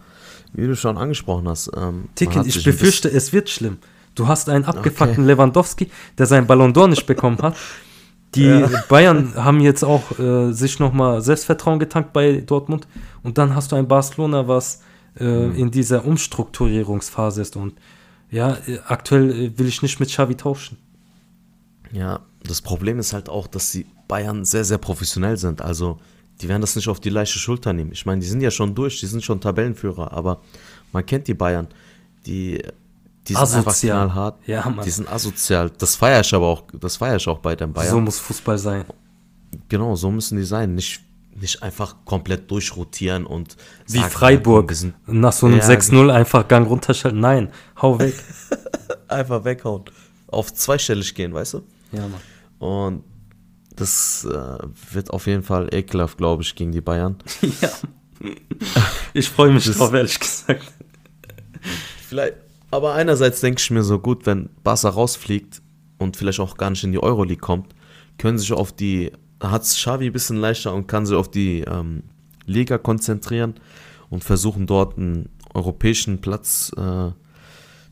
wie 0.54 0.66
du 0.66 0.74
schon 0.74 0.96
angesprochen 0.96 1.46
hast. 1.46 1.70
Ähm, 1.76 2.08
Ticket, 2.14 2.46
ich 2.46 2.64
befürchte, 2.64 3.10
es 3.10 3.32
wird 3.32 3.50
schlimm. 3.50 3.76
Du 4.14 4.26
hast 4.26 4.48
einen 4.48 4.64
abgefuckten 4.64 5.24
okay. 5.24 5.32
Lewandowski, 5.32 5.90
der 6.16 6.26
seinen 6.26 6.46
Ballon 6.46 6.72
d'Or 6.72 6.88
nicht 6.88 7.06
bekommen 7.06 7.38
hat. 7.42 7.56
Die 8.34 8.44
ja. 8.44 8.68
Bayern 8.88 9.34
haben 9.36 9.60
jetzt 9.60 9.82
auch 9.82 10.18
äh, 10.18 10.52
sich 10.52 10.78
nochmal 10.78 11.22
Selbstvertrauen 11.22 11.78
getankt 11.78 12.12
bei 12.12 12.40
Dortmund. 12.40 12.86
Und 13.22 13.38
dann 13.38 13.54
hast 13.54 13.72
du 13.72 13.76
ein 13.76 13.88
Barcelona, 13.88 14.46
was 14.48 14.82
äh, 15.18 15.24
mhm. 15.24 15.54
in 15.56 15.70
dieser 15.70 16.04
Umstrukturierungsphase 16.04 17.40
ist. 17.40 17.56
Und 17.56 17.74
ja, 18.30 18.58
aktuell 18.86 19.30
äh, 19.30 19.58
will 19.58 19.66
ich 19.66 19.82
nicht 19.82 19.98
mit 19.98 20.10
Xavi 20.10 20.34
tauschen. 20.34 20.76
Ja, 21.92 22.20
das 22.42 22.60
Problem 22.60 22.98
ist 22.98 23.12
halt 23.12 23.28
auch, 23.28 23.46
dass 23.46 23.70
die 23.70 23.86
Bayern 24.08 24.44
sehr, 24.44 24.64
sehr 24.64 24.78
professionell 24.78 25.36
sind. 25.36 25.62
Also, 25.62 25.98
die 26.40 26.48
werden 26.48 26.60
das 26.60 26.76
nicht 26.76 26.88
auf 26.88 27.00
die 27.00 27.10
leichte 27.10 27.38
Schulter 27.38 27.72
nehmen. 27.72 27.92
Ich 27.92 28.06
meine, 28.06 28.20
die 28.20 28.26
sind 28.26 28.42
ja 28.42 28.50
schon 28.50 28.74
durch, 28.74 29.00
die 29.00 29.06
sind 29.06 29.24
schon 29.24 29.40
Tabellenführer, 29.40 30.12
aber 30.12 30.42
man 30.92 31.04
kennt 31.04 31.26
die 31.28 31.34
Bayern. 31.34 31.68
Die 32.26 32.62
die 33.28 33.34
sind 33.34 33.42
asozial. 33.42 33.62
einfach 33.64 34.14
knallhart. 34.14 34.38
Ja, 34.46 34.68
Mann. 34.68 34.84
Die 34.84 34.90
sind 34.90 35.08
asozial. 35.10 35.70
Das 35.70 35.96
feiere 35.96 36.20
ich 36.20 36.34
aber 36.34 36.46
auch, 36.46 36.62
das 36.72 36.96
feiere 36.96 37.16
ich 37.16 37.28
auch 37.28 37.38
bei 37.38 37.54
den 37.54 37.72
Bayern. 37.72 37.90
So 37.90 38.00
muss 38.00 38.18
Fußball 38.18 38.58
sein. 38.58 38.84
Genau, 39.68 39.94
so 39.96 40.10
müssen 40.10 40.38
die 40.38 40.44
sein. 40.44 40.74
Nicht, 40.74 41.02
nicht 41.34 41.62
einfach 41.62 41.96
komplett 42.04 42.50
durchrotieren 42.50 43.26
und. 43.26 43.56
Wie 43.86 43.98
sagen, 43.98 44.10
Freiburg. 44.10 44.72
Sind, 44.72 44.94
nach 45.06 45.32
so 45.32 45.46
einem 45.46 45.58
ja, 45.58 45.64
6-0 45.64 46.10
einfach 46.10 46.48
Gang 46.48 46.68
runterschalten. 46.68 47.20
Nein, 47.20 47.50
hau 47.80 47.98
weg. 47.98 48.14
einfach 49.08 49.44
weghauen. 49.44 49.84
Auf 50.26 50.52
zweistellig 50.52 51.14
gehen, 51.14 51.34
weißt 51.34 51.54
du? 51.54 51.62
Ja, 51.92 52.02
Mann. 52.02 52.20
Und 52.58 53.04
das 53.76 54.24
äh, 54.24 54.58
wird 54.92 55.10
auf 55.10 55.26
jeden 55.26 55.42
Fall 55.42 55.72
ekelhaft, 55.72 56.18
glaube 56.18 56.42
ich, 56.42 56.54
gegen 56.54 56.72
die 56.72 56.80
Bayern. 56.80 57.16
ja. 57.60 57.70
Ich 59.12 59.28
freue 59.28 59.52
mich 59.52 59.66
das, 59.66 59.76
drauf, 59.76 59.92
ehrlich 59.92 60.18
gesagt. 60.18 60.64
Vielleicht, 62.08 62.34
aber 62.70 62.94
einerseits 62.94 63.40
denke 63.40 63.60
ich 63.60 63.70
mir 63.70 63.82
so 63.82 63.98
gut, 63.98 64.26
wenn 64.26 64.50
Barca 64.62 64.88
rausfliegt 64.88 65.62
und 65.98 66.16
vielleicht 66.16 66.40
auch 66.40 66.56
gar 66.56 66.70
nicht 66.70 66.84
in 66.84 66.92
die 66.92 67.02
Euroleague 67.02 67.40
kommt, 67.40 67.74
können 68.18 68.38
sich 68.38 68.52
auf 68.52 68.72
die, 68.72 69.12
hat 69.42 69.62
es 69.62 69.76
Xavi 69.76 70.06
ein 70.06 70.12
bisschen 70.12 70.36
leichter 70.36 70.74
und 70.74 70.86
kann 70.86 71.06
sich 71.06 71.16
auf 71.16 71.30
die 71.30 71.60
ähm, 71.60 72.02
Liga 72.46 72.78
konzentrieren 72.78 73.54
und 74.10 74.24
versuchen 74.24 74.66
dort 74.66 74.98
einen 74.98 75.28
europäischen 75.54 76.20
Platz 76.20 76.72
äh, 76.76 77.10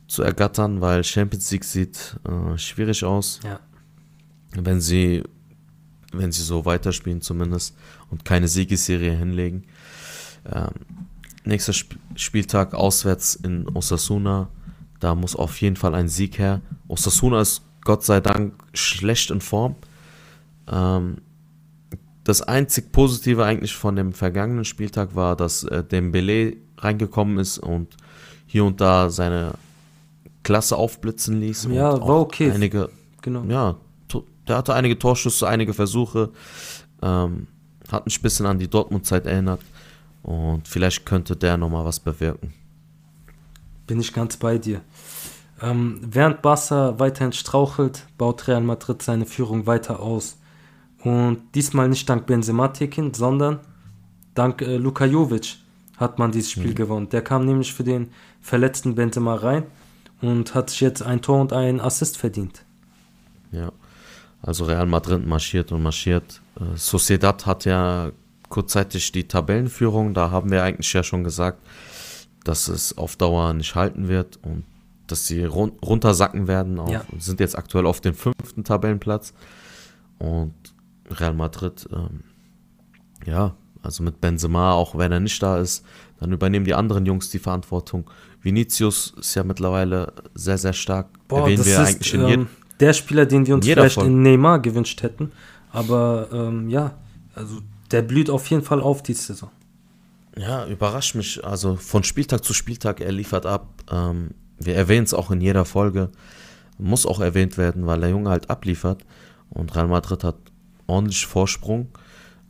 zu 0.07 0.23
ergattern, 0.23 0.81
weil 0.81 1.03
Champions 1.03 1.51
League 1.51 1.63
sieht 1.63 2.17
äh, 2.27 2.57
schwierig 2.57 3.03
aus. 3.03 3.39
Ja. 3.43 3.59
Wenn 4.51 4.79
sie, 4.79 5.23
wenn 6.13 6.31
sie 6.31 6.43
so 6.43 6.65
weiterspielen 6.65 7.21
zumindest 7.21 7.75
und 8.09 8.25
keine 8.25 8.47
Siegesserie 8.47 9.15
hinlegen. 9.15 9.65
Ähm, 10.45 10.71
nächster 11.43 11.71
Sp 11.75 11.99
Spieltag 12.15 12.73
auswärts 12.73 13.35
in 13.35 13.67
Osasuna 13.75 14.49
da 14.99 15.15
muss 15.15 15.35
auf 15.35 15.59
jeden 15.61 15.75
Fall 15.75 15.95
ein 15.95 16.07
Sieg 16.07 16.39
her. 16.39 16.61
Osasuna 16.87 17.41
ist 17.41 17.61
Gott 17.81 18.03
sei 18.03 18.19
Dank 18.19 18.53
schlecht 18.73 19.31
in 19.31 19.41
Form. 19.41 19.75
Ähm, 20.69 21.17
das 22.23 22.41
einzig 22.41 22.91
Positive 22.91 23.45
eigentlich 23.45 23.73
von 23.73 23.95
dem 23.95 24.11
vergangenen 24.13 24.65
Spieltag 24.65 25.15
war, 25.15 25.35
dass 25.35 25.63
äh, 25.63 25.83
Dembele 25.83 26.57
reingekommen 26.77 27.37
ist 27.37 27.57
und 27.59 27.95
hier 28.45 28.65
und 28.65 28.81
da 28.81 29.09
seine 29.09 29.53
Klasse 30.43 30.75
aufblitzen 30.75 31.39
ließ. 31.39 31.69
Ja, 31.71 31.93
war 31.93 32.19
okay. 32.19 32.51
Einige, 32.51 32.89
genau. 33.21 33.43
Ja, 33.43 33.77
der 34.47 34.57
hatte 34.57 34.73
einige 34.73 34.97
Torschüsse, 34.97 35.47
einige 35.47 35.73
Versuche. 35.73 36.29
Ähm, 37.01 37.47
hat 37.91 38.05
mich 38.05 38.19
ein 38.19 38.21
bisschen 38.21 38.45
an 38.45 38.59
die 38.59 38.69
Dortmund-Zeit 38.69 39.25
erinnert. 39.25 39.61
Und 40.23 40.67
vielleicht 40.67 41.05
könnte 41.05 41.35
der 41.35 41.57
nochmal 41.57 41.85
was 41.85 41.99
bewirken. 41.99 42.53
Bin 43.87 43.99
ich 43.99 44.13
ganz 44.13 44.37
bei 44.37 44.57
dir. 44.57 44.81
Ähm, 45.61 45.99
während 46.03 46.41
Barca 46.41 46.99
weiterhin 46.99 47.33
strauchelt, 47.33 48.05
baut 48.17 48.47
Real 48.47 48.61
Madrid 48.61 49.01
seine 49.01 49.25
Führung 49.25 49.65
weiter 49.65 49.99
aus. 49.99 50.37
Und 51.03 51.41
diesmal 51.55 51.89
nicht 51.89 52.07
dank 52.09 52.25
Benzema 52.25 52.67
Tekin, 52.69 53.13
sondern 53.13 53.59
dank 54.35 54.61
äh, 54.61 54.77
Luka 54.77 55.05
Jovic 55.05 55.57
hat 55.97 56.19
man 56.19 56.31
dieses 56.31 56.51
Spiel 56.51 56.71
mhm. 56.71 56.75
gewonnen. 56.75 57.09
Der 57.09 57.21
kam 57.21 57.45
nämlich 57.45 57.73
für 57.73 57.83
den 57.83 58.11
verletzten 58.41 58.95
Benzema 58.95 59.35
rein 59.35 59.63
und 60.21 60.53
hat 60.53 60.69
sich 60.69 60.81
jetzt 60.81 61.01
ein 61.01 61.21
Tor 61.21 61.41
und 61.41 61.53
einen 61.53 61.79
Assist 61.79 62.17
verdient. 62.17 62.63
Ja, 63.51 63.71
also 64.41 64.65
Real 64.65 64.85
Madrid 64.85 65.25
marschiert 65.25 65.71
und 65.71 65.81
marschiert. 65.81 66.41
Äh, 66.59 66.77
Sociedad 66.77 67.45
hat 67.45 67.65
ja 67.65 68.11
kurzzeitig 68.49 69.11
die 69.11 69.27
Tabellenführung, 69.27 70.13
da 70.13 70.31
haben 70.31 70.51
wir 70.51 70.63
eigentlich 70.63 70.91
ja 70.93 71.03
schon 71.03 71.23
gesagt, 71.23 71.59
dass 72.47 72.67
es 72.67 72.97
auf 72.97 73.15
Dauer 73.15 73.53
nicht 73.53 73.75
halten 73.75 74.07
wird 74.07 74.39
und 74.43 74.63
dass 75.07 75.27
sie 75.27 75.43
run 75.43 75.73
runtersacken 75.83 76.47
werden. 76.47 76.79
Auf, 76.79 76.89
ja. 76.89 77.03
Sind 77.17 77.39
jetzt 77.39 77.57
aktuell 77.57 77.85
auf 77.85 78.01
dem 78.01 78.13
fünften 78.13 78.63
Tabellenplatz. 78.63 79.33
Und 80.19 80.53
Real 81.09 81.33
Madrid, 81.33 81.87
ähm, 81.91 82.21
ja, 83.25 83.55
also 83.81 84.03
mit 84.03 84.19
Benzema, 84.19 84.73
auch 84.73 84.97
wenn 84.97 85.11
er 85.11 85.19
nicht 85.19 85.41
da 85.41 85.59
ist, 85.59 85.85
dann 86.19 86.31
übernehmen 86.31 86.65
die 86.65 86.73
anderen 86.73 87.05
Jungs 87.05 87.29
die 87.29 87.39
Verantwortung. 87.39 88.09
Vinicius 88.41 89.13
ist 89.19 89.35
ja 89.35 89.43
mittlerweile 89.43 90.13
sehr, 90.33 90.57
sehr 90.57 90.73
stark. 90.73 91.07
Boah, 91.27 91.41
Erwähnen 91.41 91.57
das 91.57 91.67
wir 91.67 91.73
ist 91.73 91.79
eigentlich 91.79 92.13
in 92.13 92.21
ähm, 92.21 92.47
der 92.79 92.93
Spieler, 92.93 93.25
den 93.25 93.45
wir 93.45 93.55
uns 93.55 93.65
vielleicht 93.65 93.95
Folge. 93.95 94.09
in 94.09 94.21
Neymar 94.21 94.59
gewünscht 94.59 95.01
hätten. 95.03 95.31
Aber 95.71 96.27
ähm, 96.31 96.69
ja, 96.69 96.95
also 97.35 97.59
der 97.91 98.01
blüht 98.01 98.29
auf 98.29 98.47
jeden 98.47 98.63
Fall 98.63 98.81
auf 98.81 99.03
diese 99.03 99.21
Saison. 99.21 99.51
Ja, 100.37 100.65
überrascht 100.67 101.15
mich. 101.15 101.43
Also 101.43 101.75
von 101.75 102.03
Spieltag 102.03 102.43
zu 102.43 102.53
Spieltag, 102.53 103.01
er 103.01 103.11
liefert 103.11 103.45
ab. 103.45 103.67
Ähm, 103.91 104.31
wir 104.59 104.75
erwähnen 104.75 105.05
es 105.05 105.13
auch 105.13 105.31
in 105.31 105.41
jeder 105.41 105.65
Folge. 105.65 106.09
Muss 106.77 107.05
auch 107.05 107.19
erwähnt 107.19 107.57
werden, 107.57 107.87
weil 107.87 107.99
der 107.99 108.09
Junge 108.09 108.29
halt 108.29 108.49
abliefert. 108.49 109.03
Und 109.49 109.75
Real 109.75 109.87
Madrid 109.87 110.23
hat 110.23 110.37
ordentlich 110.85 111.25
Vorsprung. 111.25 111.89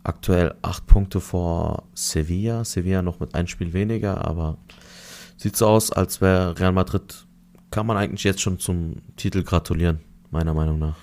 Aktuell 0.04 0.56
acht 0.62 0.86
Punkte 0.88 1.20
vor 1.20 1.84
Sevilla. 1.94 2.64
Sevilla 2.64 3.02
noch 3.02 3.20
mit 3.20 3.36
einem 3.36 3.48
Spiel 3.48 3.74
weniger, 3.74 4.26
aber 4.26 4.58
sieht 5.38 5.56
so 5.56 5.68
aus, 5.68 5.92
als 5.92 6.22
wäre 6.22 6.58
Real 6.60 6.72
Madrid, 6.72 7.26
kann 7.72 7.86
man 7.86 7.98
eigentlich 7.98 8.24
jetzt 8.24 8.42
schon 8.42 8.60
zum 8.60 9.02
Titel 9.18 9.44
gratulieren, 9.44 10.00
meiner 10.32 10.54
Meinung 10.54 10.80
nach. 10.80 10.96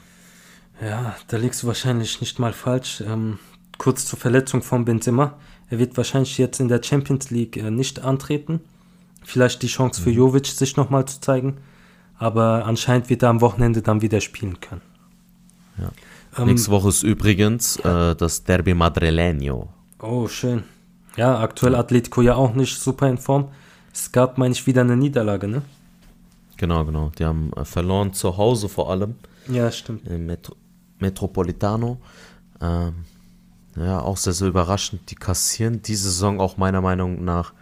Ja, 0.80 1.14
da 1.28 1.36
liegst 1.36 1.62
du 1.62 1.66
wahrscheinlich 1.66 2.20
nicht 2.20 2.38
mal 2.38 2.52
falsch. 2.52 3.02
Ähm, 3.06 3.38
kurz 3.78 4.06
zur 4.06 4.18
Verletzung 4.18 4.62
von 4.62 4.84
Benzema. 4.84 5.38
Er 5.74 5.80
wird 5.80 5.96
wahrscheinlich 5.96 6.38
jetzt 6.38 6.60
in 6.60 6.68
der 6.68 6.80
Champions 6.80 7.30
League 7.30 7.56
äh, 7.56 7.68
nicht 7.68 7.98
antreten. 7.98 8.60
Vielleicht 9.24 9.60
die 9.62 9.66
Chance 9.66 10.00
für 10.00 10.10
mhm. 10.10 10.18
Jovic, 10.18 10.46
sich 10.46 10.76
nochmal 10.76 11.04
zu 11.06 11.20
zeigen. 11.20 11.56
Aber 12.16 12.64
anscheinend 12.64 13.10
wird 13.10 13.24
er 13.24 13.30
am 13.30 13.40
Wochenende 13.40 13.82
dann 13.82 14.00
wieder 14.00 14.20
spielen 14.20 14.60
können. 14.60 14.82
Ja. 15.76 15.90
Ähm, 16.38 16.46
Nächste 16.46 16.70
Woche 16.70 16.90
ist 16.90 17.02
übrigens 17.02 17.76
äh, 17.78 18.14
das 18.14 18.44
Derby 18.44 18.70
Madrileño. 18.70 19.66
Oh, 20.00 20.28
schön. 20.28 20.62
Ja, 21.16 21.40
aktuell 21.40 21.74
Atletico 21.74 22.22
ja 22.22 22.36
auch 22.36 22.54
nicht 22.54 22.80
super 22.80 23.08
in 23.08 23.18
Form. 23.18 23.48
Es 23.92 24.12
gab, 24.12 24.38
meine 24.38 24.52
ich, 24.52 24.64
wieder 24.68 24.82
eine 24.82 24.96
Niederlage, 24.96 25.48
ne? 25.48 25.62
Genau, 26.56 26.84
genau. 26.84 27.10
Die 27.18 27.24
haben 27.24 27.52
äh, 27.56 27.64
verloren 27.64 28.12
zu 28.12 28.36
Hause 28.36 28.68
vor 28.68 28.92
allem. 28.92 29.16
Ja, 29.48 29.72
stimmt. 29.72 30.06
Im 30.06 30.26
Metro 30.26 30.54
Metropolitano. 31.00 31.98
Ähm, 32.60 32.94
ja, 33.76 34.00
auch 34.00 34.16
sehr, 34.16 34.32
sehr 34.32 34.48
überraschend. 34.48 35.10
Die 35.10 35.14
kassieren 35.16 35.82
diese 35.82 36.10
Saison 36.10 36.40
auch 36.40 36.56
meiner 36.56 36.80
Meinung 36.80 37.24
nach 37.24 37.52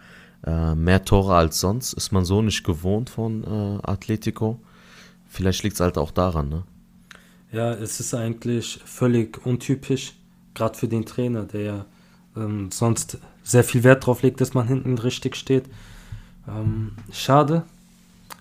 äh, 0.45 0.75
mehr 0.75 1.03
Tore 1.03 1.35
als 1.35 1.59
sonst. 1.59 1.93
Ist 1.93 2.11
man 2.11 2.25
so 2.25 2.41
nicht 2.41 2.63
gewohnt 2.63 3.09
von 3.09 3.43
äh, 3.43 3.79
Atletico. 3.83 4.59
Vielleicht 5.27 5.63
liegt 5.63 5.75
es 5.75 5.79
halt 5.79 5.97
auch 5.97 6.11
daran, 6.11 6.49
ne? 6.49 6.63
Ja, 7.51 7.71
es 7.71 7.99
ist 7.99 8.13
eigentlich 8.15 8.79
völlig 8.83 9.45
untypisch, 9.45 10.13
gerade 10.55 10.77
für 10.77 10.87
den 10.87 11.05
Trainer, 11.05 11.43
der 11.43 11.61
ja 11.61 11.85
ähm, 12.35 12.71
sonst 12.71 13.19
sehr 13.43 13.63
viel 13.63 13.83
Wert 13.83 14.05
drauf 14.05 14.23
legt, 14.23 14.41
dass 14.41 14.55
man 14.55 14.67
hinten 14.67 14.97
richtig 14.97 15.35
steht. 15.35 15.65
Ähm, 16.47 16.93
schade, 17.11 17.63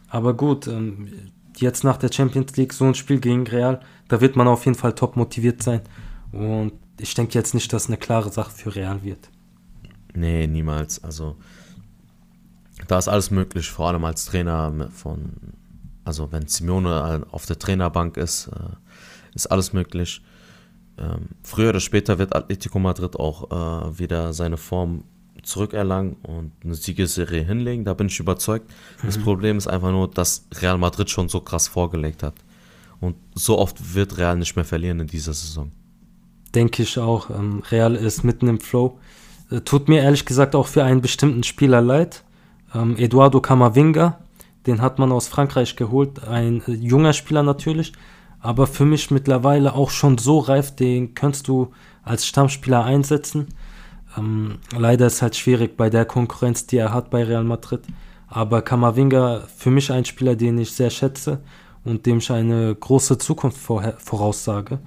aber 0.08 0.34
gut, 0.34 0.66
ähm, 0.66 1.08
jetzt 1.56 1.84
nach 1.84 1.96
der 1.96 2.10
Champions 2.12 2.56
League 2.56 2.72
so 2.72 2.84
ein 2.84 2.94
Spiel 2.94 3.20
gegen 3.20 3.46
Real, 3.46 3.80
da 4.08 4.20
wird 4.20 4.36
man 4.36 4.48
auf 4.48 4.64
jeden 4.64 4.78
Fall 4.78 4.94
top 4.94 5.16
motiviert 5.16 5.62
sein. 5.62 5.80
Und 6.32 6.72
ich 6.98 7.14
denke 7.14 7.34
jetzt 7.34 7.54
nicht, 7.54 7.72
dass 7.72 7.86
eine 7.86 7.96
klare 7.96 8.30
Sache 8.30 8.50
für 8.50 8.74
Real 8.74 9.02
wird. 9.02 9.30
Nee, 10.14 10.46
niemals. 10.46 11.02
Also 11.02 11.36
da 12.88 12.98
ist 12.98 13.08
alles 13.08 13.30
möglich, 13.30 13.70
vor 13.70 13.88
allem 13.88 14.04
als 14.04 14.26
Trainer 14.26 14.88
von, 14.90 15.32
also 16.04 16.30
wenn 16.32 16.46
Simeone 16.46 17.26
auf 17.30 17.46
der 17.46 17.58
Trainerbank 17.58 18.16
ist, 18.16 18.48
äh, 18.48 18.76
ist 19.34 19.46
alles 19.46 19.72
möglich. 19.72 20.22
Ähm, 20.98 21.30
früher 21.42 21.70
oder 21.70 21.80
später 21.80 22.18
wird 22.18 22.34
Atletico 22.34 22.78
Madrid 22.78 23.16
auch 23.16 23.50
äh, 23.50 23.98
wieder 23.98 24.32
seine 24.32 24.58
Form 24.58 25.04
zurückerlangen 25.42 26.16
und 26.22 26.52
eine 26.62 26.74
Siegesserie 26.74 27.42
hinlegen, 27.42 27.84
da 27.84 27.94
bin 27.94 28.06
ich 28.06 28.20
überzeugt. 28.20 28.70
Das 29.02 29.18
mhm. 29.18 29.22
Problem 29.22 29.58
ist 29.58 29.66
einfach 29.66 29.90
nur, 29.90 30.08
dass 30.08 30.46
Real 30.54 30.78
Madrid 30.78 31.10
schon 31.10 31.28
so 31.28 31.40
krass 31.40 31.66
vorgelegt 31.66 32.22
hat. 32.22 32.34
Und 33.00 33.16
so 33.34 33.58
oft 33.58 33.94
wird 33.94 34.18
Real 34.18 34.36
nicht 34.36 34.54
mehr 34.54 34.64
verlieren 34.64 35.00
in 35.00 35.08
dieser 35.08 35.32
Saison 35.32 35.72
denke 36.54 36.82
ich 36.82 36.98
auch. 36.98 37.30
Ähm, 37.30 37.62
Real 37.70 37.94
ist 37.94 38.24
mitten 38.24 38.48
im 38.48 38.60
Flow. 38.60 38.98
Äh, 39.50 39.60
tut 39.60 39.88
mir 39.88 40.02
ehrlich 40.02 40.24
gesagt 40.24 40.54
auch 40.54 40.66
für 40.66 40.84
einen 40.84 41.00
bestimmten 41.00 41.42
Spieler 41.42 41.80
leid. 41.80 42.24
Ähm, 42.74 42.96
Eduardo 42.96 43.40
Camavinga, 43.40 44.18
den 44.66 44.80
hat 44.80 44.98
man 44.98 45.12
aus 45.12 45.28
Frankreich 45.28 45.76
geholt, 45.76 46.26
ein 46.26 46.62
äh, 46.66 46.72
junger 46.72 47.12
Spieler 47.12 47.42
natürlich, 47.42 47.92
aber 48.40 48.66
für 48.66 48.84
mich 48.84 49.10
mittlerweile 49.10 49.74
auch 49.74 49.90
schon 49.90 50.18
so 50.18 50.38
reif, 50.38 50.74
den 50.74 51.14
könntest 51.14 51.48
du 51.48 51.72
als 52.02 52.26
Stammspieler 52.26 52.84
einsetzen. 52.84 53.48
Ähm, 54.18 54.58
leider 54.76 55.06
ist 55.06 55.22
halt 55.22 55.36
schwierig 55.36 55.76
bei 55.76 55.90
der 55.90 56.04
Konkurrenz, 56.04 56.66
die 56.66 56.78
er 56.78 56.92
hat 56.92 57.10
bei 57.10 57.24
Real 57.24 57.44
Madrid. 57.44 57.82
Aber 58.26 58.62
Kamavinga 58.62 59.42
für 59.54 59.70
mich 59.70 59.92
ein 59.92 60.06
Spieler, 60.06 60.36
den 60.36 60.58
ich 60.58 60.72
sehr 60.72 60.90
schätze 60.90 61.40
und 61.84 62.06
dem 62.06 62.18
ich 62.18 62.30
eine 62.32 62.74
große 62.74 63.18
Zukunft 63.18 63.58
voraussage. 63.58 64.78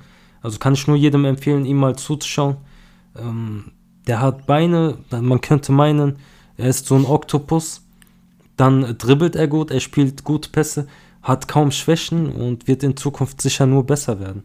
Also 0.45 0.59
kann 0.59 0.73
ich 0.73 0.87
nur 0.87 0.95
jedem 0.95 1.25
empfehlen, 1.25 1.65
ihm 1.65 1.77
mal 1.77 1.95
zuzuschauen. 1.95 2.57
Ähm, 3.17 3.71
der 4.07 4.21
hat 4.21 4.45
Beine, 4.45 4.97
man 5.09 5.41
könnte 5.41 5.71
meinen, 5.71 6.17
er 6.57 6.69
ist 6.69 6.85
so 6.85 6.95
ein 6.95 7.05
Oktopus. 7.05 7.81
Dann 8.55 8.97
dribbelt 8.97 9.35
er 9.35 9.47
gut, 9.47 9.71
er 9.71 9.79
spielt 9.79 10.23
gut 10.23 10.51
Pässe, 10.51 10.87
hat 11.21 11.47
kaum 11.47 11.71
Schwächen 11.71 12.31
und 12.31 12.67
wird 12.67 12.83
in 12.83 12.95
Zukunft 12.95 13.41
sicher 13.41 13.65
nur 13.65 13.85
besser 13.85 14.19
werden. 14.19 14.43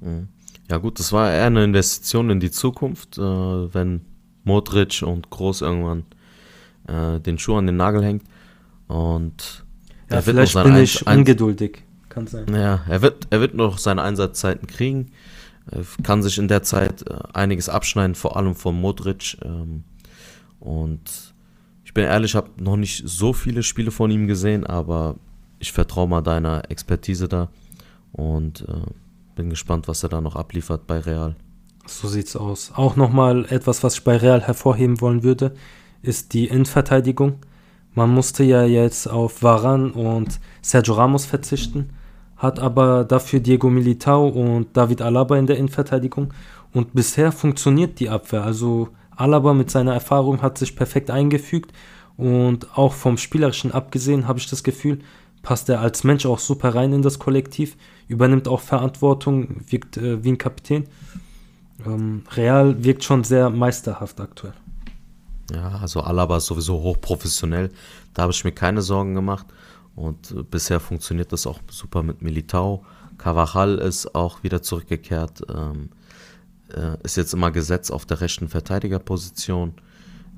Mhm. 0.00 0.28
Ja 0.70 0.76
gut, 0.76 0.98
das 0.98 1.12
war 1.12 1.32
eher 1.32 1.46
eine 1.46 1.64
Investition 1.64 2.28
in 2.28 2.40
die 2.40 2.50
Zukunft, 2.50 3.16
äh, 3.16 3.22
wenn 3.22 4.02
Modric 4.44 5.02
und 5.02 5.30
Groß 5.30 5.62
irgendwann 5.62 6.04
äh, 6.86 7.18
den 7.20 7.38
Schuh 7.38 7.56
an 7.56 7.66
den 7.66 7.76
Nagel 7.76 8.04
hängt. 8.04 8.22
Und 8.86 9.64
ja, 10.10 10.20
vielleicht 10.20 10.62
bin 10.62 10.76
ich 10.76 11.06
ungeduldig, 11.06 11.84
kann 12.18 12.26
sein. 12.26 12.54
Ja, 12.54 12.84
er 12.88 13.02
wird, 13.02 13.28
er 13.30 13.40
wird 13.40 13.54
noch 13.54 13.78
seine 13.78 14.02
Einsatzzeiten 14.02 14.66
kriegen, 14.66 15.10
er 15.70 15.84
kann 16.02 16.22
sich 16.22 16.38
in 16.38 16.48
der 16.48 16.62
Zeit 16.62 17.08
äh, 17.08 17.18
einiges 17.32 17.68
abschneiden, 17.68 18.14
vor 18.14 18.36
allem 18.36 18.54
von 18.54 18.80
Modric. 18.80 19.36
Ähm, 19.44 19.84
und 20.60 21.34
ich 21.84 21.94
bin 21.94 22.04
ehrlich, 22.04 22.32
ich 22.32 22.36
habe 22.36 22.50
noch 22.62 22.76
nicht 22.76 23.02
so 23.06 23.32
viele 23.32 23.62
Spiele 23.62 23.90
von 23.90 24.10
ihm 24.10 24.26
gesehen, 24.26 24.66
aber 24.66 25.16
ich 25.58 25.72
vertraue 25.72 26.08
mal 26.08 26.22
deiner 26.22 26.70
Expertise 26.70 27.28
da. 27.28 27.48
Und 28.12 28.62
äh, 28.68 28.90
bin 29.34 29.50
gespannt, 29.50 29.88
was 29.88 30.02
er 30.02 30.08
da 30.08 30.20
noch 30.20 30.36
abliefert 30.36 30.86
bei 30.86 30.98
Real. 30.98 31.36
So 31.86 32.08
sieht's 32.08 32.36
aus. 32.36 32.72
Auch 32.74 32.96
nochmal 32.96 33.46
etwas, 33.50 33.82
was 33.82 33.94
ich 33.94 34.04
bei 34.04 34.16
Real 34.16 34.42
hervorheben 34.42 35.00
wollen 35.00 35.22
würde, 35.22 35.54
ist 36.02 36.32
die 36.32 36.46
Innenverteidigung. 36.46 37.36
Man 37.94 38.10
musste 38.10 38.44
ja 38.44 38.64
jetzt 38.64 39.08
auf 39.08 39.42
Varan 39.42 39.90
und 39.90 40.40
Sergio 40.62 40.94
Ramos 40.94 41.26
verzichten, 41.26 41.90
hat 42.38 42.60
aber 42.60 43.04
dafür 43.04 43.40
Diego 43.40 43.68
Militao 43.68 44.28
und 44.28 44.76
David 44.76 45.02
Alaba 45.02 45.36
in 45.36 45.46
der 45.46 45.58
Innenverteidigung. 45.58 46.32
Und 46.72 46.94
bisher 46.94 47.32
funktioniert 47.32 47.98
die 47.98 48.08
Abwehr. 48.08 48.44
Also 48.44 48.88
Alaba 49.16 49.52
mit 49.54 49.70
seiner 49.70 49.94
Erfahrung 49.94 50.40
hat 50.42 50.58
sich 50.58 50.76
perfekt 50.76 51.10
eingefügt 51.10 51.72
und 52.16 52.76
auch 52.76 52.92
vom 52.92 53.16
Spielerischen 53.16 53.72
abgesehen 53.72 54.28
habe 54.28 54.38
ich 54.38 54.48
das 54.48 54.62
Gefühl, 54.62 55.00
passt 55.42 55.68
er 55.68 55.80
als 55.80 56.04
Mensch 56.04 56.26
auch 56.26 56.38
super 56.38 56.74
rein 56.74 56.92
in 56.92 57.02
das 57.02 57.18
Kollektiv, 57.18 57.76
übernimmt 58.08 58.48
auch 58.48 58.60
Verantwortung, 58.60 59.62
wirkt 59.68 59.96
äh, 59.96 60.22
wie 60.24 60.32
ein 60.32 60.38
Kapitän. 60.38 60.86
Ähm, 61.86 62.24
Real 62.34 62.82
wirkt 62.82 63.04
schon 63.04 63.24
sehr 63.24 63.50
meisterhaft 63.50 64.20
aktuell. 64.20 64.54
Ja, 65.52 65.78
also 65.80 66.00
Alaba 66.00 66.36
ist 66.36 66.46
sowieso 66.46 66.80
hochprofessionell. 66.82 67.70
Da 68.14 68.22
habe 68.22 68.32
ich 68.32 68.44
mir 68.44 68.52
keine 68.52 68.82
Sorgen 68.82 69.14
gemacht. 69.14 69.46
Und 69.98 70.30
äh, 70.30 70.42
bisher 70.42 70.80
funktioniert 70.80 71.32
das 71.32 71.46
auch 71.46 71.58
super 71.70 72.02
mit 72.02 72.22
Militao. 72.22 72.84
Carvajal 73.18 73.78
ist 73.78 74.14
auch 74.14 74.42
wieder 74.44 74.62
zurückgekehrt. 74.62 75.42
Ähm, 75.52 75.90
äh, 76.72 76.96
ist 77.02 77.16
jetzt 77.16 77.34
immer 77.34 77.50
gesetzt 77.50 77.90
auf 77.90 78.06
der 78.06 78.20
rechten 78.20 78.48
Verteidigerposition. 78.48 79.74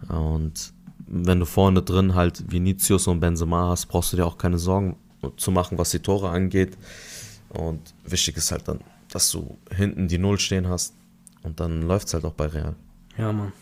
Und 0.08 0.72
wenn 1.06 1.40
du 1.40 1.44
vorne 1.44 1.82
drin 1.82 2.14
halt 2.14 2.50
Vinicius 2.50 3.06
und 3.06 3.20
Benzema 3.20 3.68
hast, 3.68 3.86
brauchst 3.86 4.12
du 4.12 4.16
dir 4.16 4.26
auch 4.26 4.38
keine 4.38 4.58
Sorgen 4.58 4.96
zu 5.36 5.50
machen, 5.50 5.76
was 5.76 5.90
die 5.90 5.98
Tore 5.98 6.30
angeht. 6.30 6.78
Und 7.50 7.94
wichtig 8.04 8.38
ist 8.38 8.52
halt 8.52 8.66
dann, 8.66 8.80
dass 9.10 9.30
du 9.30 9.58
hinten 9.74 10.08
die 10.08 10.18
Null 10.18 10.38
stehen 10.38 10.68
hast. 10.68 10.94
Und 11.42 11.60
dann 11.60 11.82
läuft 11.82 12.06
es 12.06 12.14
halt 12.14 12.24
auch 12.24 12.32
bei 12.32 12.46
Real. 12.46 12.76
Ja, 13.18 13.32
Mann. 13.32 13.52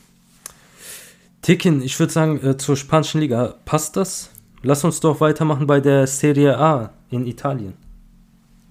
Tikin, 1.42 1.82
ich 1.82 1.98
würde 1.98 2.12
sagen, 2.12 2.44
äh, 2.44 2.56
zur 2.56 2.76
spanischen 2.76 3.20
Liga 3.20 3.54
passt 3.64 3.96
das. 3.96 4.30
Lass 4.62 4.84
uns 4.84 5.00
doch 5.00 5.20
weitermachen 5.20 5.66
bei 5.66 5.80
der 5.80 6.06
Serie 6.06 6.58
A 6.58 6.90
in 7.10 7.26
Italien. 7.26 7.74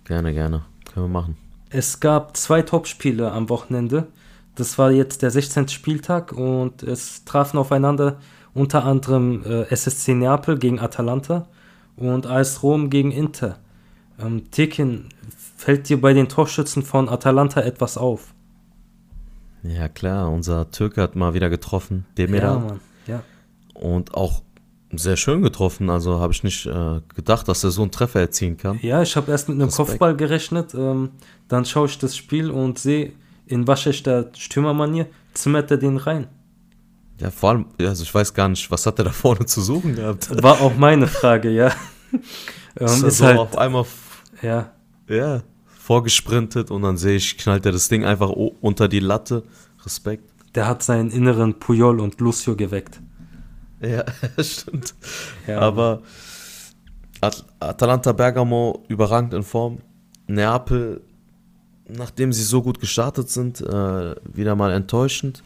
Gerne, 0.04 0.34
gerne. 0.34 0.64
Können 0.94 1.06
wir 1.06 1.22
machen. 1.22 1.38
Es 1.70 2.00
gab 2.00 2.36
zwei 2.38 2.62
Topspiele 2.62 3.32
am 3.32 3.50
Wochenende. 3.50 4.08
Das 4.56 4.78
war 4.78 4.92
jetzt 4.92 5.22
der 5.22 5.32
16. 5.32 5.68
Spieltag 5.68 6.32
und 6.32 6.84
es 6.84 7.26
trafen 7.26 7.58
aufeinander 7.58 8.18
unter 8.54 8.86
anderem 8.86 9.44
äh, 9.44 9.64
SSC 9.70 10.16
Neapel 10.16 10.58
gegen 10.58 10.80
Atalanta 10.80 11.48
und 11.96 12.26
AS 12.26 12.64
Rom 12.64 12.90
gegen 12.90 13.12
Inter. 13.12 13.60
Ähm, 14.20 14.50
Tekin, 14.50 15.10
fällt 15.58 15.90
dir 15.90 16.02
bei 16.02 16.14
den 16.14 16.28
Torschützen 16.28 16.84
von 16.84 17.08
Atalanta 17.08 17.62
etwas 17.62 17.98
auf? 17.98 18.34
Ja, 19.64 19.90
klar, 19.90 20.32
unser 20.32 20.72
Türke 20.72 21.02
hat 21.02 21.16
mal 21.16 21.34
wieder 21.34 21.50
getroffen, 21.50 22.06
Demira. 22.18 22.54
Ja, 22.54 22.60
Mann, 22.60 22.80
ja. 23.06 23.24
Und 23.74 24.16
auch 24.16 24.42
sehr 24.94 25.18
schön 25.18 25.42
getroffen, 25.42 25.90
also 25.90 26.20
habe 26.20 26.34
ich 26.34 26.44
nicht 26.44 26.66
äh, 26.66 27.02
gedacht, 27.14 27.48
dass 27.48 27.64
er 27.64 27.72
so 27.72 27.82
einen 27.82 27.92
Treffer 27.92 28.22
erzielen 28.22 28.58
kann. 28.58 28.80
Ja, 28.82 29.02
ich 29.02 29.16
habe 29.16 29.32
erst 29.32 29.50
mit 29.50 29.56
einem 29.56 29.68
Respekt. 29.68 29.90
Kopfball 29.90 30.16
gerechnet, 30.16 30.74
ähm, 30.74 31.10
dann 31.48 31.66
schaue 31.66 31.88
ich 31.88 31.98
das 31.98 32.16
Spiel 32.16 32.50
und 32.50 32.80
sehe 32.80 33.12
in 33.46 33.68
waschechter 33.68 34.30
Stürmermanier, 34.36 35.08
zimmert 35.34 35.72
er 35.72 35.78
den 35.78 35.98
rein. 35.98 36.28
Ja, 37.20 37.32
vor 37.32 37.50
allem, 37.50 37.66
also 37.80 38.04
ich 38.04 38.14
weiß 38.14 38.34
gar 38.34 38.48
nicht, 38.48 38.70
was 38.70 38.86
hat 38.86 39.00
er 39.00 39.06
da 39.06 39.12
vorne 39.12 39.46
zu 39.46 39.62
suchen 39.62 39.96
gehabt? 39.96 40.30
War 40.44 40.62
auch 40.62 40.76
meine 40.76 41.08
Frage, 41.08 41.50
ja. 41.50 41.72
ähm, 42.80 42.86
ist, 42.86 43.02
ist 43.02 43.18
so 43.18 43.26
halt, 43.26 43.40
auf 43.40 43.58
einmal 43.58 43.86
ja. 44.42 44.72
ja, 45.10 45.42
vorgesprintet 45.80 46.70
und 46.70 46.84
dann 46.84 46.98
sehe 46.98 47.16
ich, 47.16 47.38
knallt 47.38 47.66
er 47.66 47.72
das 47.72 47.90
Ding 47.90 48.06
einfach 48.06 48.30
unter 48.30 48.88
die 48.88 49.00
Latte. 49.00 49.44
Respekt. 49.84 50.30
Der 50.54 50.68
hat 50.68 50.84
seinen 50.84 51.12
inneren 51.12 51.60
Puyol 51.60 52.00
und 52.00 52.20
Lucio 52.20 52.56
geweckt. 52.56 53.02
Ja, 53.82 54.04
stimmt. 54.44 54.96
Ja. 55.46 55.60
Aber 55.60 56.02
At 57.22 57.46
Atalanta 57.60 58.12
Bergamo 58.12 58.84
überragend 58.88 59.34
in 59.34 59.44
Form. 59.44 59.80
Neapel, 60.28 61.02
nachdem 61.88 62.34
sie 62.34 62.44
so 62.44 62.62
gut 62.62 62.80
gestartet 62.80 63.30
sind, 63.30 63.62
äh, 63.62 64.16
wieder 64.34 64.56
mal 64.56 64.72
enttäuschend. 64.72 65.44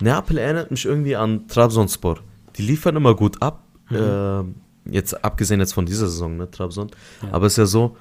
Neapel 0.00 0.38
erinnert 0.38 0.70
mich 0.70 0.84
irgendwie 0.86 1.16
an 1.16 1.48
Trabzonspor. 1.48 2.20
Die 2.56 2.62
liefern 2.62 2.96
immer 2.96 3.14
gut 3.14 3.42
ab. 3.42 3.64
Mhm. 3.90 4.54
Äh, 4.86 4.92
jetzt 4.92 5.24
abgesehen 5.24 5.60
jetzt 5.60 5.74
von 5.74 5.84
dieser 5.84 6.08
Saison, 6.08 6.36
ne, 6.36 6.50
Trabzon. 6.50 6.90
Ja. 7.22 7.32
Aber 7.32 7.46
es 7.46 7.54
ist 7.54 7.58
ja 7.58 7.66
so, 7.66 7.96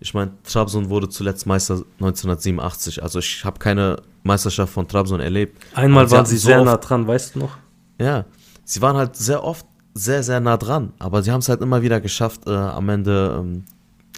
ich 0.00 0.14
meine, 0.14 0.32
Trabzon 0.44 0.88
wurde 0.88 1.08
zuletzt 1.08 1.46
Meister 1.46 1.82
1987. 2.00 3.02
Also 3.02 3.18
ich 3.18 3.44
habe 3.44 3.58
keine 3.58 4.00
Meisterschaft 4.22 4.72
von 4.72 4.88
Trabzon 4.88 5.20
erlebt. 5.20 5.62
Einmal 5.74 6.10
waren 6.10 6.24
sie, 6.26 6.36
sie 6.36 6.46
sehr 6.46 6.58
so 6.58 6.64
nah 6.64 6.76
dran, 6.76 7.06
weißt 7.06 7.34
du 7.34 7.40
noch? 7.40 7.58
Ja, 8.00 8.24
sie 8.64 8.82
waren 8.82 8.96
halt 8.96 9.16
sehr 9.16 9.44
oft 9.44 9.66
sehr, 9.94 10.22
sehr 10.22 10.40
nah 10.40 10.56
dran. 10.56 10.92
Aber 10.98 11.22
sie 11.22 11.30
haben 11.30 11.40
es 11.40 11.48
halt 11.48 11.60
immer 11.60 11.82
wieder 11.82 12.00
geschafft, 12.00 12.46
äh, 12.46 12.50
am 12.50 12.88
Ende 12.88 13.36
ähm, 13.38 13.64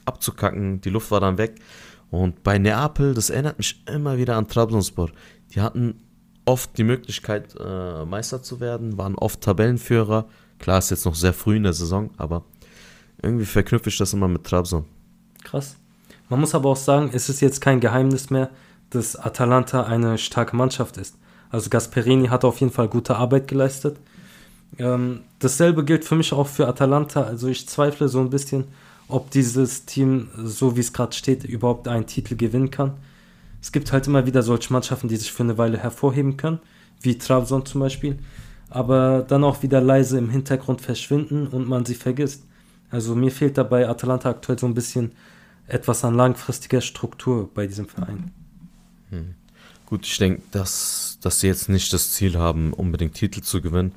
abzukacken. 0.04 0.80
Die 0.80 0.90
Luft 0.90 1.10
war 1.10 1.20
dann 1.20 1.38
weg. 1.38 1.60
Und 2.10 2.42
bei 2.42 2.58
Neapel, 2.58 3.14
das 3.14 3.30
erinnert 3.30 3.58
mich 3.58 3.82
immer 3.92 4.16
wieder 4.18 4.36
an 4.36 4.46
Trabzonspor. 4.46 5.10
Die 5.52 5.60
hatten 5.60 6.00
oft 6.44 6.76
die 6.78 6.84
Möglichkeit, 6.84 7.54
äh, 7.58 8.04
Meister 8.04 8.42
zu 8.42 8.60
werden, 8.60 8.98
waren 8.98 9.16
oft 9.16 9.40
Tabellenführer. 9.40 10.26
Klar, 10.58 10.78
ist 10.78 10.90
jetzt 10.90 11.06
noch 11.06 11.14
sehr 11.14 11.32
früh 11.32 11.56
in 11.56 11.64
der 11.64 11.72
Saison, 11.72 12.10
aber 12.16 12.44
irgendwie 13.22 13.46
verknüpfe 13.46 13.88
ich 13.88 13.98
das 13.98 14.12
immer 14.12 14.28
mit 14.28 14.44
Trabzon. 14.44 14.84
Krass. 15.42 15.76
Man 16.28 16.40
muss 16.40 16.54
aber 16.54 16.70
auch 16.70 16.76
sagen, 16.76 17.10
es 17.12 17.28
ist 17.28 17.40
jetzt 17.40 17.60
kein 17.60 17.80
Geheimnis 17.80 18.30
mehr, 18.30 18.50
dass 18.90 19.16
Atalanta 19.16 19.84
eine 19.84 20.18
starke 20.18 20.54
Mannschaft 20.56 20.96
ist. 20.96 21.16
Also 21.50 21.70
Gasperini 21.70 22.28
hat 22.28 22.44
auf 22.44 22.60
jeden 22.60 22.72
Fall 22.72 22.88
gute 22.88 23.16
Arbeit 23.16 23.48
geleistet. 23.48 23.98
Ähm, 24.78 25.20
dasselbe 25.38 25.84
gilt 25.84 26.04
für 26.04 26.16
mich 26.16 26.32
auch 26.32 26.46
für 26.46 26.66
Atalanta. 26.66 27.22
Also 27.22 27.48
ich 27.48 27.68
zweifle 27.68 28.08
so 28.08 28.20
ein 28.20 28.30
bisschen, 28.30 28.64
ob 29.08 29.30
dieses 29.30 29.84
Team, 29.84 30.28
so 30.36 30.76
wie 30.76 30.80
es 30.80 30.92
gerade 30.92 31.14
steht, 31.14 31.44
überhaupt 31.44 31.88
einen 31.88 32.06
Titel 32.06 32.36
gewinnen 32.36 32.70
kann. 32.70 32.94
Es 33.60 33.72
gibt 33.72 33.92
halt 33.92 34.06
immer 34.06 34.26
wieder 34.26 34.42
solche 34.42 34.72
Mannschaften, 34.72 35.08
die 35.08 35.16
sich 35.16 35.32
für 35.32 35.42
eine 35.42 35.56
Weile 35.58 35.78
hervorheben 35.78 36.36
können, 36.36 36.60
wie 37.00 37.16
Trabzon 37.16 37.64
zum 37.64 37.80
Beispiel, 37.80 38.18
aber 38.68 39.24
dann 39.26 39.44
auch 39.44 39.62
wieder 39.62 39.80
leise 39.80 40.18
im 40.18 40.30
Hintergrund 40.30 40.80
verschwinden 40.80 41.46
und 41.46 41.68
man 41.68 41.84
sie 41.84 41.94
vergisst. 41.94 42.44
Also 42.90 43.14
mir 43.14 43.30
fehlt 43.30 43.56
dabei 43.56 43.88
Atalanta 43.88 44.30
aktuell 44.30 44.58
so 44.58 44.66
ein 44.66 44.74
bisschen 44.74 45.12
etwas 45.66 46.04
an 46.04 46.14
langfristiger 46.14 46.80
Struktur 46.80 47.48
bei 47.54 47.66
diesem 47.66 47.88
Verein. 47.88 48.32
Hm. 49.10 49.34
Gut, 49.86 50.06
ich 50.06 50.18
denke, 50.18 50.42
dass, 50.50 51.18
dass 51.20 51.40
sie 51.40 51.46
jetzt 51.46 51.68
nicht 51.68 51.92
das 51.92 52.12
Ziel 52.12 52.36
haben, 52.38 52.72
unbedingt 52.72 53.14
Titel 53.14 53.42
zu 53.42 53.60
gewinnen. 53.60 53.92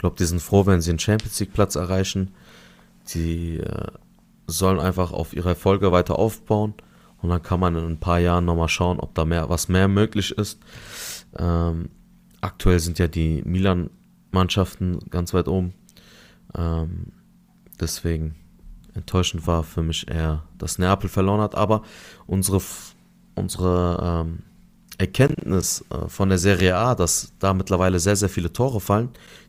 Ich 0.00 0.02
glaube, 0.02 0.16
die 0.16 0.24
sind 0.24 0.40
froh, 0.40 0.64
wenn 0.64 0.80
sie 0.80 0.88
einen 0.88 0.98
Champions 0.98 1.38
League 1.40 1.52
Platz 1.52 1.74
erreichen. 1.74 2.32
Sie 3.04 3.58
äh, 3.58 3.88
sollen 4.46 4.80
einfach 4.80 5.12
auf 5.12 5.34
ihre 5.34 5.50
Erfolge 5.50 5.92
weiter 5.92 6.18
aufbauen 6.18 6.72
und 7.20 7.28
dann 7.28 7.42
kann 7.42 7.60
man 7.60 7.76
in 7.76 7.84
ein 7.84 8.00
paar 8.00 8.18
Jahren 8.18 8.46
nochmal 8.46 8.70
schauen, 8.70 8.98
ob 8.98 9.14
da 9.14 9.26
mehr, 9.26 9.50
was 9.50 9.68
mehr 9.68 9.88
möglich 9.88 10.30
ist. 10.30 10.58
Ähm, 11.36 11.90
aktuell 12.40 12.80
sind 12.80 12.98
ja 12.98 13.08
die 13.08 13.42
Milan-Mannschaften 13.44 15.00
ganz 15.10 15.34
weit 15.34 15.48
oben. 15.48 15.74
Ähm, 16.56 17.12
deswegen 17.78 18.36
enttäuschend 18.94 19.46
war 19.46 19.64
für 19.64 19.82
mich 19.82 20.10
eher, 20.10 20.44
dass 20.56 20.78
Neapel 20.78 21.10
verloren 21.10 21.42
hat. 21.42 21.56
Aber 21.56 21.82
unsere, 22.26 22.62
unsere 23.34 24.24
ähm, 24.24 24.44
Erkenntnis 25.00 25.82
äh, 25.90 26.08
von 26.08 26.28
der 26.28 26.38
Serie 26.38 26.76
A, 26.76 26.94
dass 26.94 27.32
da 27.38 27.54
mittlerweile 27.54 27.98
sehr, 27.98 28.16
sehr 28.16 28.28
viele 28.28 28.52
Tore 28.52 28.80
fallen, 28.80 29.08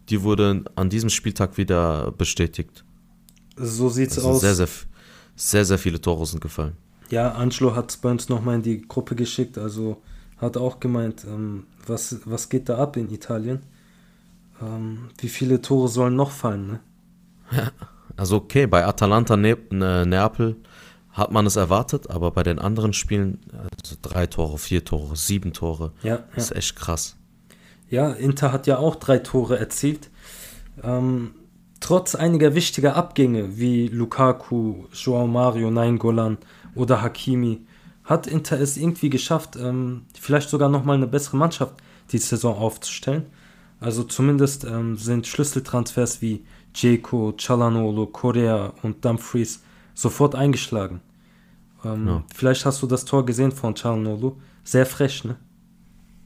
die 0.09 0.23
wurde 0.23 0.63
an 0.75 0.89
diesem 0.89 1.09
Spieltag 1.09 1.57
wieder 1.57 2.11
bestätigt. 2.11 2.85
So 3.57 3.89
sieht's 3.89 4.17
also 4.17 4.29
aus. 4.29 4.41
Sehr, 4.41 4.55
sehr, 4.55 4.69
sehr, 5.35 5.65
sehr 5.65 5.77
viele 5.77 5.99
Tore 5.99 6.25
sind 6.25 6.39
gefallen. 6.39 6.77
Ja, 7.09 7.33
Angelo 7.33 7.75
hat 7.75 7.91
es 7.91 7.97
bei 7.97 8.09
uns 8.09 8.29
nochmal 8.29 8.55
in 8.55 8.61
die 8.61 8.81
Gruppe 8.87 9.15
geschickt, 9.15 9.57
also 9.57 10.01
hat 10.37 10.55
auch 10.55 10.79
gemeint, 10.79 11.25
ähm, 11.25 11.65
was, 11.85 12.21
was 12.23 12.47
geht 12.47 12.69
da 12.69 12.77
ab 12.77 12.95
in 12.95 13.11
Italien? 13.11 13.59
Ähm, 14.61 15.09
wie 15.17 15.27
viele 15.27 15.61
Tore 15.61 15.89
sollen 15.89 16.15
noch 16.15 16.31
fallen, 16.31 16.67
ne? 16.67 16.79
Ja, 17.51 17.71
also 18.15 18.37
okay, 18.37 18.67
bei 18.67 18.85
Atalanta 18.85 19.35
ne 19.35 19.57
ne 19.69 20.05
Neapel 20.05 20.55
hat 21.13 21.31
man 21.31 21.45
es 21.45 21.55
erwartet, 21.55 22.09
aber 22.09 22.31
bei 22.31 22.43
den 22.43 22.59
anderen 22.59 22.93
Spielen, 22.93 23.39
also 23.51 23.95
drei 24.01 24.27
Tore, 24.27 24.57
vier 24.57 24.85
Tore, 24.85 25.15
sieben 25.15 25.53
Tore, 25.53 25.91
ja, 26.03 26.23
ist 26.35 26.55
echt 26.55 26.75
krass. 26.75 27.17
Ja, 27.89 28.11
Inter 28.11 28.53
hat 28.53 28.67
ja 28.67 28.77
auch 28.77 28.95
drei 28.95 29.19
Tore 29.19 29.59
erzielt. 29.59 30.09
Ähm, 30.81 31.35
trotz 31.81 32.15
einiger 32.15 32.55
wichtiger 32.55 32.95
Abgänge 32.95 33.57
wie 33.57 33.87
Lukaku, 33.89 34.85
Joao 34.93 35.27
Mario, 35.27 35.69
Nainggolan 35.69 36.37
oder 36.75 37.01
Hakimi 37.01 37.65
hat 38.03 38.27
Inter 38.27 38.59
es 38.59 38.77
irgendwie 38.77 39.09
geschafft, 39.09 39.57
ähm, 39.57 40.03
vielleicht 40.19 40.49
sogar 40.49 40.69
nochmal 40.69 40.95
eine 40.97 41.07
bessere 41.07 41.37
Mannschaft 41.37 41.75
die 42.11 42.17
Saison 42.17 42.55
aufzustellen. 42.57 43.25
Also 43.79 44.03
zumindest 44.03 44.63
ähm, 44.63 44.95
sind 44.97 45.27
Schlüsseltransfers 45.27 46.21
wie 46.21 46.45
Jeko, 46.75 47.33
Chalanolo, 47.37 48.07
Korea 48.07 48.73
und 48.83 49.03
Dumfries 49.03 49.61
sofort 49.93 50.35
eingeschlagen. 50.35 51.01
Ähm, 51.83 52.07
ja. 52.07 52.23
Vielleicht 52.33 52.65
hast 52.65 52.81
du 52.81 52.87
das 52.87 53.05
Tor 53.05 53.25
gesehen 53.25 53.51
von 53.51 53.75
Chalanolo. 53.75 54.37
Sehr 54.63 54.85
frech, 54.85 55.23
ne? 55.23 55.37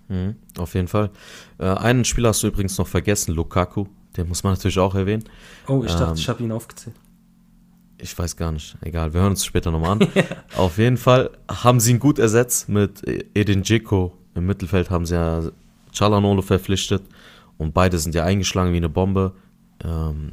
Mhm, 0.08 0.36
auf 0.58 0.74
jeden 0.76 0.88
Fall. 0.88 1.10
Äh, 1.58 1.66
einen 1.68 2.06
Spieler 2.06 2.30
hast 2.30 2.44
du 2.44 2.48
übrigens 2.48 2.78
noch 2.78 2.88
vergessen, 2.88 3.34
Lukaku. 3.34 3.86
Den 4.16 4.28
muss 4.28 4.44
man 4.44 4.54
natürlich 4.54 4.80
auch 4.80 4.96
erwähnen. 4.96 5.24
Oh, 5.68 5.84
ich 5.84 5.92
dachte, 5.92 6.12
ähm, 6.12 6.16
ich 6.16 6.30
habe 6.30 6.44
ihn 6.44 6.52
aufgezählt. 6.52 6.96
Ich 7.98 8.18
weiß 8.18 8.36
gar 8.36 8.52
nicht. 8.52 8.78
Egal, 8.82 9.14
wir 9.14 9.22
hören 9.22 9.32
uns 9.32 9.46
später 9.46 9.72
nochmal 9.72 9.92
an. 9.94 10.08
Auf 10.58 10.78
jeden 10.78 10.98
Fall 10.98 11.32
haben 11.50 11.80
sie 11.80 11.92
ihn 11.92 12.00
gut 12.00 12.20
ersetzt 12.20 12.70
mit 12.70 13.02
Edin 13.34 13.64
Dzeko. 13.64 14.14
Im 14.36 14.46
Mittelfeld 14.46 14.90
haben 14.90 15.06
sie 15.06 15.16
ja 15.16 15.42
Chalanolo 15.94 16.42
verpflichtet 16.42 17.04
und 17.58 17.74
beide 17.74 17.98
sind 17.98 18.14
ja 18.14 18.26
eingeschlagen 18.26 18.74
wie 18.74 18.78
eine 18.78 18.90
Bombe. 18.90 19.34
Ähm, 19.84 20.32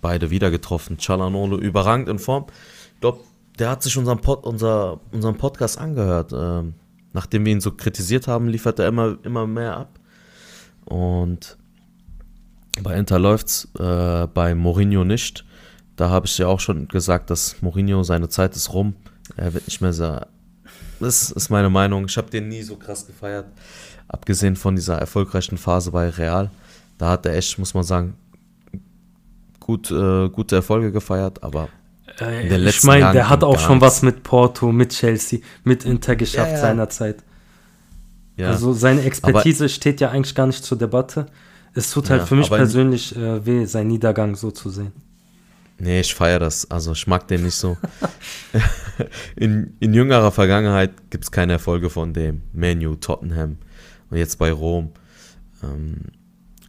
beide 0.00 0.30
wieder 0.30 0.50
getroffen. 0.50 0.98
Chalanolo 0.98 1.58
überragend 1.58 2.08
in 2.08 2.18
Form. 2.18 2.46
Ich 2.94 3.00
glaube, 3.00 3.20
der 3.58 3.70
hat 3.70 3.82
sich 3.82 3.96
unseren, 3.96 4.20
Pod, 4.20 4.44
unser, 4.44 5.00
unseren 5.12 5.36
Podcast 5.36 5.78
angehört. 5.78 6.32
Ähm, 6.32 6.74
nachdem 7.12 7.44
wir 7.44 7.52
ihn 7.52 7.60
so 7.60 7.72
kritisiert 7.72 8.28
haben, 8.28 8.48
liefert 8.48 8.78
er 8.78 8.88
immer, 8.88 9.18
immer 9.22 9.46
mehr 9.46 9.76
ab. 9.76 9.98
Und 10.84 11.58
bei 12.82 12.96
Inter 12.96 13.18
läuft's, 13.18 13.68
äh, 13.78 14.26
bei 14.26 14.54
Mourinho 14.54 15.04
nicht. 15.04 15.44
Da 15.96 16.08
habe 16.08 16.26
ich 16.26 16.38
ja 16.38 16.46
auch 16.46 16.60
schon 16.60 16.88
gesagt, 16.88 17.30
dass 17.30 17.60
Mourinho 17.60 18.02
seine 18.02 18.28
Zeit 18.28 18.56
ist 18.56 18.72
rum. 18.72 18.94
Er 19.36 19.52
wird 19.54 19.66
nicht 19.66 19.80
mehr 19.80 19.92
so. 19.92 20.18
Das 21.00 21.30
ist 21.30 21.50
meine 21.50 21.68
Meinung. 21.68 22.06
Ich 22.06 22.16
habe 22.16 22.30
den 22.30 22.48
nie 22.48 22.62
so 22.62 22.76
krass 22.76 23.06
gefeiert. 23.06 23.46
Abgesehen 24.08 24.56
von 24.56 24.74
dieser 24.74 24.98
erfolgreichen 24.98 25.58
Phase 25.58 25.90
bei 25.90 26.08
Real. 26.08 26.50
Da 26.98 27.10
hat 27.10 27.26
er 27.26 27.34
echt, 27.34 27.58
muss 27.58 27.74
man 27.74 27.84
sagen, 27.84 28.14
gut, 29.62 29.90
äh, 29.90 30.28
gute 30.28 30.56
Erfolge 30.56 30.92
gefeiert, 30.92 31.42
aber 31.42 31.68
äh, 32.20 32.42
in 32.42 32.50
den 32.50 32.60
letzten 32.60 32.78
Ich 32.78 32.84
meine, 32.84 33.12
der 33.12 33.28
hat 33.28 33.44
auch 33.44 33.58
schon 33.58 33.78
nichts. 33.78 33.86
was 33.86 34.02
mit 34.02 34.22
Porto, 34.22 34.72
mit 34.72 34.90
Chelsea, 34.90 35.40
mit 35.64 35.84
Inter 35.84 36.16
geschafft 36.16 36.50
ja, 36.50 36.56
ja. 36.56 36.60
seinerzeit. 36.60 37.22
Ja. 38.36 38.48
Also 38.48 38.72
seine 38.72 39.02
Expertise 39.02 39.64
aber, 39.64 39.68
steht 39.68 40.00
ja 40.00 40.10
eigentlich 40.10 40.34
gar 40.34 40.46
nicht 40.46 40.64
zur 40.64 40.78
Debatte. 40.78 41.26
Es 41.74 41.90
tut 41.90 42.10
halt 42.10 42.22
für 42.22 42.34
mich 42.34 42.50
persönlich 42.50 43.16
äh, 43.16 43.44
weh, 43.46 43.64
seinen 43.64 43.88
Niedergang 43.88 44.34
so 44.34 44.50
zu 44.50 44.68
sehen. 44.70 44.92
Nee, 45.78 46.00
ich 46.00 46.14
feiere 46.14 46.38
das. 46.38 46.70
Also 46.70 46.92
ich 46.92 47.06
mag 47.06 47.26
den 47.28 47.44
nicht 47.44 47.54
so. 47.54 47.76
in, 49.36 49.76
in 49.80 49.94
jüngerer 49.94 50.30
Vergangenheit 50.30 51.10
gibt 51.10 51.24
es 51.24 51.30
keine 51.30 51.54
Erfolge 51.54 51.90
von 51.90 52.12
dem. 52.12 52.42
Menu, 52.52 52.94
Tottenham 52.96 53.56
und 54.10 54.16
jetzt 54.16 54.38
bei 54.38 54.52
Rom. 54.52 54.92
Ähm, 55.62 55.96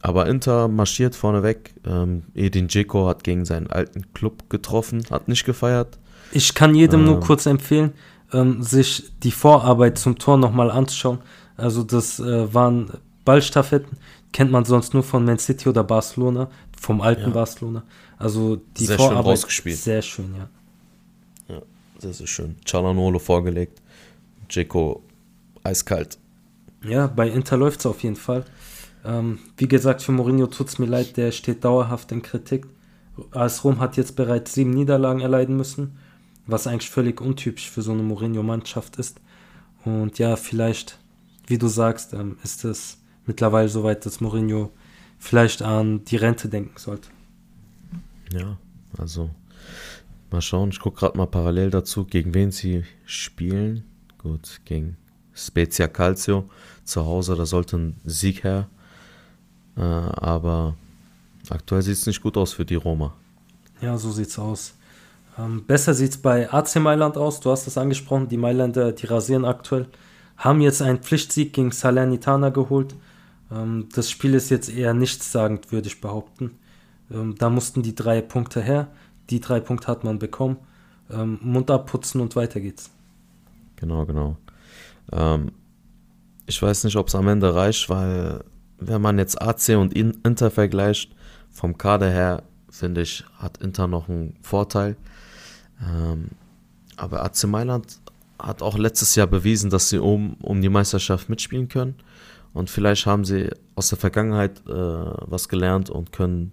aber 0.04 0.26
Inter 0.26 0.68
marschiert 0.68 1.14
vorneweg. 1.14 1.72
Ähm, 1.86 2.24
Edin 2.34 2.68
Dzeko 2.68 3.08
hat 3.08 3.24
gegen 3.24 3.46
seinen 3.46 3.68
alten 3.68 4.12
Club 4.12 4.50
getroffen, 4.50 5.02
hat 5.10 5.28
nicht 5.28 5.46
gefeiert. 5.46 5.98
Ich 6.30 6.52
kann 6.52 6.74
jedem 6.74 7.00
ähm, 7.00 7.06
nur 7.06 7.20
kurz 7.20 7.46
empfehlen, 7.46 7.94
ähm, 8.30 8.62
sich 8.62 9.10
die 9.22 9.30
Vorarbeit 9.30 9.96
zum 9.96 10.18
Tor 10.18 10.36
nochmal 10.36 10.70
anzuschauen. 10.70 11.20
Also 11.56 11.82
das 11.84 12.20
äh, 12.20 12.52
waren 12.52 12.90
Ballstaffetten, 13.24 13.96
kennt 14.32 14.52
man 14.52 14.66
sonst 14.66 14.92
nur 14.92 15.02
von 15.02 15.24
Man 15.24 15.38
City 15.38 15.70
oder 15.70 15.82
Barcelona, 15.82 16.50
vom 16.78 17.00
alten 17.00 17.28
ja. 17.28 17.30
Barcelona. 17.30 17.82
Also 18.18 18.60
die 18.76 18.84
sehr 18.84 18.98
Vorarbeit 18.98 19.22
schön 19.22 19.30
rausgespielt. 19.30 19.78
sehr 19.78 20.02
schön, 20.02 20.34
ja. 20.36 20.48
Ja, 21.48 21.62
sehr, 21.98 22.12
sehr 22.12 22.26
schön. 22.26 22.56
Cialanolo 22.66 23.18
vorgelegt, 23.18 23.80
Dzeko 24.50 25.02
eiskalt. 25.62 26.18
Ja, 26.86 27.06
bei 27.06 27.26
Inter 27.30 27.56
läuft 27.56 27.80
es 27.80 27.86
auf 27.86 28.02
jeden 28.02 28.16
Fall. 28.16 28.44
Ähm, 29.04 29.38
wie 29.56 29.68
gesagt, 29.68 30.02
für 30.02 30.12
Mourinho 30.12 30.46
tut 30.46 30.68
es 30.68 30.78
mir 30.78 30.86
leid, 30.86 31.16
der 31.16 31.30
steht 31.30 31.64
dauerhaft 31.64 32.10
in 32.12 32.22
Kritik. 32.22 32.66
AS 33.30 33.62
Rom 33.64 33.80
hat 33.80 33.96
jetzt 33.96 34.16
bereits 34.16 34.54
sieben 34.54 34.70
Niederlagen 34.70 35.20
erleiden 35.20 35.56
müssen, 35.56 35.98
was 36.46 36.66
eigentlich 36.66 36.90
völlig 36.90 37.20
untypisch 37.20 37.70
für 37.70 37.82
so 37.82 37.92
eine 37.92 38.02
Mourinho-Mannschaft 38.02 38.96
ist. 38.96 39.20
Und 39.84 40.18
ja, 40.18 40.36
vielleicht, 40.36 40.98
wie 41.46 41.58
du 41.58 41.68
sagst, 41.68 42.14
ähm, 42.14 42.38
ist 42.42 42.64
es 42.64 42.98
mittlerweile 43.26 43.68
so 43.68 43.84
weit, 43.84 44.06
dass 44.06 44.20
Mourinho 44.20 44.70
vielleicht 45.18 45.62
an 45.62 46.04
die 46.04 46.16
Rente 46.16 46.48
denken 46.48 46.78
sollte. 46.78 47.08
Ja, 48.32 48.58
also 48.98 49.30
mal 50.30 50.40
schauen. 50.40 50.70
Ich 50.70 50.80
gucke 50.80 51.00
gerade 51.00 51.18
mal 51.18 51.26
parallel 51.26 51.70
dazu, 51.70 52.04
gegen 52.04 52.34
wen 52.34 52.50
sie 52.50 52.84
spielen. 53.04 53.84
Gut, 54.18 54.60
gegen 54.64 54.96
Spezia 55.34 55.88
Calcio 55.88 56.48
zu 56.84 57.04
Hause, 57.04 57.36
da 57.36 57.46
sollte 57.46 57.76
ein 57.76 58.00
Sieg 58.04 58.44
her. 58.44 58.68
Äh, 59.76 59.80
aber 59.80 60.74
aktuell 61.50 61.82
sieht 61.82 61.94
es 61.94 62.06
nicht 62.06 62.22
gut 62.22 62.36
aus 62.36 62.52
für 62.52 62.64
die 62.64 62.74
Roma. 62.74 63.12
Ja, 63.80 63.98
so 63.98 64.10
sieht's 64.10 64.38
aus. 64.38 64.74
Ähm, 65.38 65.64
besser 65.66 65.94
sieht 65.94 66.12
es 66.12 66.18
bei 66.18 66.52
AC 66.52 66.76
Mailand 66.76 67.16
aus. 67.16 67.40
Du 67.40 67.50
hast 67.50 67.66
es 67.66 67.76
angesprochen, 67.76 68.28
die 68.28 68.36
Mailänder, 68.36 68.92
die 68.92 69.06
rasieren 69.06 69.44
aktuell. 69.44 69.88
Haben 70.36 70.60
jetzt 70.60 70.82
einen 70.82 70.98
Pflichtsieg 70.98 71.52
gegen 71.52 71.70
Salernitana 71.70 72.50
geholt. 72.50 72.94
Ähm, 73.50 73.88
das 73.94 74.10
Spiel 74.10 74.34
ist 74.34 74.50
jetzt 74.50 74.68
eher 74.68 74.94
nichtssagend, 74.94 75.72
würde 75.72 75.88
ich 75.88 76.00
behaupten. 76.00 76.52
Ähm, 77.10 77.34
da 77.36 77.50
mussten 77.50 77.82
die 77.82 77.94
drei 77.94 78.20
Punkte 78.20 78.62
her. 78.62 78.88
Die 79.30 79.40
drei 79.40 79.60
Punkte 79.60 79.88
hat 79.88 80.04
man 80.04 80.18
bekommen. 80.18 80.56
Ähm, 81.10 81.38
Mund 81.42 81.70
abputzen 81.70 82.20
und 82.20 82.36
weiter 82.36 82.60
geht's. 82.60 82.90
Genau, 83.76 84.06
genau. 84.06 84.36
Ähm, 85.12 85.52
ich 86.46 86.60
weiß 86.60 86.84
nicht, 86.84 86.96
ob 86.96 87.08
es 87.08 87.14
am 87.14 87.28
Ende 87.28 87.54
reicht, 87.54 87.88
weil 87.88 88.44
wenn 88.78 89.00
man 89.00 89.18
jetzt 89.18 89.40
AC 89.40 89.76
und 89.76 89.92
Inter 89.94 90.50
vergleicht, 90.50 91.14
vom 91.50 91.78
Kader 91.78 92.10
her, 92.10 92.42
finde 92.70 93.02
ich, 93.02 93.24
hat 93.38 93.58
Inter 93.58 93.86
noch 93.86 94.08
einen 94.08 94.36
Vorteil. 94.42 94.96
Ähm, 95.80 96.30
aber 96.96 97.24
AC 97.24 97.44
Mailand 97.44 98.00
hat 98.38 98.62
auch 98.62 98.76
letztes 98.76 99.14
Jahr 99.14 99.26
bewiesen, 99.26 99.70
dass 99.70 99.88
sie 99.88 99.98
um, 99.98 100.34
um 100.42 100.60
die 100.60 100.68
Meisterschaft 100.68 101.28
mitspielen 101.28 101.68
können. 101.68 101.94
Und 102.52 102.70
vielleicht 102.70 103.06
haben 103.06 103.24
sie 103.24 103.50
aus 103.74 103.88
der 103.88 103.98
Vergangenheit 103.98 104.62
äh, 104.68 104.72
was 104.72 105.48
gelernt 105.48 105.90
und 105.90 106.12
können 106.12 106.52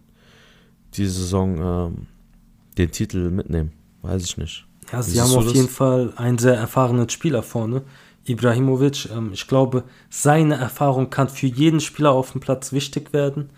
diese 0.93 1.11
Saison 1.11 1.91
äh, 1.91 2.77
den 2.77 2.91
Titel 2.91 3.29
mitnehmen. 3.29 3.71
Weiß 4.01 4.23
ich 4.23 4.37
nicht. 4.37 4.65
Ja, 4.91 5.01
sie 5.01 5.21
haben 5.21 5.33
auf 5.33 5.53
jeden 5.53 5.69
Fall 5.69 6.13
einen 6.15 6.37
sehr 6.37 6.55
erfahrenen 6.55 7.07
Spieler 7.09 7.43
vorne. 7.43 7.83
Ibrahimovic, 8.25 9.09
ähm, 9.11 9.31
ich 9.33 9.47
glaube, 9.47 9.83
seine 10.09 10.55
Erfahrung 10.55 11.09
kann 11.09 11.29
für 11.29 11.47
jeden 11.47 11.79
Spieler 11.79 12.11
auf 12.11 12.31
dem 12.31 12.41
Platz 12.41 12.71
wichtig 12.71 13.13
werden. 13.13 13.49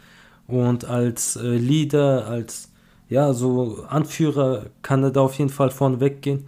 Und 0.48 0.86
als 0.86 1.36
äh, 1.36 1.58
Leader, 1.58 2.28
als 2.28 2.70
ja, 3.10 3.34
so 3.34 3.86
Anführer 3.90 4.68
kann 4.82 5.04
er 5.04 5.12
da 5.12 5.22
auf 5.22 5.38
jeden 5.38 5.50
Fall 5.50 5.70
vorne 5.70 6.00
weggehen 6.00 6.48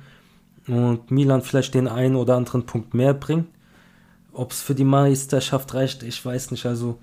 und 0.68 1.11
Milan 1.11 1.41
vielleicht 1.41 1.74
den 1.74 1.88
einen 1.88 2.16
oder 2.16 2.36
anderen 2.36 2.66
Punkt 2.66 2.93
mehr 2.93 3.13
bringen. 3.13 3.47
Ob 4.34 4.51
es 4.51 4.61
für 4.61 4.76
die 4.76 4.84
Meisterschaft 4.84 5.74
reicht, 5.74 6.03
ich 6.03 6.26
weiß 6.26 6.51
nicht. 6.51 6.66
Also 6.66 6.97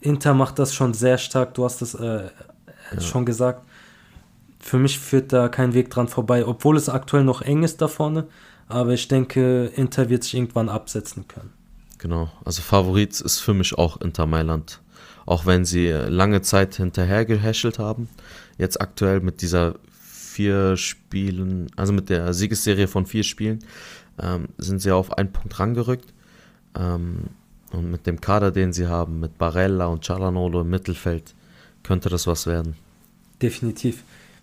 Inter 0.00 0.34
macht 0.34 0.58
das 0.58 0.74
schon 0.74 0.94
sehr 0.94 1.18
stark, 1.18 1.54
du 1.54 1.64
hast 1.64 1.82
es 1.82 1.94
äh, 1.94 2.30
ja. 2.92 3.00
schon 3.00 3.24
gesagt. 3.24 3.66
Für 4.58 4.78
mich 4.78 4.98
führt 4.98 5.32
da 5.32 5.48
kein 5.48 5.74
Weg 5.74 5.90
dran 5.90 6.08
vorbei, 6.08 6.46
obwohl 6.46 6.76
es 6.76 6.88
aktuell 6.88 7.24
noch 7.24 7.42
eng 7.42 7.62
ist 7.62 7.82
da 7.82 7.88
vorne. 7.88 8.28
Aber 8.72 8.94
ich 8.94 9.06
denke, 9.06 9.66
Inter 9.76 10.08
wird 10.08 10.24
sich 10.24 10.34
irgendwann 10.34 10.70
absetzen 10.70 11.28
können. 11.28 11.52
Genau, 11.98 12.30
also 12.42 12.62
Favorit 12.62 13.20
ist 13.20 13.40
für 13.40 13.52
mich 13.52 13.76
auch 13.76 14.00
Inter 14.00 14.24
Mailand. 14.24 14.80
Auch 15.26 15.44
wenn 15.44 15.66
sie 15.66 15.88
lange 15.88 16.40
Zeit 16.40 16.76
hinterher 16.76 17.26
gehäschelt 17.26 17.78
haben. 17.78 18.08
Jetzt 18.56 18.80
aktuell 18.80 19.20
mit 19.20 19.42
dieser 19.42 19.74
vier 20.00 20.78
Spielen, 20.78 21.70
also 21.76 21.92
mit 21.92 22.08
der 22.08 22.32
Siegesserie 22.32 22.88
von 22.88 23.04
vier 23.04 23.24
Spielen, 23.24 23.58
ähm, 24.18 24.48
sind 24.56 24.80
sie 24.80 24.90
auf 24.90 25.18
einen 25.18 25.32
Punkt 25.32 25.60
rangerückt. 25.60 26.14
Ähm, 26.74 27.24
und 27.72 27.90
mit 27.90 28.06
dem 28.06 28.22
Kader, 28.22 28.52
den 28.52 28.72
sie 28.72 28.86
haben, 28.86 29.20
mit 29.20 29.36
Barella 29.36 29.86
und 29.86 30.02
Cialanolo 30.02 30.62
im 30.62 30.70
Mittelfeld, 30.70 31.34
könnte 31.82 32.08
das 32.08 32.26
was 32.26 32.46
werden. 32.46 32.74
Definitiv. 33.42 34.02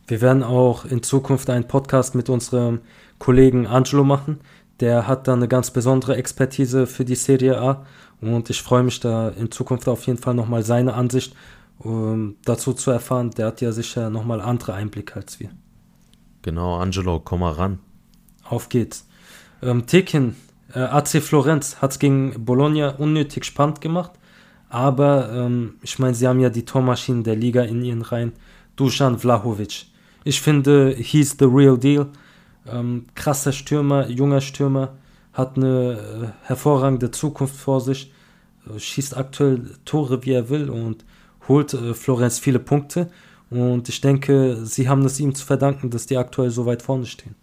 Wir 0.09 0.21
werden 0.21 0.41
auch 0.41 0.85
in 0.85 1.03
Zukunft 1.03 1.51
einen 1.51 1.67
Podcast 1.67 2.15
mit 2.15 2.29
unserem 2.29 2.79
Kollegen 3.19 3.67
Angelo 3.67 4.03
machen. 4.03 4.39
Der 4.79 5.05
hat 5.07 5.27
da 5.27 5.33
eine 5.33 5.47
ganz 5.47 5.69
besondere 5.69 6.15
Expertise 6.15 6.87
für 6.87 7.05
die 7.05 7.15
Serie 7.15 7.61
A 7.61 7.85
und 8.19 8.49
ich 8.49 8.63
freue 8.63 8.81
mich 8.81 8.99
da 8.99 9.29
in 9.29 9.51
Zukunft 9.51 9.87
auf 9.87 10.07
jeden 10.07 10.17
Fall 10.17 10.33
nochmal 10.33 10.63
seine 10.63 10.95
Ansicht 10.95 11.35
um 11.77 12.35
dazu 12.43 12.73
zu 12.73 12.89
erfahren. 12.91 13.31
Der 13.31 13.47
hat 13.47 13.61
ja 13.61 13.71
sicher 13.71 14.09
nochmal 14.09 14.41
andere 14.41 14.73
Einblicke 14.73 15.15
als 15.15 15.39
wir. 15.39 15.49
Genau, 16.41 16.77
Angelo, 16.77 17.19
komm 17.19 17.41
mal 17.41 17.53
ran. 17.53 17.79
Auf 18.43 18.69
geht's. 18.69 19.07
Ähm, 19.61 19.85
Tekin, 19.85 20.35
äh, 20.73 20.79
AC 20.79 21.21
Florenz 21.21 21.81
hat 21.81 21.91
es 21.91 21.99
gegen 21.99 22.45
Bologna 22.45 22.95
unnötig 22.95 23.45
spannend 23.45 23.79
gemacht, 23.79 24.11
aber 24.69 25.31
ähm, 25.31 25.75
ich 25.81 25.99
meine, 25.99 26.15
sie 26.15 26.27
haben 26.27 26.39
ja 26.39 26.49
die 26.49 26.65
Tormaschinen 26.65 27.23
der 27.23 27.35
Liga 27.35 27.61
in 27.61 27.83
ihren 27.83 28.01
Reihen. 28.01 28.33
Dusan 28.75 29.19
Vlahovic. 29.19 29.85
Ich 30.29 30.41
finde, 30.41 30.95
he's 30.95 31.35
the 31.39 31.45
real 31.45 31.75
deal. 31.75 32.05
Ähm, 32.67 33.07
krasser 33.15 33.51
Stürmer, 33.51 34.07
junger 34.09 34.41
Stürmer, 34.41 34.93
hat 35.33 35.57
eine 35.57 35.93
äh, 36.43 36.47
hervorragende 36.47 37.09
Zukunft 37.09 37.55
vor 37.55 37.81
sich, 37.81 38.13
äh, 38.69 38.77
schießt 38.77 39.17
aktuell 39.17 39.71
Tore, 39.85 40.23
wie 40.25 40.33
er 40.33 40.49
will 40.49 40.69
und 40.69 41.03
holt 41.47 41.73
äh, 41.73 41.95
Florenz 41.95 42.37
viele 42.37 42.59
Punkte. 42.59 43.09
Und 43.49 43.89
ich 43.89 44.01
denke, 44.01 44.63
sie 44.67 44.87
haben 44.87 45.03
es 45.03 45.19
ihm 45.19 45.33
zu 45.33 45.43
verdanken, 45.43 45.89
dass 45.89 46.05
die 46.05 46.17
aktuell 46.17 46.51
so 46.51 46.67
weit 46.67 46.83
vorne 46.83 47.07
stehen. 47.07 47.33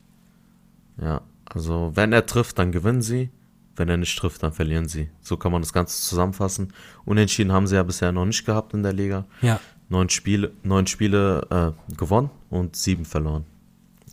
Ja, 1.02 1.22
also 1.52 1.90
wenn 1.96 2.12
er 2.12 2.24
trifft, 2.24 2.60
dann 2.60 2.70
gewinnen 2.70 3.02
sie. 3.02 3.30
Wenn 3.74 3.88
er 3.88 3.96
nicht 3.96 4.16
trifft, 4.16 4.44
dann 4.44 4.52
verlieren 4.52 4.86
sie. 4.86 5.10
So 5.20 5.36
kann 5.36 5.50
man 5.50 5.60
das 5.60 5.72
Ganze 5.72 6.00
zusammenfassen. 6.00 6.72
Unentschieden 7.04 7.50
haben 7.50 7.66
sie 7.66 7.74
ja 7.74 7.82
bisher 7.82 8.12
noch 8.12 8.26
nicht 8.26 8.46
gehabt 8.46 8.74
in 8.74 8.84
der 8.84 8.92
Liga. 8.92 9.24
Ja. 9.42 9.58
Neun 9.88 10.08
Spiele, 10.08 10.52
neun 10.62 10.86
Spiele 10.86 11.74
äh, 11.88 11.94
gewonnen 11.96 12.30
und 12.50 12.76
sieben 12.76 13.04
verloren. 13.04 13.44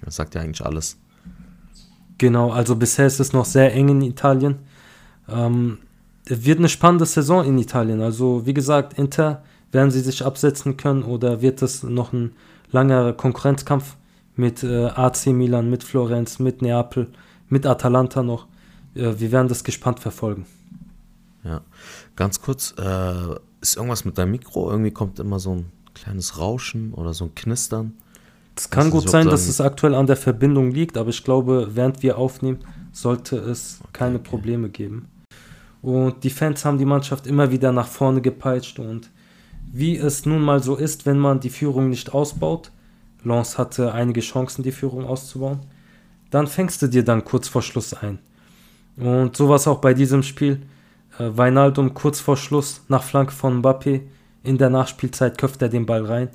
Das 0.04 0.16
sagt 0.16 0.36
ja 0.36 0.42
eigentlich 0.42 0.66
alles. 0.66 0.98
Genau, 2.18 2.52
also 2.52 2.76
bisher 2.76 3.08
ist 3.08 3.20
es 3.20 3.34
noch 3.34 3.46
sehr 3.46 3.74
eng 3.74 3.90
in 3.90 4.02
Italien. 4.02 4.60
Ähm, 5.28 5.80
wird 6.26 6.60
eine 6.60 6.70
spannende 6.70 7.06
Saison 7.06 7.44
in 7.44 7.58
Italien. 7.58 8.02
Also 8.02 8.46
wie 8.46 8.54
gesagt, 8.54 8.98
Inter 8.98 9.44
werden 9.72 9.92
sie 9.92 10.02
sich 10.02 10.24
absetzen 10.24 10.78
können 10.78 11.04
oder 11.04 11.42
wird 11.42 11.62
es 11.62 11.84
noch 11.84 12.14
ein 12.14 12.34
langer 12.72 13.14
Konkurrenzkampf 13.14 13.98
mit 14.36 14.64
äh, 14.64 14.86
AC 14.86 15.28
Milan, 15.28 15.70
mit 15.70 15.84
Florenz, 15.84 16.40
mit 16.40 16.62
Neapel, 16.62 17.08
mit 17.50 17.66
Atalanta 17.66 18.24
noch. 18.24 18.48
Äh, 18.96 19.14
wir 19.18 19.32
werden 19.32 19.48
das 19.48 19.64
gespannt 19.64 20.00
verfolgen. 20.00 20.46
Ja, 21.44 21.62
ganz 22.16 22.42
kurz, 22.42 22.74
äh, 22.78 23.36
ist 23.64 23.78
irgendwas 23.78 24.06
mit 24.06 24.18
deinem 24.18 24.32
Mikro? 24.32 24.70
Irgendwie 24.70 24.92
kommt 24.92 25.20
immer 25.20 25.40
so 25.40 25.56
ein 25.56 25.66
kleines 25.96 26.38
Rauschen 26.38 26.94
oder 26.94 27.14
so 27.14 27.26
ein 27.26 27.36
Knistern. 27.36 27.94
Es 28.56 28.70
kann 28.70 28.92
gut 28.92 29.10
sein, 29.10 29.26
dass 29.26 29.48
es 29.48 29.60
aktuell 29.60 29.96
an 29.96 30.06
der 30.06 30.18
Verbindung 30.18 30.70
liegt, 30.72 30.98
aber 30.98 31.10
ich 31.10 31.24
glaube, 31.24 31.70
während 31.74 32.04
wir 32.04 32.20
aufnehmen, 32.20 32.60
sollte 32.92 33.38
es 33.38 33.80
okay, 33.80 33.90
keine 33.94 34.16
okay. 34.18 34.30
Probleme 34.30 34.70
geben. 34.70 35.08
Und 35.82 36.24
die 36.24 36.30
Fans 36.30 36.64
haben 36.64 36.78
die 36.78 36.86
Mannschaft 36.86 37.26
immer 37.26 37.50
wieder 37.50 37.72
nach 37.72 37.88
vorne 37.88 38.22
gepeitscht 38.22 38.78
und 38.78 39.10
wie 39.72 39.98
es 39.98 40.26
nun 40.26 40.42
mal 40.42 40.62
so 40.62 40.76
ist, 40.76 41.08
wenn 41.08 41.18
man 41.18 41.40
die 41.40 41.50
Führung 41.50 41.90
nicht 41.90 42.14
ausbaut, 42.14 42.72
Lens 43.24 43.58
hatte 43.58 43.92
einige 43.94 44.22
Chancen, 44.22 44.62
die 44.62 44.72
Führung 44.72 45.06
auszubauen, 45.06 45.62
dann 46.30 46.46
fängst 46.46 46.82
du 46.82 46.88
dir 46.88 47.04
dann 47.04 47.24
kurz 47.24 47.48
vor 47.48 47.64
Schluss 47.64 47.94
ein. 47.94 48.20
Und 48.98 49.36
so 49.36 49.50
war 49.50 49.56
es 49.56 49.68
auch 49.68 49.80
bei 49.80 49.94
diesem 49.94 50.22
Spiel. 50.22 50.62
Äh, 51.20 51.30
Weinaldum 51.38 51.94
kurz 51.94 52.20
vor 52.20 52.38
Schluss 52.38 52.82
nach 52.88 53.04
Flanke 53.04 53.32
von 53.32 53.62
Mbappé 53.62 54.02
in 54.44 54.58
der 54.58 54.70
Nachspielzeit 54.70 55.38
köpft 55.38 55.62
er 55.62 55.70
den 55.70 55.86
Ball 55.86 56.06
rein. 56.06 56.30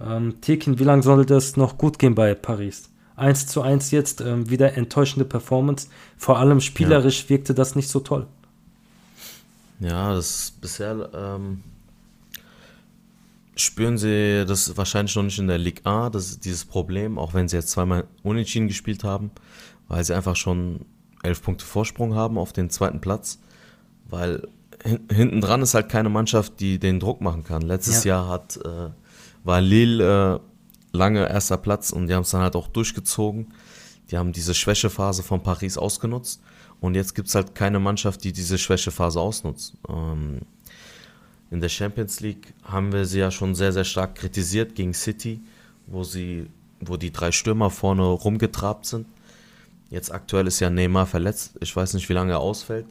Ähm, 0.00 0.40
Tekin, 0.40 0.78
wie 0.78 0.84
lange 0.84 1.02
sollte 1.02 1.34
es 1.34 1.56
noch 1.56 1.78
gut 1.78 1.98
gehen 1.98 2.14
bei 2.14 2.34
Paris? 2.34 2.90
1 3.16 3.48
zu 3.48 3.62
1 3.62 3.90
jetzt, 3.90 4.20
ähm, 4.20 4.48
wieder 4.48 4.76
enttäuschende 4.76 5.24
Performance. 5.24 5.88
Vor 6.16 6.38
allem 6.38 6.60
spielerisch 6.60 7.24
ja. 7.24 7.28
wirkte 7.30 7.54
das 7.54 7.74
nicht 7.74 7.88
so 7.88 8.00
toll. 8.00 8.26
Ja, 9.80 10.12
das 10.14 10.52
bisher 10.60 11.10
ähm, 11.14 11.62
spüren 13.56 13.98
sie 13.98 14.44
das 14.46 14.76
wahrscheinlich 14.76 15.14
noch 15.16 15.24
nicht 15.24 15.38
in 15.38 15.48
der 15.48 15.58
Ligue 15.58 15.84
A, 15.84 16.10
das 16.10 16.38
dieses 16.38 16.64
Problem, 16.64 17.18
auch 17.18 17.34
wenn 17.34 17.48
sie 17.48 17.56
jetzt 17.56 17.70
zweimal 17.70 18.04
unentschieden 18.22 18.68
gespielt 18.68 19.04
haben, 19.04 19.30
weil 19.88 20.04
sie 20.04 20.14
einfach 20.14 20.36
schon 20.36 20.84
elf 21.22 21.42
Punkte 21.42 21.64
Vorsprung 21.64 22.14
haben 22.14 22.38
auf 22.38 22.52
den 22.52 22.70
zweiten 22.70 23.00
Platz, 23.00 23.38
weil 24.08 24.48
hin, 24.82 25.00
hinten 25.10 25.40
dran 25.40 25.62
ist 25.62 25.74
halt 25.74 25.88
keine 25.88 26.08
Mannschaft, 26.08 26.60
die 26.60 26.78
den 26.78 27.00
Druck 27.00 27.20
machen 27.20 27.44
kann. 27.44 27.62
Letztes 27.62 28.04
ja. 28.04 28.16
Jahr 28.16 28.28
hat, 28.28 28.58
äh, 28.64 28.90
war 29.44 29.60
Lille 29.60 30.36
äh, 30.36 30.96
lange 30.96 31.28
erster 31.28 31.56
Platz 31.56 31.90
und 31.90 32.08
die 32.08 32.14
haben 32.14 32.22
es 32.22 32.30
dann 32.30 32.42
halt 32.42 32.56
auch 32.56 32.68
durchgezogen. 32.68 33.52
Die 34.10 34.16
haben 34.16 34.32
diese 34.32 34.54
Schwächephase 34.54 35.22
von 35.22 35.42
Paris 35.42 35.76
ausgenutzt 35.76 36.40
und 36.80 36.94
jetzt 36.94 37.14
gibt 37.14 37.28
es 37.28 37.34
halt 37.34 37.54
keine 37.54 37.78
Mannschaft, 37.78 38.24
die 38.24 38.32
diese 38.32 38.58
Schwächephase 38.58 39.20
ausnutzt. 39.20 39.74
Ähm, 39.88 40.40
in 41.50 41.60
der 41.60 41.68
Champions 41.68 42.20
League 42.20 42.54
haben 42.62 42.92
wir 42.92 43.04
sie 43.04 43.20
ja 43.20 43.30
schon 43.30 43.54
sehr, 43.54 43.72
sehr 43.72 43.84
stark 43.84 44.14
kritisiert 44.14 44.74
gegen 44.74 44.94
City, 44.94 45.40
wo 45.86 46.04
sie, 46.04 46.46
wo 46.80 46.96
die 46.96 47.10
drei 47.10 47.32
Stürmer 47.32 47.70
vorne 47.70 48.02
rumgetrabt 48.02 48.86
sind. 48.86 49.06
Jetzt 49.90 50.12
aktuell 50.12 50.46
ist 50.46 50.60
ja 50.60 50.68
Neymar 50.68 51.06
verletzt. 51.06 51.56
Ich 51.60 51.74
weiß 51.74 51.94
nicht, 51.94 52.08
wie 52.10 52.12
lange 52.12 52.32
er 52.32 52.40
ausfällt. 52.40 52.86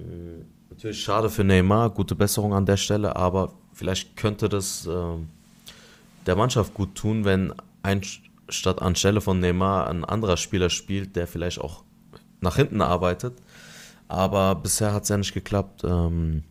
Hm, 0.00 0.46
natürlich 0.70 1.02
schade 1.02 1.30
für 1.30 1.44
Neymar, 1.44 1.90
gute 1.90 2.14
Besserung 2.14 2.54
an 2.54 2.66
der 2.66 2.76
Stelle, 2.76 3.16
aber 3.16 3.52
vielleicht 3.72 4.16
könnte 4.16 4.48
das 4.48 4.86
äh, 4.86 5.16
der 6.26 6.36
Mannschaft 6.36 6.74
gut 6.74 6.94
tun, 6.94 7.24
wenn 7.24 7.54
ein, 7.82 8.02
statt 8.48 8.82
anstelle 8.82 9.20
von 9.20 9.40
Neymar 9.40 9.88
ein 9.88 10.04
anderer 10.04 10.36
Spieler 10.36 10.70
spielt, 10.70 11.16
der 11.16 11.26
vielleicht 11.26 11.60
auch 11.60 11.84
nach 12.40 12.56
hinten 12.56 12.82
arbeitet. 12.82 13.34
Aber 14.08 14.54
bisher 14.56 14.92
hat 14.92 15.04
es 15.04 15.08
ja 15.08 15.16
nicht 15.16 15.34
geklappt. 15.34 15.84
Ähm, 15.84 16.42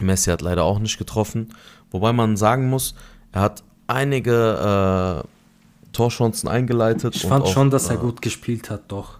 Messi 0.00 0.30
hat 0.30 0.40
leider 0.40 0.64
auch 0.64 0.78
nicht 0.78 0.98
getroffen. 0.98 1.54
Wobei 1.90 2.12
man 2.12 2.36
sagen 2.36 2.70
muss, 2.70 2.94
er 3.32 3.42
hat 3.42 3.62
einige 3.86 5.24
äh, 5.24 5.92
Torchancen 5.92 6.48
eingeleitet. 6.48 7.16
Ich 7.16 7.26
fand 7.26 7.44
auch, 7.44 7.52
schon, 7.52 7.70
dass 7.70 7.90
er 7.90 7.96
äh, 7.96 7.98
gut 7.98 8.22
gespielt 8.22 8.70
hat, 8.70 8.90
doch. 8.90 9.18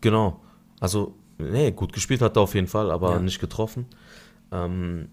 Genau. 0.00 0.40
Also, 0.80 1.14
nee, 1.50 1.72
gut 1.72 1.92
gespielt 1.92 2.22
hat 2.22 2.36
er 2.36 2.42
auf 2.42 2.54
jeden 2.54 2.68
Fall, 2.68 2.90
aber 2.90 3.12
ja. 3.12 3.18
nicht 3.18 3.40
getroffen. 3.40 3.86
Ähm, 4.50 5.08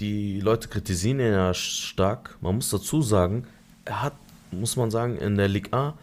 die 0.00 0.40
Leute 0.40 0.68
kritisieren 0.68 1.20
ihn 1.20 1.32
ja 1.32 1.54
stark. 1.54 2.36
Man 2.40 2.56
muss 2.56 2.70
dazu 2.70 3.02
sagen, 3.02 3.46
er 3.84 4.02
hat, 4.02 4.14
muss 4.50 4.76
man 4.76 4.90
sagen, 4.90 5.16
in 5.16 5.36
der 5.36 5.48
Ligue 5.48 5.72
A 5.72 5.94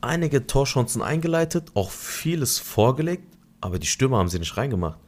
einige 0.00 0.46
Torchancen 0.46 1.02
eingeleitet, 1.02 1.70
auch 1.74 1.90
vieles 1.90 2.58
vorgelegt, 2.58 3.26
aber 3.60 3.78
die 3.78 3.86
Stürmer 3.86 4.18
haben 4.18 4.28
sie 4.28 4.38
nicht 4.38 4.56
reingemacht. 4.56 4.98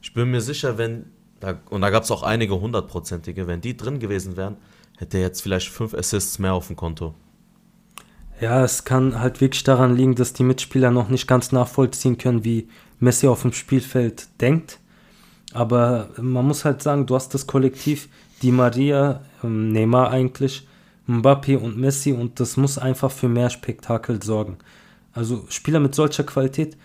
Ich 0.00 0.14
bin 0.14 0.30
mir 0.30 0.40
sicher, 0.40 0.78
wenn 0.78 1.06
da, 1.40 1.58
und 1.70 1.82
da 1.82 1.90
gab 1.90 2.02
es 2.02 2.10
auch 2.10 2.22
einige 2.22 2.60
hundertprozentige. 2.60 3.46
Wenn 3.46 3.60
die 3.60 3.76
drin 3.76 4.00
gewesen 4.00 4.36
wären, 4.36 4.56
hätte 4.96 5.18
er 5.18 5.24
jetzt 5.24 5.42
vielleicht 5.42 5.68
fünf 5.68 5.94
Assists 5.94 6.38
mehr 6.38 6.54
auf 6.54 6.66
dem 6.66 6.76
Konto. 6.76 7.14
Ja, 8.40 8.64
es 8.64 8.84
kann 8.84 9.20
halt 9.20 9.40
wirklich 9.40 9.64
daran 9.64 9.96
liegen, 9.96 10.14
dass 10.14 10.32
die 10.32 10.44
Mitspieler 10.44 10.90
noch 10.90 11.08
nicht 11.08 11.26
ganz 11.26 11.52
nachvollziehen 11.52 12.18
können, 12.18 12.44
wie 12.44 12.68
Messi 13.00 13.28
auf 13.28 13.42
dem 13.42 13.52
Spielfeld 13.52 14.28
denkt. 14.40 14.78
Aber 15.52 16.08
man 16.20 16.46
muss 16.46 16.64
halt 16.64 16.82
sagen, 16.82 17.06
du 17.06 17.14
hast 17.14 17.32
das 17.34 17.46
Kollektiv, 17.46 18.08
die 18.42 18.52
Maria, 18.52 19.22
ähm, 19.42 19.72
Neymar 19.72 20.10
eigentlich, 20.10 20.66
Mbappé 21.08 21.56
und 21.56 21.78
Messi 21.78 22.12
und 22.12 22.38
das 22.38 22.56
muss 22.56 22.76
einfach 22.76 23.10
für 23.10 23.28
mehr 23.28 23.48
Spektakel 23.48 24.22
sorgen. 24.22 24.58
Also 25.14 25.46
Spieler 25.48 25.80
mit 25.80 25.94
solcher 25.94 26.24
Qualität, 26.24 26.76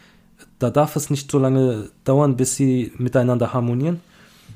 da 0.59 0.69
darf 0.69 0.95
es 0.95 1.09
nicht 1.09 1.29
so 1.29 1.39
lange 1.39 1.89
dauern, 2.05 2.37
bis 2.37 2.55
sie 2.55 2.93
miteinander 2.97 3.53
harmonieren. 3.53 3.99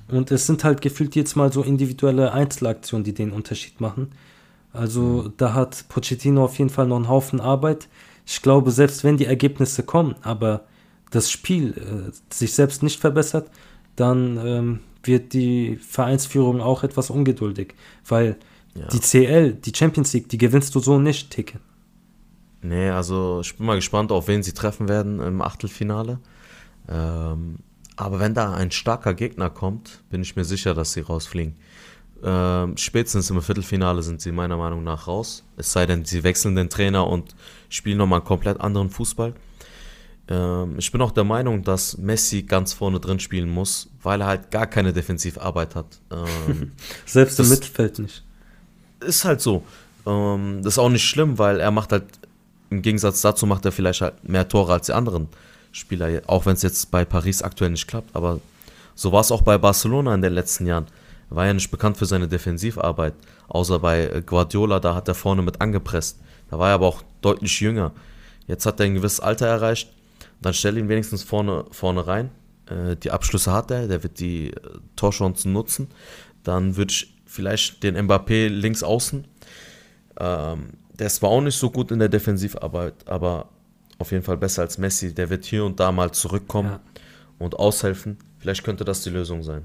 Und 0.08 0.32
es 0.32 0.48
sind 0.48 0.64
halt 0.64 0.82
gefühlt 0.82 1.16
jetzt 1.16 1.36
mal 1.36 1.52
so 1.52 1.64
individuelle 1.64 2.32
Einzelaktionen, 2.32 3.04
die 3.04 3.14
den 3.14 3.32
Unterschied 3.32 3.82
machen. 3.82 4.12
Also 4.72 5.32
da 5.36 5.54
hat 5.54 5.86
Pochettino 5.90 6.46
auf 6.46 6.58
jeden 6.60 6.70
Fall 6.70 6.88
noch 6.88 6.96
einen 6.96 7.10
Haufen 7.10 7.42
Arbeit. 7.42 7.90
Ich 8.26 8.42
glaube, 8.42 8.72
selbst 8.72 9.04
wenn 9.04 9.18
die 9.18 9.26
Ergebnisse 9.26 9.84
kommen, 9.84 10.16
aber 10.22 10.62
das 11.12 11.32
Spiel 11.32 11.74
äh, 11.78 12.34
sich 12.34 12.54
selbst 12.54 12.84
nicht 12.84 13.00
verbessert, 13.00 13.50
dann 13.96 14.38
ähm, 14.46 14.80
wird 15.04 15.34
die 15.34 15.78
Vereinsführung 15.78 16.62
auch 16.62 16.84
etwas 16.84 17.10
ungeduldig, 17.10 17.74
weil 18.08 18.38
ja. 18.76 18.88
die 18.88 19.00
CL, 19.00 19.54
die 19.54 19.74
Champions 19.76 20.14
League, 20.14 20.30
die 20.30 20.38
gewinnst 20.38 20.76
du 20.76 20.80
so 20.80 21.00
nicht, 21.00 21.32
Ticket. 21.32 21.62
Nee, 22.62 22.90
also 22.90 23.40
ich 23.42 23.56
bin 23.56 23.66
mal 23.66 23.76
gespannt, 23.76 24.12
auf 24.12 24.28
wen 24.28 24.44
sie 24.44 24.54
treffen 24.54 24.90
werden 24.90 25.20
im 25.20 25.42
Achtelfinale. 25.42 26.20
Ähm, 26.90 27.60
aber 27.96 28.20
wenn 28.20 28.34
da 28.34 28.54
ein 28.54 28.72
starker 28.72 29.14
Gegner 29.14 29.50
kommt, 29.50 30.04
bin 30.10 30.22
ich 30.22 30.36
mir 30.36 30.44
sicher, 30.44 30.74
dass 30.74 30.94
sie 30.94 31.02
rausfliegen. 31.02 31.56
Ähm, 32.24 32.78
spätestens 32.78 33.30
im 33.30 33.42
Viertelfinale 33.42 34.02
sind 34.02 34.22
sie 34.22 34.32
meiner 34.32 34.58
Meinung 34.58 34.84
nach 34.84 35.08
raus. 35.08 35.44
Es 35.56 35.72
sei 35.72 35.86
denn, 35.86 36.06
sie 36.06 36.24
wechseln 36.24 36.56
den 36.56 36.70
Trainer 36.70 37.08
und 37.08 37.36
spielen 37.70 37.98
nochmal 37.98 38.20
einen 38.20 38.28
komplett 38.28 38.60
anderen 38.60 38.90
Fußball. 38.90 39.34
Ähm, 40.30 40.76
ich 40.78 40.92
bin 40.92 41.02
auch 41.02 41.12
der 41.12 41.24
Meinung, 41.24 41.64
dass 41.64 41.98
Messi 41.98 42.44
ganz 42.44 42.74
vorne 42.74 43.00
drin 43.00 43.20
spielen 43.20 43.50
muss, 43.50 43.90
weil 44.04 44.22
er 44.22 44.28
halt 44.28 44.52
gar 44.52 44.68
keine 44.68 44.94
Defensivarbeit 44.94 45.76
hat. 45.76 45.86
Ähm, 46.12 46.72
Selbst 47.06 47.40
im 47.40 47.50
Mittelfeld 47.50 48.00
nicht. 48.00 48.24
Ist 49.00 49.26
halt 49.26 49.42
so. 49.42 49.64
Ähm, 50.06 50.62
das 50.64 50.74
ist 50.74 50.80
auch 50.80 50.90
nicht 50.90 51.06
schlimm, 51.06 51.38
weil 51.38 51.60
er 51.60 51.72
macht 51.72 51.92
halt, 51.92 52.06
im 52.70 52.82
Gegensatz 52.82 53.22
dazu 53.22 53.46
macht 53.46 53.66
er 53.66 53.72
vielleicht 53.72 54.02
halt 54.02 54.28
mehr 54.28 54.48
Tore 54.48 54.74
als 54.74 54.88
die 54.88 54.94
anderen 54.94 55.30
Spieler, 55.72 56.22
auch 56.28 56.46
wenn 56.46 56.54
es 56.54 56.62
jetzt 56.64 56.92
bei 56.92 57.06
Paris 57.06 57.42
aktuell 57.42 57.72
nicht 57.72 57.88
klappt. 57.88 58.16
Aber 58.16 58.40
so 58.96 59.12
war 59.12 59.22
es 59.22 59.32
auch 59.32 59.42
bei 59.42 59.58
Barcelona 59.58 60.14
in 60.16 60.22
den 60.22 60.34
letzten 60.34 60.66
Jahren. 60.66 60.88
Er 61.30 61.36
war 61.36 61.46
ja 61.46 61.54
nicht 61.54 61.72
bekannt 61.72 61.98
für 61.98 62.06
seine 62.06 62.28
Defensivarbeit, 62.28 63.14
außer 63.48 63.80
bei 63.80 64.24
Guardiola, 64.26 64.80
da 64.80 64.96
hat 64.96 65.08
er 65.08 65.16
vorne 65.16 65.42
mit 65.42 65.62
angepresst. 65.62 66.18
Da 66.50 66.58
war 66.58 66.70
er 66.70 66.76
aber 66.76 66.88
auch 66.88 67.04
deutlich 67.22 67.60
jünger. 67.60 67.92
Jetzt 68.48 68.66
hat 68.66 68.80
er 68.80 68.86
ein 68.86 68.96
gewisses 68.96 69.20
Alter 69.20 69.46
erreicht, 69.48 69.90
dann 70.42 70.54
stell 70.54 70.78
ihn 70.78 70.90
wenigstens 70.90 71.24
vorne, 71.24 71.66
vorne 71.72 72.06
rein. 72.06 72.30
Äh, 72.68 72.96
die 72.96 73.12
Abschlüsse 73.12 73.52
hat 73.52 73.72
er, 73.72 73.88
der 73.88 74.04
wird 74.04 74.20
die 74.20 74.52
äh, 74.52 74.60
Torchancen 74.96 75.54
nutzen. 75.54 75.88
Dann 76.44 76.78
würde 76.78 76.92
ich 76.92 77.16
vielleicht 77.26 77.84
den 77.84 77.98
Mbappé 77.98 78.48
links 78.48 78.84
außen. 78.84 79.26
Ähm, 80.20 80.70
der 80.98 81.08
ist 81.08 81.18
zwar 81.18 81.30
auch 81.30 81.42
nicht 81.42 81.58
so 81.58 81.70
gut 81.70 81.92
in 81.92 82.00
der 82.00 82.10
Defensivarbeit, 82.10 83.08
aber 83.08 83.50
auf 84.00 84.12
jeden 84.12 84.24
Fall 84.24 84.38
besser 84.38 84.64
als 84.64 84.78
Messi. 84.78 85.14
Der 85.14 85.30
wird 85.30 85.46
hier 85.46 85.66
und 85.66 85.80
da 85.80 85.92
mal 85.92 86.12
zurückkommen 86.12 86.70
ja. 86.70 86.80
und 87.40 87.56
aushelfen. 87.56 88.18
Vielleicht 88.40 88.64
könnte 88.64 88.86
das 88.86 89.02
die 89.02 89.10
Lösung 89.10 89.44
sein. 89.44 89.64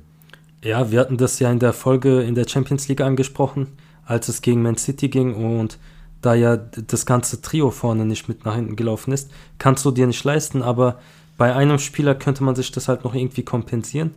Ja, 0.65 0.91
wir 0.91 1.01
hatten 1.01 1.17
das 1.17 1.39
ja 1.39 1.51
in 1.51 1.59
der 1.59 1.73
Folge 1.73 2.23
in 2.23 2.35
der 2.35 2.49
Champions 2.49 2.89
League 2.89 3.01
angesprochen, 3.01 3.69
als 4.05 4.29
es 4.29 4.43
gegen 4.43 4.63
Man 4.63 4.77
City 4.77 5.09
ging 5.09 5.35
und 5.35 5.79
da 6.23 6.35
ja 6.35 6.57
das 6.57 7.05
ganze 7.05 7.43
Trio 7.43 7.71
vorne 7.71 8.07
nicht 8.07 8.29
mit 8.29 8.45
nach 8.45 8.55
hinten 8.55 8.77
gelaufen 8.77 9.13
ist, 9.13 9.31
kannst 9.59 9.85
du 9.85 9.91
dir 9.91 10.07
nicht 10.07 10.25
leisten, 10.25 10.63
aber 10.63 10.99
bei 11.37 11.55
einem 11.55 11.79
Spieler 11.79 12.15
könnte 12.15 12.45
man 12.45 12.55
sich 12.55 12.71
das 12.73 12.89
halt 12.89 13.05
noch 13.05 13.15
irgendwie 13.15 13.43
kompensieren. 13.43 14.15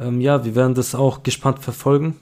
Ähm, 0.00 0.20
ja, 0.20 0.44
wir 0.44 0.54
werden 0.54 0.74
das 0.74 0.94
auch 0.94 1.22
gespannt 1.22 1.60
verfolgen. 1.60 2.16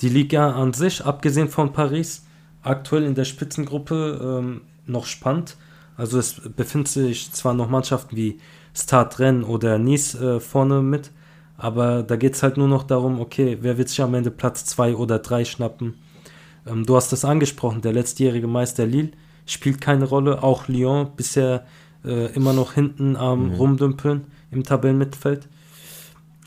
Die 0.00 0.08
Liga 0.08 0.50
an 0.52 0.72
sich, 0.72 1.04
abgesehen 1.04 1.48
von 1.48 1.72
Paris, 1.72 2.24
aktuell 2.62 3.04
in 3.04 3.14
der 3.14 3.24
Spitzengruppe 3.24 4.40
ähm, 4.42 4.62
noch 4.86 5.06
spannend. 5.06 5.56
Also 5.96 6.18
es 6.18 6.40
befinden 6.56 6.86
sich 6.86 7.30
zwar 7.32 7.54
noch 7.54 7.70
Mannschaften 7.70 8.16
wie 8.16 8.40
Start 8.74 9.20
Rennes 9.20 9.46
oder 9.46 9.78
Nice 9.78 10.16
äh, 10.16 10.40
vorne 10.40 10.82
mit, 10.82 11.12
aber 11.56 12.02
da 12.02 12.16
geht 12.16 12.34
es 12.34 12.42
halt 12.42 12.56
nur 12.56 12.66
noch 12.66 12.82
darum, 12.82 13.20
okay, 13.20 13.58
wer 13.60 13.78
wird 13.78 13.88
sich 13.88 14.02
am 14.02 14.14
Ende 14.14 14.32
Platz 14.32 14.64
2 14.64 14.96
oder 14.96 15.20
3 15.20 15.44
schnappen. 15.44 15.94
Ähm, 16.66 16.86
du 16.86 16.96
hast 16.96 17.12
das 17.12 17.24
angesprochen, 17.24 17.82
der 17.82 17.92
letztjährige 17.92 18.46
Meister 18.46 18.86
Lille 18.86 19.12
spielt 19.46 19.80
keine 19.80 20.04
Rolle, 20.04 20.42
auch 20.42 20.68
Lyon 20.68 21.10
bisher 21.16 21.66
äh, 22.04 22.32
immer 22.34 22.52
noch 22.52 22.72
hinten 22.72 23.16
am 23.16 23.48
mhm. 23.48 23.54
Rumdümpeln 23.54 24.24
im 24.50 24.62
Tabellenmittelfeld. 24.62 25.48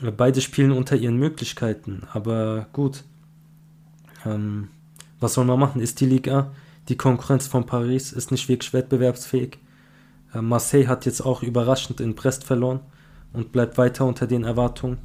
Äh, 0.02 0.10
beide 0.10 0.40
spielen 0.40 0.72
unter 0.72 0.96
ihren 0.96 1.16
Möglichkeiten, 1.16 2.02
aber 2.12 2.66
gut. 2.72 3.04
Ähm, 4.26 4.68
was 5.20 5.34
soll 5.34 5.44
man 5.44 5.58
machen? 5.58 5.80
Ist 5.80 6.00
die 6.00 6.06
Liga 6.06 6.50
die 6.88 6.96
Konkurrenz 6.96 7.46
von 7.46 7.66
Paris 7.66 8.12
ist 8.12 8.30
nicht 8.30 8.48
wirklich 8.48 8.72
wettbewerbsfähig. 8.72 9.58
Äh, 10.34 10.40
Marseille 10.40 10.88
hat 10.88 11.06
jetzt 11.06 11.20
auch 11.20 11.42
überraschend 11.42 12.00
in 12.00 12.14
Brest 12.14 12.44
verloren 12.44 12.80
und 13.32 13.52
bleibt 13.52 13.76
weiter 13.76 14.06
unter 14.06 14.26
den 14.26 14.44
Erwartungen, 14.44 14.98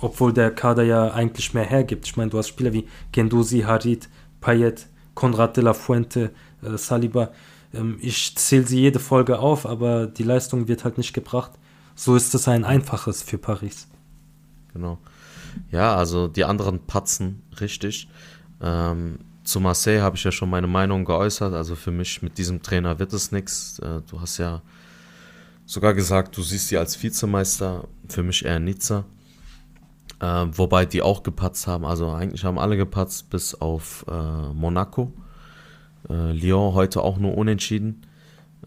obwohl 0.00 0.32
der 0.32 0.52
Kader 0.52 0.84
ja 0.84 1.12
eigentlich 1.12 1.52
mehr 1.52 1.64
hergibt. 1.64 2.06
Ich 2.06 2.16
meine, 2.16 2.30
du 2.30 2.38
hast 2.38 2.48
Spieler 2.48 2.72
wie 2.72 2.86
Gendusi, 3.12 3.60
Harit, 3.62 4.08
Payet, 4.40 4.86
Konrad 5.14 5.56
de 5.56 5.64
la 5.64 5.74
Fuente, 5.74 6.30
äh, 6.62 6.76
Saliba. 6.76 7.30
Ähm, 7.74 7.98
ich 8.00 8.36
zähle 8.36 8.66
sie 8.66 8.80
jede 8.80 8.98
Folge 8.98 9.38
auf, 9.38 9.66
aber 9.66 10.06
die 10.06 10.22
Leistung 10.22 10.68
wird 10.68 10.84
halt 10.84 10.98
nicht 10.98 11.12
gebracht. 11.12 11.52
So 11.94 12.16
ist 12.16 12.34
es 12.34 12.48
ein 12.48 12.64
einfaches 12.64 13.22
für 13.22 13.38
Paris. 13.38 13.88
Genau. 14.72 14.98
Ja, 15.70 15.96
also 15.96 16.28
die 16.28 16.44
anderen 16.44 16.86
patzen 16.86 17.42
richtig. 17.60 18.08
Ähm, 18.60 19.18
zu 19.44 19.60
Marseille 19.60 20.00
habe 20.00 20.16
ich 20.16 20.24
ja 20.24 20.32
schon 20.32 20.50
meine 20.50 20.66
Meinung 20.66 21.04
geäußert. 21.04 21.54
Also 21.54 21.74
für 21.74 21.90
mich 21.90 22.22
mit 22.22 22.38
diesem 22.38 22.62
Trainer 22.62 22.98
wird 22.98 23.12
es 23.12 23.32
nichts. 23.32 23.78
Äh, 23.80 24.02
du 24.08 24.20
hast 24.20 24.38
ja 24.38 24.62
sogar 25.66 25.94
gesagt, 25.94 26.36
du 26.36 26.42
siehst 26.42 26.68
sie 26.68 26.78
als 26.78 27.02
Vizemeister. 27.02 27.88
Für 28.08 28.22
mich 28.22 28.44
eher 28.44 28.60
Nizza. 28.60 29.04
Äh, 30.20 30.46
wobei 30.52 30.86
die 30.86 31.02
auch 31.02 31.22
gepatzt 31.22 31.66
haben. 31.66 31.84
Also 31.84 32.10
eigentlich 32.10 32.44
haben 32.44 32.58
alle 32.58 32.76
gepatzt, 32.76 33.30
bis 33.30 33.54
auf 33.54 34.04
äh, 34.08 34.52
Monaco. 34.52 35.12
Äh, 36.08 36.32
Lyon 36.32 36.74
heute 36.74 37.02
auch 37.02 37.18
nur 37.18 37.36
unentschieden. 37.36 38.06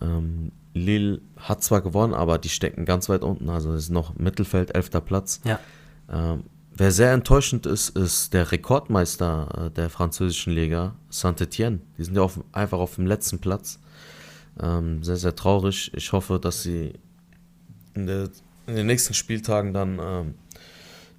Ähm, 0.01 0.51
Lille 0.73 1.21
hat 1.37 1.63
zwar 1.63 1.81
gewonnen, 1.81 2.13
aber 2.13 2.39
die 2.39 2.49
stecken 2.49 2.85
ganz 2.85 3.07
weit 3.09 3.23
unten. 3.23 3.49
Also 3.49 3.71
es 3.73 3.85
ist 3.85 3.89
noch 3.91 4.15
Mittelfeld, 4.15 4.75
elfter 4.75 5.01
Platz. 5.01 5.41
Ja. 5.45 5.59
Ähm, 6.11 6.43
Wer 6.75 6.91
sehr 6.91 7.11
enttäuschend 7.11 7.67
ist, 7.67 7.89
ist 7.89 8.33
der 8.33 8.51
Rekordmeister 8.51 9.65
äh, 9.67 9.71
der 9.71 9.91
französischen 9.91 10.53
Liga, 10.53 10.95
Saint-Etienne. 11.09 11.81
Die 11.97 12.03
sind 12.03 12.15
ja 12.15 12.23
auf, 12.23 12.39
einfach 12.51 12.79
auf 12.79 12.95
dem 12.95 13.05
letzten 13.05 13.37
Platz. 13.37 13.79
Ähm, 14.59 15.03
sehr, 15.03 15.17
sehr 15.17 15.35
traurig. 15.35 15.91
Ich 15.93 16.11
hoffe, 16.13 16.39
dass 16.39 16.63
sie 16.63 16.93
in, 17.93 18.07
der, 18.07 18.29
in 18.65 18.75
den 18.75 18.87
nächsten 18.87 19.13
Spieltagen 19.13 19.71
dann 19.71 19.99
ähm, 20.01 20.35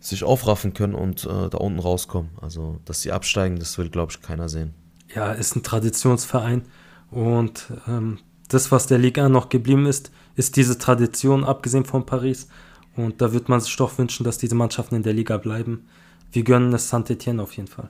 sich 0.05 0.22
aufraffen 0.22 0.74
können 0.74 0.94
und 0.94 1.24
äh, 1.24 1.48
da 1.48 1.59
unten 1.59 1.78
rauskommen. 1.78 2.30
Also, 2.40 2.78
dass 2.84 3.00
sie 3.00 3.11
absteigen, 3.11 3.59
das 3.59 3.78
will, 3.78 3.88
glaube 3.88 4.12
ich, 4.12 4.20
keiner 4.20 4.48
sehen. 4.48 4.74
Ja, 5.14 5.32
ist 5.32 5.57
ein 5.57 5.62
Traditionsverein 5.62 6.62
und 7.11 7.72
ähm, 7.88 8.18
das, 8.48 8.70
was 8.70 8.86
der 8.86 8.98
Liga 8.98 9.28
noch 9.28 9.48
geblieben 9.48 9.86
ist, 9.86 10.12
ist 10.36 10.57
diese 10.57 10.76
Tradition, 10.76 11.44
abgesehen 11.44 11.84
von 11.84 12.05
Paris. 12.05 12.48
Und 12.96 13.22
da 13.22 13.32
wird 13.32 13.48
man 13.48 13.61
sich 13.61 13.74
doch 13.76 13.96
wünschen, 13.96 14.24
dass 14.24 14.38
diese 14.38 14.55
Mannschaften 14.55 14.96
in 14.96 15.02
der 15.02 15.14
Liga 15.14 15.38
bleiben. 15.38 15.86
Wir 16.32 16.44
gönnen 16.44 16.72
es 16.74 16.88
Saint-Etienne 16.88 17.42
auf 17.42 17.52
jeden 17.57 17.68
Fall. 17.68 17.88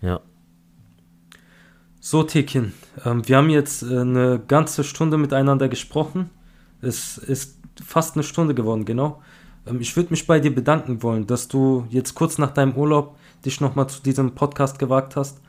Ja. 0.00 0.20
So, 2.00 2.22
Tekin, 2.22 2.72
ähm, 3.04 3.28
wir 3.28 3.36
haben 3.36 3.50
jetzt 3.50 3.82
äh, 3.82 3.98
eine 3.98 4.40
ganze 4.48 4.84
Stunde 4.84 5.18
miteinander 5.18 5.68
gesprochen. 5.68 6.30
Es 6.80 7.18
ist 7.18 7.58
fast 7.84 8.16
eine 8.16 8.22
Stunde 8.22 8.54
geworden, 8.54 8.86
genau. 8.86 9.22
Ähm, 9.66 9.80
ich 9.80 9.96
würde 9.96 10.10
mich 10.10 10.26
bei 10.26 10.40
dir 10.40 10.54
bedanken 10.54 11.02
wollen, 11.02 11.26
dass 11.26 11.48
du 11.48 11.86
jetzt 11.90 12.14
kurz 12.14 12.38
nach 12.38 12.52
deinem 12.52 12.74
Urlaub 12.74 13.16
dich 13.44 13.60
nochmal 13.60 13.88
zu 13.88 14.02
diesem 14.02 14.34
Podcast 14.34 14.78
gewagt 14.78 15.16
hast. 15.16 15.40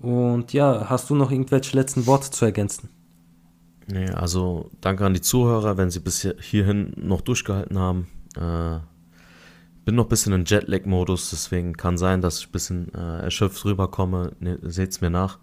Und 0.00 0.52
ja, 0.52 0.86
hast 0.88 1.10
du 1.10 1.14
noch 1.14 1.30
irgendwelche 1.30 1.76
letzten 1.76 2.06
Worte 2.06 2.30
zu 2.30 2.44
ergänzen? 2.44 2.88
Nee, 3.90 4.10
also 4.10 4.70
danke 4.80 5.04
an 5.06 5.14
die 5.14 5.20
Zuhörer, 5.20 5.76
wenn 5.76 5.90
sie 5.90 6.00
bis 6.00 6.28
hierhin 6.40 6.92
noch 6.96 7.22
durchgehalten 7.22 7.78
haben. 7.78 8.06
Äh, 8.36 8.78
bin 9.84 9.94
noch 9.94 10.04
ein 10.04 10.10
bisschen 10.10 10.34
in 10.34 10.44
Jetlag-Modus, 10.44 11.30
deswegen 11.30 11.72
kann 11.72 11.96
sein, 11.96 12.20
dass 12.20 12.40
ich 12.40 12.48
ein 12.48 12.52
bisschen 12.52 12.94
äh, 12.94 13.22
erschöpft 13.22 13.64
rüberkomme. 13.64 14.32
Ne, 14.38 14.58
Seht's 14.62 15.00
mir 15.00 15.08
nach. 15.08 15.38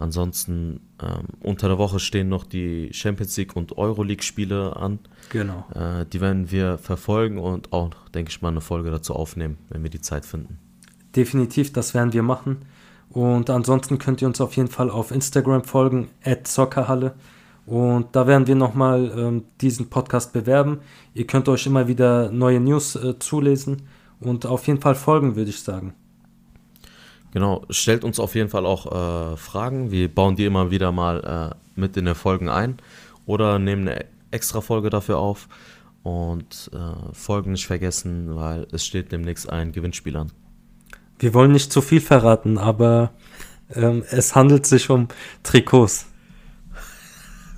Ansonsten 0.00 0.80
ähm, 1.02 1.26
unter 1.40 1.68
der 1.68 1.76
Woche 1.76 2.00
stehen 2.00 2.30
noch 2.30 2.44
die 2.44 2.88
Champions 2.92 3.36
League 3.36 3.54
und 3.54 3.76
Euroleague-Spiele 3.76 4.74
an. 4.74 4.98
Genau. 5.28 5.66
Äh, 5.74 6.06
die 6.06 6.22
werden 6.22 6.50
wir 6.50 6.78
verfolgen 6.78 7.38
und 7.38 7.74
auch, 7.74 7.90
denke 8.14 8.30
ich 8.30 8.40
mal, 8.40 8.48
eine 8.48 8.62
Folge 8.62 8.90
dazu 8.90 9.14
aufnehmen, 9.14 9.58
wenn 9.68 9.82
wir 9.82 9.90
die 9.90 10.00
Zeit 10.00 10.24
finden. 10.24 10.58
Definitiv, 11.14 11.72
das 11.74 11.92
werden 11.92 12.14
wir 12.14 12.22
machen. 12.22 12.64
Und 13.10 13.50
ansonsten 13.50 13.98
könnt 13.98 14.22
ihr 14.22 14.28
uns 14.28 14.40
auf 14.40 14.56
jeden 14.56 14.70
Fall 14.70 14.88
auf 14.88 15.10
Instagram 15.10 15.64
folgen, 15.64 16.08
at 16.24 16.48
Soccerhalle. 16.48 17.14
Und 17.66 18.16
da 18.16 18.26
werden 18.26 18.46
wir 18.46 18.54
nochmal 18.54 19.12
ähm, 19.14 19.44
diesen 19.60 19.90
Podcast 19.90 20.32
bewerben. 20.32 20.78
Ihr 21.12 21.26
könnt 21.26 21.48
euch 21.48 21.66
immer 21.66 21.88
wieder 21.88 22.30
neue 22.30 22.58
News 22.58 22.96
äh, 22.96 23.18
zulesen 23.18 23.82
und 24.18 24.46
auf 24.46 24.66
jeden 24.66 24.80
Fall 24.80 24.94
folgen, 24.94 25.36
würde 25.36 25.50
ich 25.50 25.60
sagen. 25.60 25.94
Genau, 27.32 27.64
stellt 27.70 28.02
uns 28.02 28.18
auf 28.18 28.34
jeden 28.34 28.48
Fall 28.48 28.66
auch 28.66 28.86
äh, 28.86 29.36
Fragen. 29.36 29.90
Wir 29.90 30.12
bauen 30.12 30.36
die 30.36 30.44
immer 30.44 30.70
wieder 30.70 30.90
mal 30.90 31.52
äh, 31.52 31.80
mit 31.80 31.96
in 31.96 32.06
den 32.06 32.14
Folgen 32.14 32.48
ein 32.48 32.78
oder 33.26 33.58
nehmen 33.58 33.86
eine 33.88 34.04
extra 34.30 34.60
Folge 34.60 34.90
dafür 34.90 35.18
auf. 35.18 35.48
Und 36.02 36.70
äh, 36.72 37.14
Folgen 37.14 37.52
nicht 37.52 37.66
vergessen, 37.66 38.34
weil 38.34 38.66
es 38.72 38.86
steht 38.86 39.12
demnächst 39.12 39.50
ein 39.50 39.72
Gewinnspiel 39.72 40.16
an. 40.16 40.32
Wir 41.18 41.34
wollen 41.34 41.52
nicht 41.52 41.70
zu 41.70 41.82
viel 41.82 42.00
verraten, 42.00 42.56
aber 42.56 43.10
ähm, 43.74 44.02
es 44.10 44.34
handelt 44.34 44.64
sich 44.64 44.88
um 44.88 45.08
Trikots. 45.42 46.06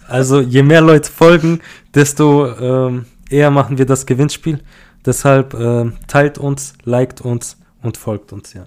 Also 0.08 0.40
je 0.40 0.64
mehr 0.64 0.80
Leute 0.80 1.10
folgen, 1.10 1.60
desto 1.94 2.48
ähm, 2.48 3.06
eher 3.30 3.52
machen 3.52 3.78
wir 3.78 3.86
das 3.86 4.04
Gewinnspiel. 4.06 4.60
Deshalb 5.06 5.54
äh, 5.54 5.90
teilt 6.08 6.38
uns, 6.38 6.74
liked 6.84 7.20
uns 7.20 7.56
und 7.80 7.96
folgt 7.96 8.32
uns, 8.32 8.52
ja. 8.52 8.66